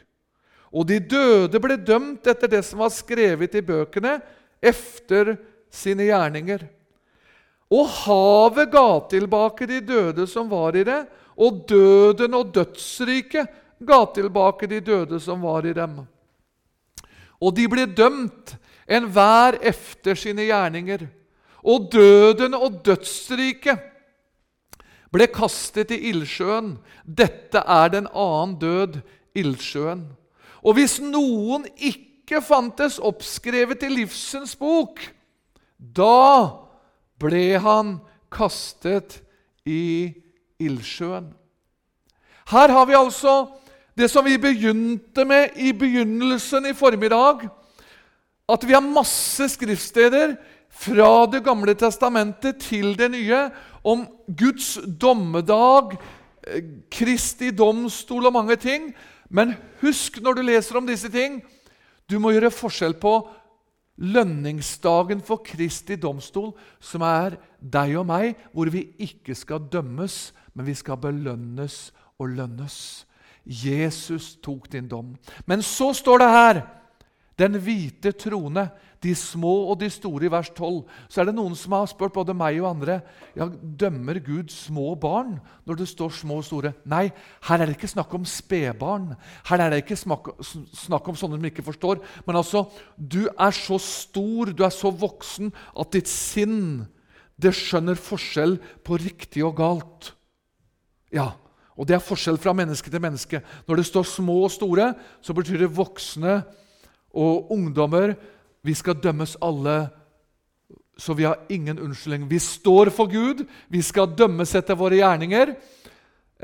Og 0.75 0.83
de 0.89 0.99
døde 0.99 1.61
ble 1.63 1.77
dømt 1.79 2.27
etter 2.27 2.51
det 2.51 2.61
som 2.67 2.83
var 2.83 2.91
skrevet 2.93 3.55
i 3.55 3.63
bøkene, 3.65 4.19
efter 4.59 5.37
sine 5.71 6.09
gjerninger. 6.09 6.65
Og 7.71 7.87
havet 8.03 8.71
ga 8.73 8.87
tilbake 9.13 9.67
de 9.69 9.79
døde 9.85 10.25
som 10.27 10.49
var 10.51 10.75
i 10.75 10.83
det, 10.83 11.05
og 11.39 11.63
døden 11.69 12.35
og 12.35 12.51
dødsriket 12.51 13.47
ga 13.79 13.99
tilbake 14.11 14.67
de 14.67 14.81
døde 14.83 15.19
som 15.23 15.39
var 15.45 15.63
i 15.65 15.73
dem. 15.73 16.01
Og 17.39 17.55
de 17.55 17.67
ble 17.71 17.85
dømt, 17.87 18.57
enhver 18.89 19.55
efter 19.63 20.17
sine 20.19 20.49
gjerninger. 20.49 21.05
Og 21.63 21.87
døden 21.93 22.57
og 22.57 22.81
dødsriket 22.83 23.88
ble 25.13 25.27
kastet 25.33 25.91
i 25.95 26.01
ildsjøen. 26.11 26.75
Dette 27.03 27.63
er 27.65 27.93
den 27.93 28.09
annen 28.13 28.57
død, 28.61 28.99
ildsjøen. 29.37 30.05
Og 30.65 30.75
hvis 30.77 30.99
noen 31.01 31.65
ikke 31.75 32.41
fantes 32.45 32.99
oppskrevet 33.01 33.83
i 33.87 33.91
livsens 33.93 34.55
bok, 34.59 35.01
da 35.79 36.51
ble 37.19 37.59
han 37.63 37.97
kastet 38.31 39.21
i 39.67 40.11
ildsjøen. 40.59 41.31
Her 42.49 42.73
har 42.73 42.85
vi 42.89 42.97
altså 42.97 43.33
det 43.99 44.09
som 44.11 44.25
vi 44.25 44.37
begynte 44.41 45.25
med 45.27 45.57
i 45.59 45.71
begynnelsen 45.75 46.69
i 46.69 46.75
formiddag. 46.77 47.47
At 48.49 48.63
vi 48.65 48.73
har 48.73 48.85
masse 48.85 49.49
skriftsteder 49.53 50.37
fra 50.69 51.25
Det 51.29 51.43
gamle 51.43 51.73
testamentet 51.75 52.61
til 52.63 52.93
det 52.97 53.09
nye 53.11 53.49
om 53.83 54.07
Guds 54.27 54.77
dommedag, 54.85 55.97
eh, 56.47 56.63
Kristi 56.91 57.51
domstol 57.51 58.25
og 58.25 58.33
mange 58.33 58.55
ting. 58.55 58.93
Men 59.29 59.55
husk 59.81 60.21
når 60.21 60.35
du 60.35 60.41
leser 60.41 60.77
om 60.77 60.87
disse 60.87 61.09
ting, 61.09 61.41
du 62.09 62.19
må 62.19 62.31
gjøre 62.33 62.51
forskjell 62.51 62.95
på 62.99 63.13
lønningsdagen 63.99 65.21
for 65.21 65.43
Kristi 65.43 65.95
domstol, 65.99 66.53
som 66.79 67.03
er 67.03 67.37
deg 67.59 67.97
og 67.99 68.07
meg, 68.07 68.35
hvor 68.53 68.71
vi 68.71 68.87
ikke 68.99 69.35
skal 69.35 69.67
dømmes, 69.71 70.31
men 70.55 70.65
vi 70.65 70.73
skal 70.73 70.97
belønnes 70.97 71.91
og 72.19 72.31
lønnes. 72.39 73.05
Jesus 73.45 74.35
tok 74.43 74.71
din 74.71 74.87
dom. 74.87 75.15
Men 75.45 75.61
så 75.61 75.91
står 75.93 76.17
det 76.19 76.29
her 76.29 76.61
den 77.39 77.57
hvite 77.63 78.11
trone, 78.19 78.67
de 78.99 79.13
små 79.15 79.51
og 79.71 79.77
de 79.79 79.87
store, 79.91 80.25
i 80.27 80.31
vers 80.31 80.49
12. 80.51 80.81
Så 81.07 81.21
er 81.21 81.29
det 81.29 81.35
noen 81.37 81.55
som 81.55 81.77
har 81.77 81.87
spurt 81.87 82.13
både 82.17 82.35
meg 82.35 82.59
og 82.59 82.67
andre 82.73 82.97
ja, 83.37 83.47
dømmer 83.47 84.19
Gud 84.23 84.51
små 84.51 84.91
barn 84.99 85.37
når 85.67 85.79
det 85.79 85.87
står 85.93 86.11
små 86.17 86.41
og 86.41 86.47
store. 86.49 86.73
Nei, 86.89 87.05
her 87.47 87.61
er 87.61 87.69
det 87.69 87.77
ikke 87.77 87.91
snakk 87.93 88.13
om 88.17 88.27
spedbarn. 88.27 89.13
Her 89.47 89.63
er 89.63 89.71
det 89.71 89.81
ikke 89.85 89.99
snakk, 89.99 90.31
om 90.33 91.19
sånne 91.19 91.39
som 91.39 91.49
ikke 91.51 91.67
forstår. 91.69 92.03
Men 92.27 92.41
altså, 92.41 92.65
du 92.97 93.23
er 93.31 93.55
så 93.55 93.79
stor, 93.83 94.51
du 94.51 94.65
er 94.67 94.75
så 94.75 94.91
voksen, 94.91 95.53
at 95.79 95.95
ditt 95.95 96.11
sinn 96.11 96.87
det 97.39 97.55
skjønner 97.55 97.95
forskjell 97.95 98.57
på 98.83 98.99
riktig 98.99 99.45
og 99.47 99.55
galt. 99.61 100.11
Ja, 101.15 101.31
og 101.79 101.87
det 101.87 101.95
er 101.95 102.03
forskjell 102.03 102.35
fra 102.41 102.51
menneske 102.51 102.91
til 102.91 102.99
menneske. 102.99 103.39
Når 103.63 103.79
det 103.79 103.87
står 103.87 104.07
små 104.11 104.41
og 104.43 104.51
store, 104.51 104.91
så 105.23 105.31
betyr 105.35 105.63
det 105.63 105.71
voksne 105.71 106.41
og 107.13 107.51
ungdommer 107.51 108.15
Vi 108.61 108.73
skal 108.75 108.99
dømmes 108.99 109.37
alle, 109.41 109.89
så 110.97 111.13
vi 111.15 111.23
har 111.23 111.45
ingen 111.49 111.79
unnskyldning. 111.79 112.25
Vi 112.29 112.39
står 112.39 112.89
for 112.91 113.07
Gud, 113.07 113.45
vi 113.71 113.81
skal 113.81 114.11
dømmes 114.17 114.51
etter 114.55 114.75
våre 114.75 114.99
gjerninger. 114.99 115.53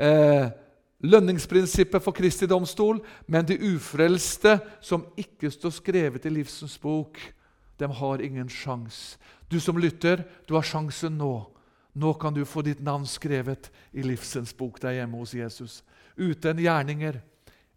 Eh, 0.00 0.46
lønningsprinsippet 1.04 2.02
for 2.02 2.16
Kristi 2.16 2.48
domstol, 2.48 3.02
men 3.28 3.44
de 3.44 3.58
ufrelste 3.68 4.56
som 4.80 5.04
ikke 5.20 5.50
står 5.52 5.74
skrevet 5.76 6.24
i 6.24 6.32
livsens 6.32 6.78
bok, 6.80 7.20
de 7.76 7.90
har 8.00 8.24
ingen 8.24 8.48
sjans. 8.48 9.18
Du 9.52 9.60
som 9.60 9.76
lytter, 9.78 10.24
du 10.48 10.56
har 10.56 10.64
sjansen 10.64 11.18
nå. 11.20 11.34
Nå 11.96 12.12
kan 12.20 12.34
du 12.34 12.44
få 12.44 12.64
ditt 12.64 12.80
navn 12.84 13.06
skrevet 13.08 13.70
i 13.92 14.04
livsens 14.04 14.52
bok 14.56 14.80
der 14.82 14.98
hjemme 14.98 15.20
hos 15.20 15.34
Jesus. 15.36 15.82
Uten 16.16 16.58
gjerninger. 16.60 17.20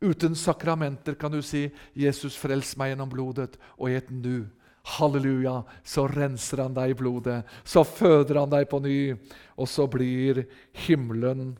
Uten 0.01 0.35
sakramenter 0.35 1.13
kan 1.19 1.31
du 1.31 1.41
si 1.41 1.71
'Jesus, 1.93 2.37
frels 2.37 2.77
meg 2.77 2.93
gjennom 2.93 3.09
blodet', 3.11 3.57
og 3.77 3.89
i 3.89 3.97
et 3.99 4.09
nu, 4.11 4.47
halleluja, 4.83 5.63
så 5.83 6.07
renser 6.07 6.63
han 6.63 6.73
deg 6.73 6.91
i 6.91 6.97
blodet. 6.97 7.43
Så 7.63 7.83
føder 7.83 8.39
han 8.39 8.49
deg 8.49 8.69
på 8.69 8.79
ny, 8.79 9.13
og 9.57 9.67
så 9.67 9.87
blir 9.87 10.45
himmelen 10.87 11.57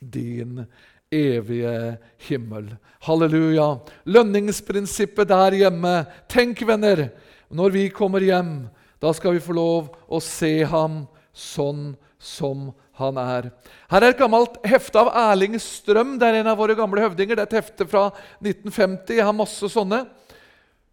din 0.00 0.66
evige 1.10 1.98
himmel. 2.28 2.76
Halleluja. 3.06 3.78
Lønningsprinsippet 4.04 5.28
der 5.28 5.52
hjemme. 5.52 5.94
Tenk, 6.28 6.66
venner, 6.66 7.08
når 7.50 7.70
vi 7.70 7.88
kommer 7.88 8.20
hjem, 8.20 8.68
da 9.00 9.12
skal 9.14 9.36
vi 9.36 9.40
få 9.40 9.54
lov 9.54 9.94
å 10.10 10.20
se 10.20 10.64
ham 10.66 11.06
sånn 11.32 11.94
som 12.18 12.66
han 12.66 12.78
han 12.98 13.18
er. 13.22 13.50
Her 13.90 14.04
er 14.04 14.12
et 14.12 14.20
gammelt 14.20 14.58
hefte 14.66 15.00
av 15.00 15.10
Erling 15.30 15.56
Strøm. 15.62 16.16
Det 16.20 16.28
er 16.28 16.40
en 16.40 16.50
av 16.52 16.58
våre 16.58 16.76
gamle 16.78 17.02
høvdinger. 17.04 17.38
Det 17.38 17.44
er 17.44 17.50
et 17.50 17.58
hefte 17.60 17.86
fra 17.88 18.08
1950. 18.42 19.16
Jeg 19.18 19.26
har 19.26 19.36
masse 19.36 19.70
sånne. 19.72 20.02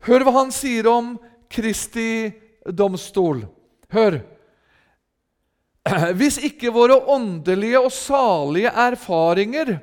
Hør 0.05 0.25
hva 0.25 0.35
han 0.39 0.53
sier 0.53 0.89
om 0.91 1.15
Kristi 1.51 2.29
domstol. 2.65 3.43
Hør. 3.93 4.21
Hvis 6.17 6.39
ikke 6.41 6.73
våre 6.73 6.97
åndelige 7.13 7.81
og 7.83 7.91
salige 7.93 8.71
erfaringer 8.73 9.75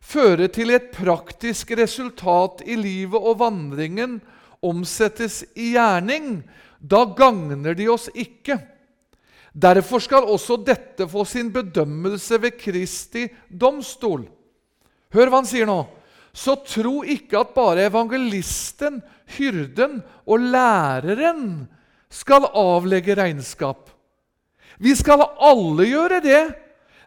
fører 0.00 0.48
til 0.52 0.72
et 0.72 0.88
praktisk 0.94 1.74
resultat 1.76 2.62
i 2.64 2.78
livet 2.80 3.20
og 3.20 3.42
vandringen 3.42 4.18
omsettes 4.64 5.42
i 5.52 5.74
gjerning, 5.74 6.40
da 6.80 7.04
gagner 7.16 7.76
de 7.76 7.88
oss 7.92 8.08
ikke. 8.16 8.56
Derfor 9.52 10.02
skal 10.02 10.28
også 10.30 10.60
dette 10.62 11.08
få 11.10 11.24
sin 11.26 11.50
bedømmelse 11.52 12.38
ved 12.42 12.58
Kristi 12.60 13.26
domstol. 13.50 14.28
Hør 15.10 15.30
hva 15.30 15.40
han 15.42 15.48
sier 15.50 15.66
nå. 15.66 15.82
Så 16.30 16.54
tro 16.62 17.00
ikke 17.02 17.40
at 17.40 17.54
bare 17.56 17.88
evangelisten, 17.88 19.00
hyrden 19.34 19.98
og 20.30 20.50
læreren 20.52 21.66
skal 22.10 22.46
avlegge 22.54 23.16
regnskap. 23.18 23.90
Vi 24.78 24.94
skal 24.94 25.26
alle 25.26 25.88
gjøre 25.90 26.20
det. 26.24 26.42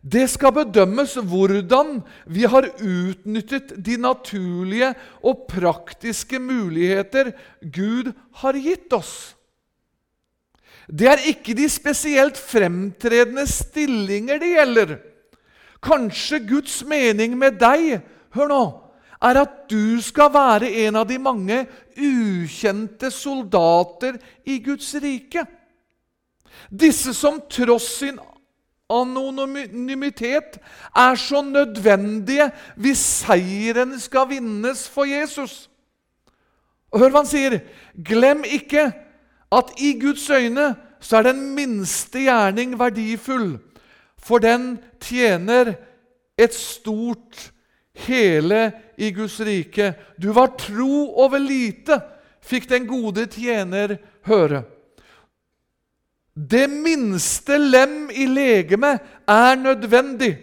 Det 0.04 0.26
skal 0.28 0.52
bedømmes 0.52 1.16
hvordan 1.16 2.02
vi 2.28 2.44
har 2.44 2.68
utnyttet 2.76 3.72
de 3.80 3.96
naturlige 3.96 4.89
og 5.24 5.46
praktiske 5.48 6.41
muligheter 6.44 7.32
Gud 7.64 8.12
har 8.44 8.60
gitt 8.60 8.91
oss. 8.91 9.32
Det 10.88 11.08
er 11.08 11.26
ikke 11.32 11.56
de 11.56 11.70
spesielt 11.72 12.38
fremtredende 12.38 13.46
stillinger 13.48 14.42
det 14.42 14.52
gjelder. 14.56 14.96
Kanskje 15.84 16.40
Guds 16.48 16.82
mening 16.88 17.38
med 17.40 17.60
deg 17.60 18.02
hør 18.36 18.52
nå, 18.52 18.64
er 19.24 19.40
at 19.44 19.56
du 19.72 20.02
skal 20.04 20.32
være 20.34 20.72
en 20.86 21.00
av 21.00 21.08
de 21.08 21.18
mange 21.20 21.64
ukjente 21.96 23.12
soldater 23.12 24.20
i 24.44 24.60
Guds 24.64 24.92
rike. 25.04 25.46
Disse 26.68 27.14
som 27.16 27.40
tross 27.52 27.88
sin 28.02 28.20
anonymitet 28.94 30.60
er 30.96 31.16
så 31.20 31.42
nødvendige 31.42 32.50
hvis 32.76 33.04
seieren 33.24 33.96
skal 34.00 34.30
vinnes 34.30 34.86
for 34.92 35.08
Jesus. 35.10 35.70
Og 36.94 37.02
Hør 37.02 37.10
hva 37.10 37.24
han 37.24 37.30
sier. 37.30 37.58
Glem 38.06 38.44
ikke 38.46 38.92
at 39.58 39.74
i 39.78 39.93
Guds 39.99 40.30
øyne 40.30 40.76
så 41.04 41.18
er 41.18 41.30
den 41.32 41.56
minste 41.56 42.24
gjerning 42.26 42.78
verdifull, 42.80 43.58
for 44.18 44.39
den 44.39 44.78
tjener 45.01 45.74
et 46.38 46.54
stort 46.54 47.51
hele 47.93 48.72
i 48.97 49.12
Guds 49.12 49.39
rike. 49.39 49.93
Du 50.22 50.32
var 50.34 50.56
tro 50.58 51.12
over 51.20 51.38
lite, 51.38 51.99
fikk 52.41 52.70
den 52.70 52.88
gode 52.88 53.26
tjener 53.26 53.97
høre. 54.26 54.64
Det 56.34 56.66
minste 56.70 57.60
lem 57.60 58.10
i 58.10 58.26
legemet 58.26 58.99
er 59.30 59.56
nødvendig. 59.56 60.38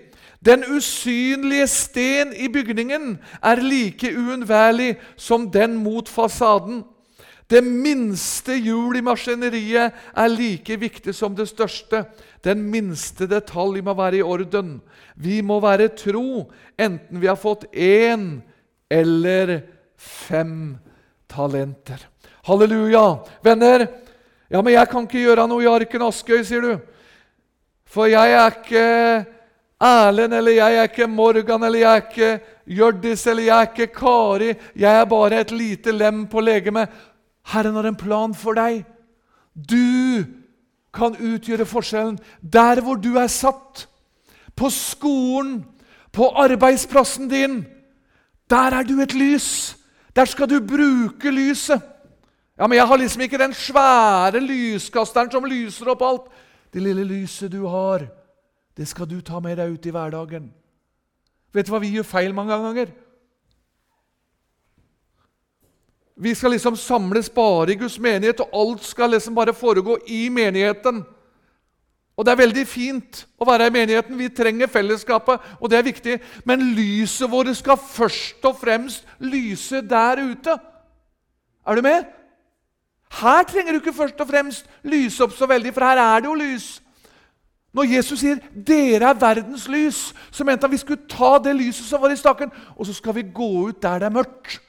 Den 0.44 0.64
usynlige 0.76 1.66
sten 1.66 2.32
i 2.36 2.48
bygningen 2.48 3.18
er 3.42 3.60
like 3.60 4.12
uunnværlig 4.16 4.94
som 5.16 5.50
den 5.50 5.76
mot 5.76 6.08
fasaden. 6.08 6.84
Det 7.50 7.64
minste 7.66 8.54
hjul 8.62 9.00
i 9.00 9.02
maskineriet 9.02 9.96
er 10.14 10.30
like 10.30 10.76
viktig 10.78 11.14
som 11.16 11.34
det 11.34 11.48
største. 11.50 12.04
Den 12.46 12.62
minste 12.70 13.26
detalj 13.26 13.82
må 13.82 13.96
være 13.98 14.20
i 14.20 14.22
orden. 14.22 14.76
Vi 15.18 15.40
må 15.42 15.58
være 15.62 15.90
tro, 15.98 16.46
enten 16.78 17.18
vi 17.18 17.26
har 17.26 17.40
fått 17.40 17.66
én 17.74 18.38
eller 18.90 19.56
fem 19.98 20.78
talenter. 21.30 22.06
Halleluja! 22.46 23.20
Venner, 23.42 23.86
ja, 24.50 24.62
men 24.62 24.72
jeg 24.74 24.88
kan 24.90 25.04
ikke 25.06 25.26
gjøre 25.26 25.50
noe 25.50 25.66
i 25.66 25.68
Arken 25.70 26.06
Askøy, 26.06 26.40
sier 26.46 26.64
du. 26.64 26.72
For 27.90 28.06
jeg 28.10 28.32
er 28.38 28.54
ikke 28.54 28.86
Erlend, 29.80 30.34
eller 30.36 30.52
jeg 30.52 30.76
er 30.76 30.88
ikke 30.90 31.06
Morgan, 31.08 31.62
eller 31.64 31.80
jeg 31.80 31.90
er 31.90 32.02
ikke 32.04 32.30
Hjørdis, 32.70 33.22
eller 33.26 33.46
jeg 33.46 33.56
er 33.56 33.70
ikke 33.70 33.94
Kari. 33.96 34.50
Jeg 34.76 35.00
er 35.00 35.06
bare 35.08 35.40
et 35.40 35.54
lite 35.56 35.94
lem 35.94 36.26
på 36.30 36.42
legemet. 36.44 36.90
Herren 37.50 37.74
har 37.74 37.88
en 37.88 37.98
plan 37.98 38.34
for 38.34 38.58
deg. 38.58 38.84
Du 39.54 40.24
kan 40.94 41.16
utgjøre 41.16 41.66
forskjellen 41.66 42.18
der 42.40 42.82
hvor 42.84 42.98
du 43.00 43.16
er 43.18 43.30
satt. 43.30 43.86
På 44.56 44.70
skolen, 44.70 45.64
på 46.12 46.28
arbeidsplassen 46.42 47.30
din. 47.30 47.62
Der 48.50 48.76
er 48.80 48.86
du 48.86 49.00
et 49.00 49.14
lys. 49.14 49.76
Der 50.16 50.26
skal 50.28 50.50
du 50.50 50.58
bruke 50.60 51.30
lyset. 51.30 51.80
Ja, 52.58 52.66
Men 52.66 52.76
jeg 52.76 52.86
har 52.86 52.96
liksom 52.96 53.22
ikke 53.24 53.38
den 53.38 53.54
svære 53.54 54.40
lyskasteren 54.40 55.30
som 55.32 55.44
lyser 55.44 55.88
opp 55.94 56.02
alt. 56.02 56.26
Det 56.72 56.82
lille 56.82 57.04
lyset 57.04 57.52
du 57.52 57.64
har, 57.66 58.04
det 58.76 58.88
skal 58.88 59.08
du 59.08 59.20
ta 59.20 59.40
med 59.40 59.56
deg 59.56 59.72
ut 59.72 59.86
i 59.86 59.90
hverdagen. 59.94 60.50
Vet 61.52 61.66
du 61.66 61.72
hva 61.72 61.80
vi 61.82 61.94
gjør 61.96 62.06
feil 62.06 62.34
mange 62.34 62.54
ganger? 62.54 62.92
Vi 66.20 66.34
skal 66.34 66.52
liksom 66.52 66.76
samles 66.76 67.30
bare 67.32 67.72
i 67.72 67.78
Guds 67.80 67.98
menighet, 67.98 68.40
og 68.40 68.60
alt 68.60 68.84
skal 68.84 69.10
liksom 69.10 69.34
bare 69.34 69.54
foregå 69.54 69.98
i 70.06 70.28
menigheten. 70.28 71.04
Og 72.16 72.26
Det 72.26 72.32
er 72.32 72.36
veldig 72.42 72.66
fint 72.68 73.22
å 73.40 73.46
være 73.48 73.70
i 73.70 73.72
menigheten. 73.72 74.18
Vi 74.18 74.28
trenger 74.28 74.68
fellesskapet, 74.68 75.40
og 75.60 75.70
det 75.70 75.78
er 75.78 75.86
viktig. 75.86 76.18
Men 76.44 76.74
lyset 76.76 77.30
vårt 77.30 77.54
skal 77.56 77.80
først 77.80 78.44
og 78.44 78.58
fremst 78.60 79.06
lyse 79.18 79.80
der 79.80 80.20
ute. 80.20 80.58
Er 81.66 81.74
du 81.74 81.82
med? 81.82 82.04
Her 83.22 83.42
trenger 83.42 83.72
du 83.72 83.80
ikke 83.80 83.96
først 83.96 84.20
og 84.20 84.28
fremst 84.28 84.68
lyse 84.84 85.24
opp 85.24 85.32
så 85.32 85.48
veldig, 85.48 85.72
for 85.74 85.84
her 85.84 85.98
er 86.04 86.20
det 86.20 86.28
jo 86.28 86.34
lys. 86.34 86.82
Når 87.72 87.84
Jesus 87.96 88.20
sier 88.20 88.36
'dere 88.52 89.10
er 89.10 89.14
verdens 89.14 89.68
lys', 89.68 90.14
så 90.30 90.44
mente 90.44 90.66
han 90.66 90.70
vi 90.70 90.76
skulle 90.76 91.08
ta 91.08 91.38
det 91.38 91.56
lyset 91.56 91.86
som 91.86 92.02
var 92.02 92.10
i 92.10 92.16
stakken, 92.16 92.52
og 92.76 92.86
så 92.86 92.92
skal 92.92 93.14
vi 93.14 93.22
gå 93.34 93.68
ut 93.68 93.82
der 93.82 93.98
det 93.98 94.06
er 94.06 94.18
mørkt. 94.20 94.60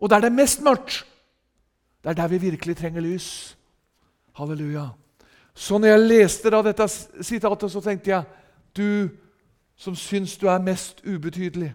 Og 0.00 0.10
der 0.10 0.20
det 0.20 0.30
er 0.30 0.36
mest 0.36 0.62
mørkt. 0.62 1.06
Det 2.02 2.10
er 2.10 2.12
der 2.12 2.28
vi 2.28 2.38
virkelig 2.38 2.76
trenger 2.76 3.00
lys. 3.00 3.58
Halleluja. 4.36 4.88
Så 5.54 5.78
når 5.78 5.88
jeg 5.88 6.00
leste 6.00 6.50
da 6.50 6.62
dette 6.62 6.88
sitatet, 7.22 7.72
så 7.72 7.80
tenkte 7.80 8.10
jeg 8.10 8.24
Du 8.76 9.08
som 9.76 9.94
syns 9.94 10.36
du 10.38 10.46
er 10.46 10.58
mest 10.58 11.00
ubetydelig, 11.06 11.74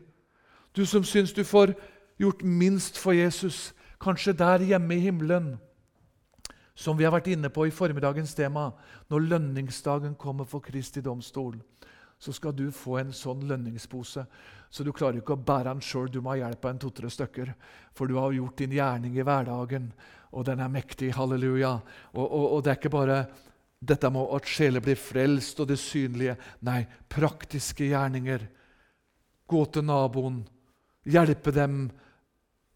du 0.76 0.86
som 0.86 1.03
syns 1.03 1.34
du 1.34 1.43
får 1.43 1.73
gjort 2.19 2.43
minst 2.43 2.97
for 2.97 3.11
Jesus, 3.11 3.73
kanskje 4.01 4.34
der 4.34 4.57
hjemme 4.57 4.95
i 4.95 4.99
himmelen 4.99 5.57
som 6.76 6.97
vi 6.97 7.05
har 7.07 7.13
vært 7.15 7.32
inne 7.32 7.49
på 7.49 7.65
i 7.65 7.73
formiddagens 7.73 8.36
tema, 8.36 8.69
når 9.09 9.28
lønningsdagen 9.30 10.15
kommer 10.19 10.43
for 10.45 10.59
Kristi 10.59 11.01
domstol, 11.01 11.55
så 12.26 12.34
skal 12.34 12.55
du 12.57 12.67
få 12.73 12.97
en 12.99 13.13
sånn 13.13 13.43
lønningspose. 13.45 14.26
Så 14.69 14.84
du 14.84 14.91
klarer 14.95 15.21
ikke 15.21 15.36
å 15.36 15.43
bære 15.45 15.69
den 15.69 15.84
sjøl, 15.86 16.09
du 16.09 16.19
må 16.23 16.34
ha 16.34 16.39
hjelp 16.39 16.65
av 16.65 16.71
en 16.73 16.80
to-tre 16.82 17.09
stykker. 17.13 17.51
For 17.95 18.09
du 18.09 18.17
har 18.17 18.34
gjort 18.34 18.57
din 18.59 18.73
gjerning 18.76 19.17
i 19.19 19.26
hverdagen, 19.26 19.91
og 20.34 20.47
den 20.47 20.63
er 20.65 20.71
mektig. 20.73 21.13
Halleluja. 21.15 21.76
Og, 22.15 22.26
og, 22.26 22.45
og 22.55 22.63
det 22.65 22.73
er 22.73 22.80
ikke 22.80 22.95
bare 22.97 23.19
dette 23.86 24.09
med 24.09 24.34
at 24.36 24.49
sjeler 24.49 24.84
blir 24.84 24.97
frelst, 24.99 25.61
og 25.61 25.69
det 25.69 25.78
synlige. 25.80 26.36
Nei, 26.65 26.82
praktiske 27.11 27.91
gjerninger. 27.91 28.47
Gå 29.45 29.61
til 29.69 29.86
naboen, 29.86 30.41
hjelpe 31.05 31.53
dem 31.53 31.86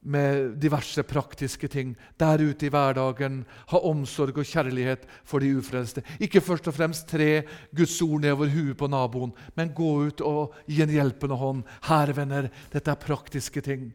med 0.01 0.53
diverse 0.61 1.03
praktiske 1.03 1.67
ting 1.67 1.91
der 2.19 2.39
ute 2.39 2.67
i 2.67 2.71
hverdagen. 2.71 3.41
Ha 3.71 3.81
omsorg 3.89 4.37
og 4.39 4.47
kjærlighet 4.47 5.05
for 5.27 5.43
de 5.43 5.51
ufrelste. 5.59 6.03
Ikke 6.23 6.41
først 6.41 6.69
og 6.71 6.77
fremst 6.77 7.07
tre 7.09 7.43
Guds 7.75 7.97
ord 8.01 8.23
nedover 8.23 8.51
huet 8.53 8.77
på 8.79 8.87
naboen, 8.87 9.33
men 9.55 9.73
gå 9.75 9.89
ut 10.07 10.23
og 10.25 10.55
gi 10.67 10.81
en 10.85 10.93
hjelpende 10.93 11.35
hånd. 11.39 11.65
Her, 11.89 12.13
venner, 12.15 12.49
dette 12.71 12.91
er 12.91 13.03
praktiske 13.03 13.63
ting. 13.65 13.89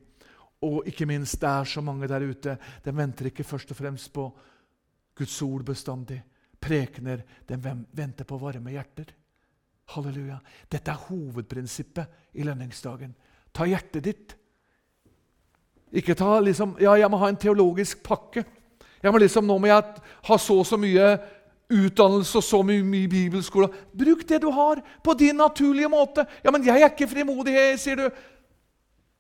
Og 0.65 0.87
ikke 0.89 1.09
minst, 1.09 1.41
det 1.41 1.49
er 1.51 1.65
så 1.69 1.83
mange 1.85 2.09
der 2.09 2.25
ute. 2.25 2.57
De 2.85 2.97
venter 2.97 3.29
ikke 3.29 3.45
først 3.45 3.73
og 3.73 3.81
fremst 3.81 4.13
på 4.13 4.29
Guds 5.17 5.41
ord 5.43 5.65
bestandig. 5.65 6.21
Prekener. 6.61 7.25
De 7.49 7.59
venter 7.93 8.25
på 8.25 8.39
varme 8.41 8.73
hjerter. 8.73 9.11
Halleluja. 9.93 10.39
Dette 10.69 10.91
er 10.91 11.05
hovedprinsippet 11.09 12.39
i 12.41 12.45
lønningsdagen. 12.47 13.13
Ta 13.53 13.67
hjertet 13.69 14.05
ditt 14.05 14.33
ikke 15.95 16.17
ta 16.19 16.41
liksom 16.43 16.77
Ja, 16.83 16.97
jeg 16.99 17.11
må 17.11 17.21
ha 17.23 17.31
en 17.31 17.41
teologisk 17.41 18.03
pakke. 18.05 18.45
Jeg 19.03 19.13
må 19.13 19.21
liksom, 19.23 19.47
Nå 19.47 19.59
må 19.61 19.71
jeg 19.71 20.05
ha 20.29 20.39
så 20.41 20.59
og 20.61 20.67
så 20.67 20.79
mye 20.81 21.15
utdannelse 21.75 22.39
og 22.39 22.45
så 22.45 22.61
mye, 22.67 22.85
mye 22.85 23.09
bibelskole. 23.09 23.71
Bruk 23.93 24.25
det 24.29 24.43
du 24.43 24.51
har, 24.53 24.83
på 25.03 25.15
din 25.19 25.37
naturlige 25.41 25.89
måte. 25.89 26.27
Ja, 26.45 26.53
men 26.53 26.65
jeg 26.67 26.81
er 26.81 26.93
ikke 26.93 27.09
frimodig, 27.09 27.57
sier 27.81 28.03
du. 28.03 28.09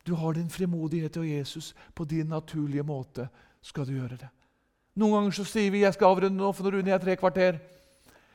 Du 0.04 0.14
har 0.20 0.34
din 0.36 0.50
frimodighet 0.52 1.16
og 1.16 1.28
Jesus. 1.28 1.72
På 1.94 2.04
din 2.04 2.28
naturlige 2.28 2.84
måte 2.84 3.28
skal 3.64 3.86
du 3.88 3.94
gjøre 3.96 4.18
det. 4.20 4.28
Noen 5.00 5.16
ganger 5.16 5.38
så 5.38 5.46
sier 5.48 5.72
vi 5.72 5.82
jeg 5.82 5.96
skal 5.96 6.12
avrunde 6.12 6.38
nå, 6.38 6.52
for 6.52 6.66
nå 6.66 6.76
runder 6.76 6.94
jeg 6.94 7.02
tre 7.02 7.16
kvarter. 7.18 7.56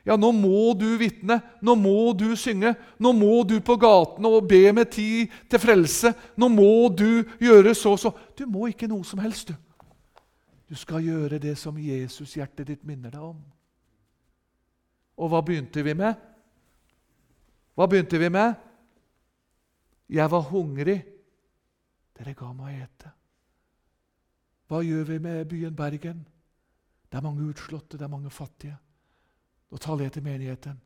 Ja, 0.07 0.15
nå 0.15 0.31
må 0.33 0.73
du 0.79 0.87
vitne, 0.97 1.41
nå 1.61 1.75
må 1.75 2.13
du 2.17 2.31
synge, 2.39 2.71
nå 2.97 3.11
må 3.13 3.43
du 3.47 3.57
på 3.61 3.75
gatene 3.79 4.31
og 4.31 4.47
be 4.49 4.61
med 4.73 4.91
tid 4.93 5.33
til 5.51 5.61
frelse. 5.61 6.13
Nå 6.39 6.49
må 6.53 6.87
du 6.95 7.23
gjøre 7.41 7.75
så 7.75 7.93
og 7.97 8.01
så. 8.01 8.13
Du 8.37 8.45
må 8.49 8.69
ikke 8.71 8.89
noe 8.89 9.05
som 9.07 9.21
helst, 9.23 9.51
du. 9.51 9.57
Du 10.69 10.77
skal 10.77 11.03
gjøre 11.03 11.39
det 11.41 11.55
som 11.57 11.77
Jesus-hjertet 11.81 12.67
ditt 12.69 12.83
minner 12.85 13.11
deg 13.11 13.21
om. 13.25 13.37
Og 15.19 15.31
hva 15.31 15.41
begynte 15.43 15.83
vi 15.83 15.95
med? 15.97 16.15
Hva 17.75 17.87
begynte 17.89 18.19
vi 18.21 18.29
med? 18.31 18.53
Jeg 20.09 20.31
var 20.31 20.45
hungrig. 20.49 20.99
Dere 22.17 22.35
ga 22.37 22.51
meg 22.53 22.67
å 22.67 22.83
ete. 22.85 23.11
Hva 24.69 24.83
gjør 24.85 25.07
vi 25.09 25.17
med 25.23 25.47
byen 25.49 25.75
Bergen? 25.75 26.21
Det 27.09 27.17
er 27.17 27.25
mange 27.25 27.47
utslåtte, 27.49 27.97
det 27.97 28.05
er 28.05 28.11
mange 28.13 28.29
fattige. 28.29 28.77
Nå 29.69 29.77
taler 29.81 30.07
jeg 30.07 30.17
til 30.17 30.25
menigheten. 30.25 30.77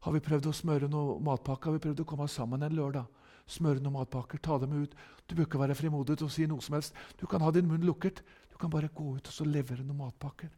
Har 0.00 0.14
vi 0.16 0.22
prøvd 0.24 0.48
å 0.48 0.56
smøre 0.56 0.88
noen 0.88 1.24
matpakker? 1.24 1.68
Har 1.68 1.76
vi 1.76 1.84
prøvd 1.84 2.04
å 2.04 2.08
komme 2.08 2.28
sammen 2.32 2.64
en 2.64 2.76
lørdag? 2.76 3.08
Smøre 3.50 3.82
noen 3.82 3.98
matpakker, 3.98 4.40
ta 4.40 4.56
dem 4.62 4.72
ut. 4.78 4.94
Du 5.26 5.34
bør 5.34 5.48
ikke 5.48 5.60
være 5.60 5.76
frimodig 5.76 6.16
til 6.16 6.28
å 6.28 6.32
si 6.32 6.46
noe 6.48 6.64
som 6.64 6.78
helst. 6.78 6.96
Du 7.20 7.26
kan 7.28 7.42
ha 7.44 7.50
din 7.52 7.68
munn 7.68 7.84
lukket. 7.84 8.22
Du 8.48 8.56
kan 8.60 8.72
bare 8.72 8.88
gå 8.94 9.16
ut 9.18 9.28
og 9.28 9.34
så 9.34 9.44
levere 9.44 9.84
noen 9.84 10.00
matpakker. 10.06 10.48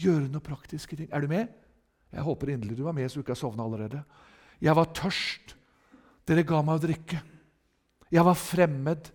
Gjøre 0.00 0.26
noen 0.26 0.44
praktiske 0.44 0.98
ting. 0.98 1.10
Er 1.12 1.22
du 1.22 1.30
med? 1.30 1.52
Jeg 2.12 2.24
håper 2.26 2.52
inderlig 2.54 2.78
du 2.78 2.84
var 2.86 2.96
med, 2.96 3.10
så 3.10 3.20
du 3.20 3.24
ikke 3.24 3.34
har 3.36 3.42
sovna 3.42 3.66
allerede. 3.66 4.02
Jeg 4.62 4.76
var 4.76 4.90
tørst. 4.96 5.54
Dere 6.26 6.46
ga 6.46 6.62
meg 6.64 6.78
å 6.78 6.82
drikke. 6.82 7.22
Jeg 8.10 8.26
var 8.26 8.38
fremmed. 8.38 9.10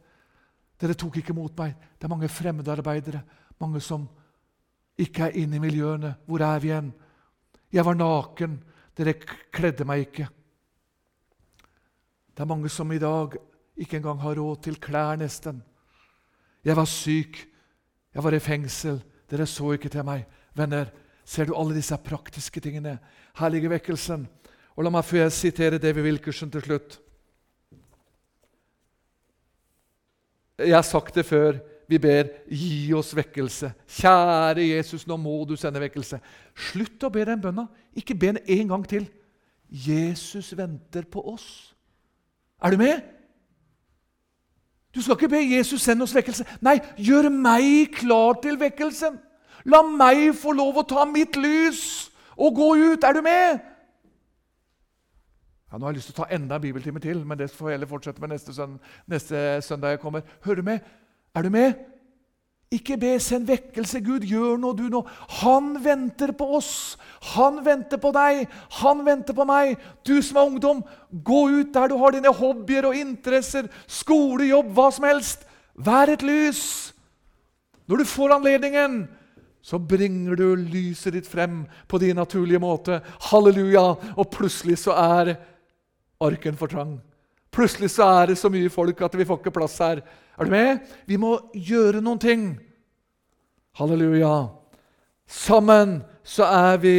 Dere 0.79 0.95
tok 0.97 1.19
ikke 1.21 1.35
mot 1.35 1.53
meg. 1.59 1.75
Det 1.97 2.07
er 2.07 2.13
mange 2.13 2.31
fremmedarbeidere, 2.31 3.21
mange 3.61 3.81
som 3.83 4.07
ikke 5.01 5.27
er 5.27 5.39
inne 5.43 5.57
i 5.57 5.63
miljøene. 5.63 6.15
Hvor 6.27 6.43
er 6.45 6.61
vi 6.61 6.71
igjen? 6.71 6.91
Jeg 7.71 7.85
var 7.85 7.95
naken. 7.95 8.59
Dere 8.97 9.15
kledde 9.53 9.87
meg 9.87 10.07
ikke. 10.07 10.27
Det 12.31 12.43
er 12.43 12.49
mange 12.49 12.69
som 12.71 12.91
i 12.91 12.99
dag 12.99 13.37
ikke 13.79 13.99
engang 13.99 14.19
har 14.21 14.35
råd 14.35 14.63
til 14.65 14.79
klær, 14.79 15.15
nesten. 15.19 15.61
Jeg 16.63 16.75
var 16.77 16.85
syk. 16.85 17.39
Jeg 18.13 18.23
var 18.23 18.35
i 18.35 18.43
fengsel. 18.43 18.99
Dere 19.31 19.47
så 19.47 19.71
ikke 19.73 19.89
til 19.89 20.05
meg. 20.05 20.27
Venner, 20.55 20.91
ser 21.23 21.47
du 21.47 21.55
alle 21.55 21.75
disse 21.77 21.95
praktiske 21.97 22.59
tingene? 22.61 22.97
Her 23.39 23.49
ligger 23.49 23.71
vekkelsen. 23.77 24.27
Og 24.75 24.83
La 24.83 24.91
meg 24.91 25.07
få 25.07 25.23
sitere 25.31 25.79
David 25.79 26.03
Wilkerson 26.03 26.51
til 26.51 26.63
slutt. 26.65 26.99
Jeg 30.61 30.75
har 30.75 30.85
sagt 30.85 31.15
det 31.15 31.25
før. 31.25 31.57
Vi 31.91 31.97
ber 31.99 32.23
'gi 32.47 32.93
oss 32.93 33.11
vekkelse'. 33.15 33.73
Kjære 33.87 34.63
Jesus, 34.63 35.07
nå 35.07 35.17
må 35.19 35.43
du 35.43 35.57
sende 35.59 35.79
vekkelse. 35.81 36.21
Slutt 36.55 37.03
å 37.03 37.09
be 37.11 37.25
den 37.27 37.41
bønna. 37.41 37.65
Ikke 37.91 38.15
be 38.15 38.29
den 38.31 38.37
en 38.47 38.67
gang 38.67 38.85
til. 38.87 39.09
Jesus 39.67 40.53
venter 40.57 41.03
på 41.03 41.19
oss. 41.33 41.75
Er 42.63 42.71
du 42.71 42.77
med? 42.77 43.01
Du 44.95 45.01
skal 45.01 45.17
ikke 45.19 45.29
be 45.33 45.41
Jesus 45.57 45.81
sende 45.81 46.03
oss 46.07 46.15
vekkelse. 46.15 46.45
Nei, 46.61 46.77
gjør 46.95 47.27
meg 47.29 47.91
klar 47.95 48.39
til 48.39 48.59
vekkelsen. 48.59 49.19
La 49.65 49.83
meg 49.83 50.31
få 50.35 50.55
lov 50.55 50.79
å 50.79 50.87
ta 50.87 51.03
mitt 51.05 51.35
lys 51.35 52.07
og 52.37 52.55
gå 52.55 52.69
ut. 52.75 53.03
Er 53.03 53.19
du 53.19 53.21
med? 53.21 53.59
Ja, 55.71 55.77
nå 55.77 55.85
har 55.85 55.91
jeg 55.91 55.99
lyst 55.99 56.13
til 56.13 56.15
å 56.19 56.23
ta 56.23 56.31
enda 56.35 56.55
en 56.55 56.63
bibeltime 56.63 56.99
til, 57.03 57.25
men 57.27 57.39
det 57.39 57.51
får 57.51 57.69
jeg 57.69 57.79
heller 57.79 57.87
fortsette 57.87 58.23
med 58.23 58.31
neste, 58.31 59.45
søndag, 59.63 59.97
jeg 59.97 60.03
kommer. 60.03 60.23
Hører 60.43 60.63
du 60.63 60.67
med? 60.71 60.79
Er 61.35 61.45
du 61.45 61.49
med? 61.53 61.73
Ikke 62.71 62.95
be 62.95 63.17
send 63.19 63.49
vekkelse. 63.49 63.99
Gud, 63.99 64.23
gjør 64.23 64.55
noe, 64.59 64.75
du 64.77 64.85
nå. 64.91 65.01
Han 65.41 65.73
venter 65.83 66.31
på 66.31 66.47
oss. 66.55 66.95
Han 67.33 67.59
venter 67.65 67.99
på 67.99 68.13
deg. 68.15 68.45
Han 68.79 69.03
venter 69.07 69.35
på 69.35 69.45
meg. 69.47 69.75
Du 70.07 70.15
som 70.23 70.39
er 70.39 70.53
ungdom, 70.53 70.79
gå 71.11 71.41
ut 71.51 71.73
der 71.75 71.91
du 71.91 71.97
har 71.99 72.15
dine 72.15 72.31
hobbyer 72.31 72.87
og 72.87 72.95
interesser, 72.95 73.67
skole, 73.91 74.47
jobb, 74.53 74.71
hva 74.77 74.87
som 74.95 75.09
helst. 75.09 75.43
Vær 75.75 76.13
et 76.13 76.23
lys. 76.23 76.63
Når 77.91 78.03
du 78.03 78.07
får 78.07 78.37
anledningen, 78.37 79.01
så 79.61 79.75
bringer 79.75 80.39
du 80.39 80.55
lyset 80.55 81.13
ditt 81.13 81.27
frem 81.27 81.65
på 81.91 81.99
din 81.99 82.15
naturlige 82.15 82.63
måte. 82.63 83.01
Halleluja! 83.27 83.83
Og 84.15 84.31
plutselig 84.31 84.79
så 84.85 84.95
er 84.95 85.35
arken 86.23 86.55
for 86.55 86.71
trang. 86.71 87.01
Plutselig 87.51 87.91
så 87.91 88.07
er 88.07 88.31
det 88.31 88.39
så 88.39 88.47
mye 88.47 88.71
folk 88.71 89.03
at 89.03 89.19
vi 89.19 89.27
får 89.27 89.41
ikke 89.41 89.59
plass 89.59 89.75
her. 89.83 90.05
Er 90.37 90.47
du 90.47 90.51
med? 90.51 90.79
Vi 91.05 91.17
må 91.19 91.37
gjøre 91.53 92.01
noen 92.03 92.19
ting. 92.21 92.45
Halleluja. 93.77 94.49
Sammen 95.27 96.01
så 96.23 96.47
er 96.47 96.77
vi 96.81 96.95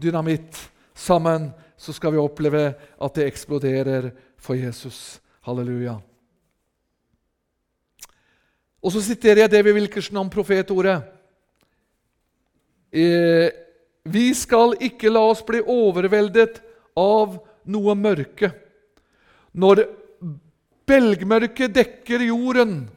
dynamitt. 0.00 0.56
Sammen 0.94 1.50
så 1.78 1.94
skal 1.94 2.14
vi 2.14 2.22
oppleve 2.22 2.72
at 2.74 3.14
det 3.18 3.28
eksploderer 3.28 4.10
for 4.38 4.58
Jesus. 4.58 5.20
Halleluja. 5.46 5.98
Og 8.82 8.94
så 8.94 9.02
siterer 9.02 9.44
jeg 9.44 9.52
David 9.52 9.74
Wilkerson 9.74 10.20
om 10.20 10.30
profetordet. 10.30 11.00
Eh, 12.94 13.50
vi 14.08 14.30
skal 14.34 14.76
ikke 14.80 15.10
la 15.12 15.24
oss 15.28 15.42
bli 15.44 15.60
overveldet 15.60 16.62
av 16.98 17.36
noe 17.68 17.94
mørke. 17.98 18.52
Når 19.52 19.82
belgmørket 20.88 21.74
dekker 21.76 22.24
jorden, 22.28 22.88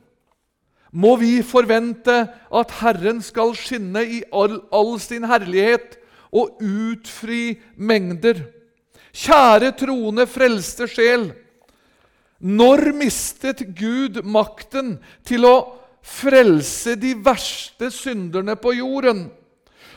må 0.91 1.15
vi 1.21 1.39
forvente 1.45 2.15
at 2.51 2.73
Herren 2.81 3.21
skal 3.23 3.53
skinne 3.55 4.03
i 4.03 4.21
all, 4.35 4.59
all 4.75 4.97
sin 4.99 5.23
herlighet 5.27 5.95
og 6.31 6.59
utfri 6.63 7.59
mengder. 7.75 8.43
Kjære 9.11 9.73
troende, 9.79 10.27
frelste 10.27 10.87
sjel. 10.91 11.29
Når 12.41 12.91
mistet 12.97 13.63
Gud 13.77 14.23
makten 14.25 14.95
til 15.27 15.45
å 15.47 15.55
frelse 16.01 16.95
de 16.99 17.13
verste 17.23 17.91
synderne 17.93 18.55
på 18.59 18.73
jorden? 18.79 19.27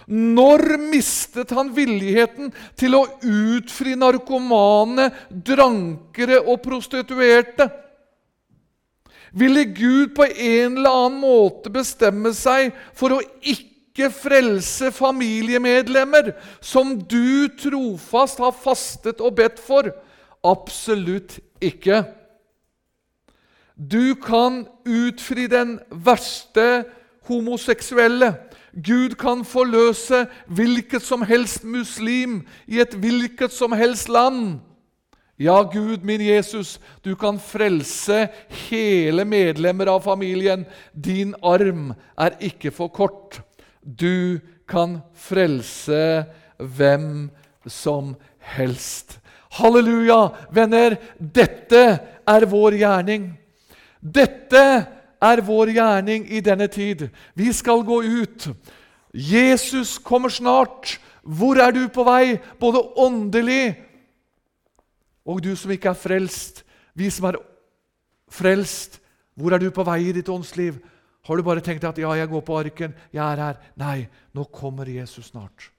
Når 0.07 0.77
mistet 0.91 1.55
han 1.57 1.71
villigheten 1.73 2.51
til 2.77 2.99
å 2.99 3.07
utfri 3.25 3.95
narkomane, 3.97 5.09
drankere 5.31 6.43
og 6.43 6.61
prostituerte? 6.67 7.71
Ville 9.35 9.65
Gud 9.75 10.15
på 10.15 10.27
en 10.31 10.77
eller 10.79 10.91
annen 10.95 11.21
måte 11.21 11.73
bestemme 11.75 12.31
seg 12.37 12.75
for 12.95 13.17
å 13.17 13.23
ikke 13.43 14.11
frelse 14.15 14.93
familiemedlemmer 14.95 16.33
som 16.63 16.95
du 16.99 17.49
trofast 17.59 18.43
har 18.43 18.55
fastet 18.55 19.23
og 19.23 19.35
bedt 19.41 19.59
for? 19.63 19.91
Absolutt 20.45 21.41
ikke. 21.63 22.05
Du 23.75 24.15
kan 24.23 24.65
utfri 24.87 25.49
den 25.51 25.81
verste 25.91 26.85
homoseksuelle. 27.27 28.37
Gud 28.75 29.17
kan 29.19 29.45
forløse 29.47 30.27
hvilket 30.47 31.03
som 31.03 31.23
helst 31.27 31.65
muslim 31.65 32.43
i 32.67 32.81
et 32.83 32.95
hvilket 32.95 33.55
som 33.55 33.75
helst 33.75 34.09
land. 34.09 34.61
Ja, 35.37 35.63
Gud 35.63 36.05
min 36.05 36.21
Jesus, 36.21 36.79
du 37.03 37.17
kan 37.19 37.41
frelse 37.43 38.29
hele 38.69 39.25
medlemmer 39.27 39.91
av 39.91 40.05
familien. 40.05 40.63
Din 40.93 41.35
arm 41.43 41.91
er 42.15 42.37
ikke 42.39 42.71
for 42.71 42.93
kort. 42.95 43.41
Du 43.83 44.39
kan 44.71 45.01
frelse 45.19 46.25
hvem 46.59 47.31
som 47.67 48.15
helst. 48.55 49.19
Halleluja! 49.59 50.29
Venner, 50.55 50.97
dette 51.19 51.83
er 52.27 52.47
vår 52.51 52.79
gjerning. 52.79 53.33
Dette 53.99 54.63
er 55.19 55.43
vår 55.43 55.73
gjerning 55.75 56.29
i 56.31 56.43
denne 56.45 56.69
tid. 56.71 57.09
Vi 57.35 57.51
skal 57.53 57.83
gå 57.83 58.03
ut. 58.03 58.49
Jesus 59.11 59.97
kommer 59.99 60.31
snart. 60.31 60.99
Hvor 61.25 61.59
er 61.59 61.73
du 61.73 61.89
på 61.89 62.05
vei, 62.05 62.37
både 62.61 62.83
åndelig 63.01 63.75
og 65.25 65.43
du 65.43 65.55
som 65.57 65.73
ikke 65.73 65.93
er 65.93 65.99
frelst? 65.99 66.63
Vi 66.95 67.11
som 67.11 67.29
er 67.31 67.41
frelst, 68.31 69.01
hvor 69.35 69.55
er 69.55 69.63
du 69.63 69.71
på 69.75 69.85
vei 69.87 70.01
i 70.09 70.15
ditt 70.17 70.29
åndsliv? 70.29 70.79
Har 71.25 71.37
du 71.37 71.43
bare 71.43 71.61
tenkt 71.65 71.85
at 71.85 71.99
'ja, 71.99 72.13
jeg 72.13 72.29
går 72.29 72.41
på 72.41 72.59
arken, 72.59 72.95
jeg 73.13 73.33
er 73.33 73.37
her'? 73.37 73.61
Nei, 73.77 74.09
nå 74.35 74.45
kommer 74.45 74.85
Jesus 74.85 75.27
snart. 75.27 75.71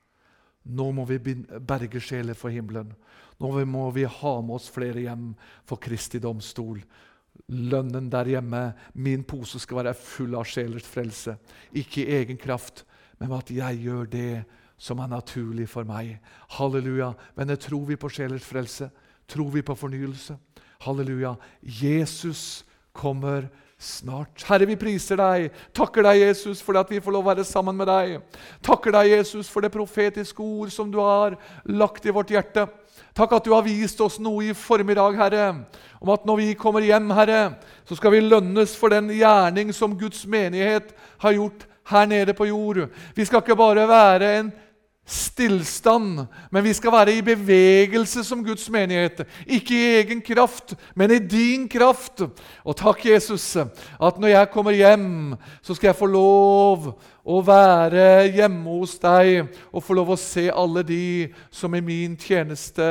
Nå 0.66 0.92
må 0.92 1.06
vi 1.06 1.20
berge 1.20 2.02
sjeler 2.02 2.34
for 2.34 2.50
himmelen. 2.50 2.96
Nå 3.40 3.66
må 3.66 3.92
vi 3.92 4.04
ha 4.04 4.42
med 4.42 4.56
oss 4.56 4.70
flere 4.70 5.00
hjem 5.00 5.36
for 5.66 5.78
Kristi 5.78 6.20
domstol 6.20 6.82
lønnen 7.48 8.10
der 8.10 8.30
hjemme. 8.36 8.74
Min 8.94 9.24
pose 9.24 9.60
skal 9.60 9.84
være 9.84 9.96
full 9.98 10.36
av 10.38 10.48
sjelers 10.50 10.88
frelse. 10.88 11.38
Ikke 11.76 12.04
i 12.04 12.20
egen 12.20 12.38
kraft, 12.38 12.86
men 13.20 13.34
at 13.36 13.52
jeg 13.52 13.82
gjør 13.86 14.10
det 14.12 14.46
som 14.78 15.00
er 15.00 15.12
naturlig 15.12 15.68
for 15.72 15.88
meg. 15.88 16.18
Halleluja. 16.58 17.14
Men 17.36 17.56
tror 17.58 17.86
vi 17.88 18.00
på 18.00 18.12
sjelers 18.12 18.46
frelse? 18.46 18.90
Tror 19.28 19.52
vi 19.52 19.64
på 19.66 19.76
fornyelse? 19.76 20.38
Halleluja. 20.86 21.36
Jesus 21.62 22.66
kommer 22.94 23.48
snart. 23.78 24.44
Herre, 24.48 24.68
vi 24.70 24.78
priser 24.80 25.20
deg. 25.20 25.50
Takker 25.76 26.06
deg, 26.06 26.22
Jesus, 26.24 26.62
for 26.64 26.78
at 26.80 26.90
vi 26.92 27.02
får 27.04 27.16
lov 27.16 27.26
å 27.26 27.32
være 27.34 27.46
sammen 27.48 27.76
med 27.78 27.90
deg. 27.90 28.42
Takker 28.66 28.96
deg, 28.96 29.12
Jesus, 29.18 29.50
for 29.52 29.66
det 29.66 29.74
profetiske 29.74 30.42
ord 30.42 30.72
som 30.74 30.92
du 30.92 31.00
har 31.02 31.36
lagt 31.68 32.06
i 32.06 32.14
vårt 32.16 32.32
hjerte. 32.34 32.68
Takk 33.16 33.36
at 33.36 33.48
du 33.48 33.54
har 33.54 33.66
vist 33.66 34.00
oss 34.04 34.18
noe 34.24 34.50
i 34.50 34.56
formiddag, 34.56 35.18
Herre, 35.20 35.46
om 36.00 36.12
at 36.14 36.26
når 36.28 36.42
vi 36.42 36.50
kommer 36.60 36.84
hjem, 36.86 37.12
Herre, 37.16 37.56
så 37.88 37.98
skal 38.00 38.16
vi 38.16 38.24
lønnes 38.24 38.76
for 38.80 38.94
den 38.94 39.12
gjerning 39.16 39.74
som 39.76 39.96
Guds 40.00 40.24
menighet 40.28 40.94
har 41.24 41.36
gjort 41.36 41.66
her 41.92 42.08
nede 42.10 42.34
på 42.36 42.48
jord. 42.50 42.86
Vi 43.16 43.26
skal 43.28 43.44
ikke 43.44 43.58
bare 43.60 43.88
være 43.88 44.32
en 44.40 44.54
stillstand, 45.06 46.26
men 46.50 46.64
vi 46.66 46.74
skal 46.74 46.94
være 46.96 47.14
i 47.14 47.24
bevegelse 47.26 48.24
som 48.26 48.42
Guds 48.46 48.66
menighet. 48.74 49.22
Ikke 49.46 49.76
i 49.78 49.98
egen 50.00 50.22
kraft, 50.26 50.74
men 50.98 51.14
i 51.14 51.20
din 51.22 51.68
kraft. 51.70 52.24
Og 52.66 52.78
takk, 52.78 53.06
Jesus, 53.06 53.46
at 53.56 54.18
når 54.18 54.34
jeg 54.34 54.50
kommer 54.54 54.74
hjem, 54.74 55.36
så 55.62 55.78
skal 55.78 55.92
jeg 55.92 56.00
få 56.00 56.10
lov 56.10 56.90
å 57.26 57.38
være 57.42 58.28
hjemme 58.34 58.78
hos 58.80 58.98
deg 59.02 59.48
og 59.72 59.82
få 59.86 59.96
lov 59.98 60.12
å 60.14 60.20
se 60.20 60.46
alle 60.54 60.84
de 60.86 61.06
som 61.54 61.74
i 61.74 61.82
min 61.82 62.14
tjeneste 62.22 62.86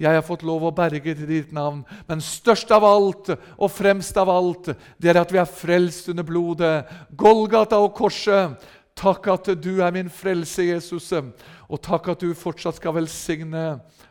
jeg 0.00 0.16
har 0.16 0.24
fått 0.24 0.44
lov 0.44 0.66
å 0.68 0.74
berge 0.76 1.14
til 1.16 1.28
ditt 1.28 1.52
navn. 1.56 1.80
Men 2.08 2.24
størst 2.24 2.72
av 2.76 2.84
alt 2.84 3.32
og 3.32 3.72
fremst 3.72 4.16
av 4.20 4.32
alt, 4.32 4.72
det 5.00 5.12
er 5.12 5.20
at 5.22 5.32
vi 5.32 5.40
er 5.40 5.48
frelst 5.48 6.12
under 6.12 6.28
blodet. 6.28 6.74
Golgata 7.16 7.80
og 7.80 7.96
korset 7.96 8.60
Takk 9.00 9.30
at 9.32 9.48
du 9.64 9.70
er 9.80 9.94
min 9.96 10.10
frelse, 10.12 10.66
Jesus. 10.68 11.08
Og 11.16 11.78
takk 11.80 12.10
at 12.12 12.20
du 12.20 12.34
fortsatt 12.36 12.76
skal 12.76 12.98
velsigne 12.98 13.64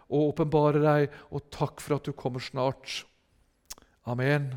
og 0.10 0.32
åpenbare 0.32 0.82
deg. 0.82 1.20
Og 1.30 1.46
takk 1.54 1.84
for 1.84 2.00
at 2.00 2.10
du 2.10 2.16
kommer 2.18 2.42
snart. 2.42 3.04
Amen. 4.10 4.56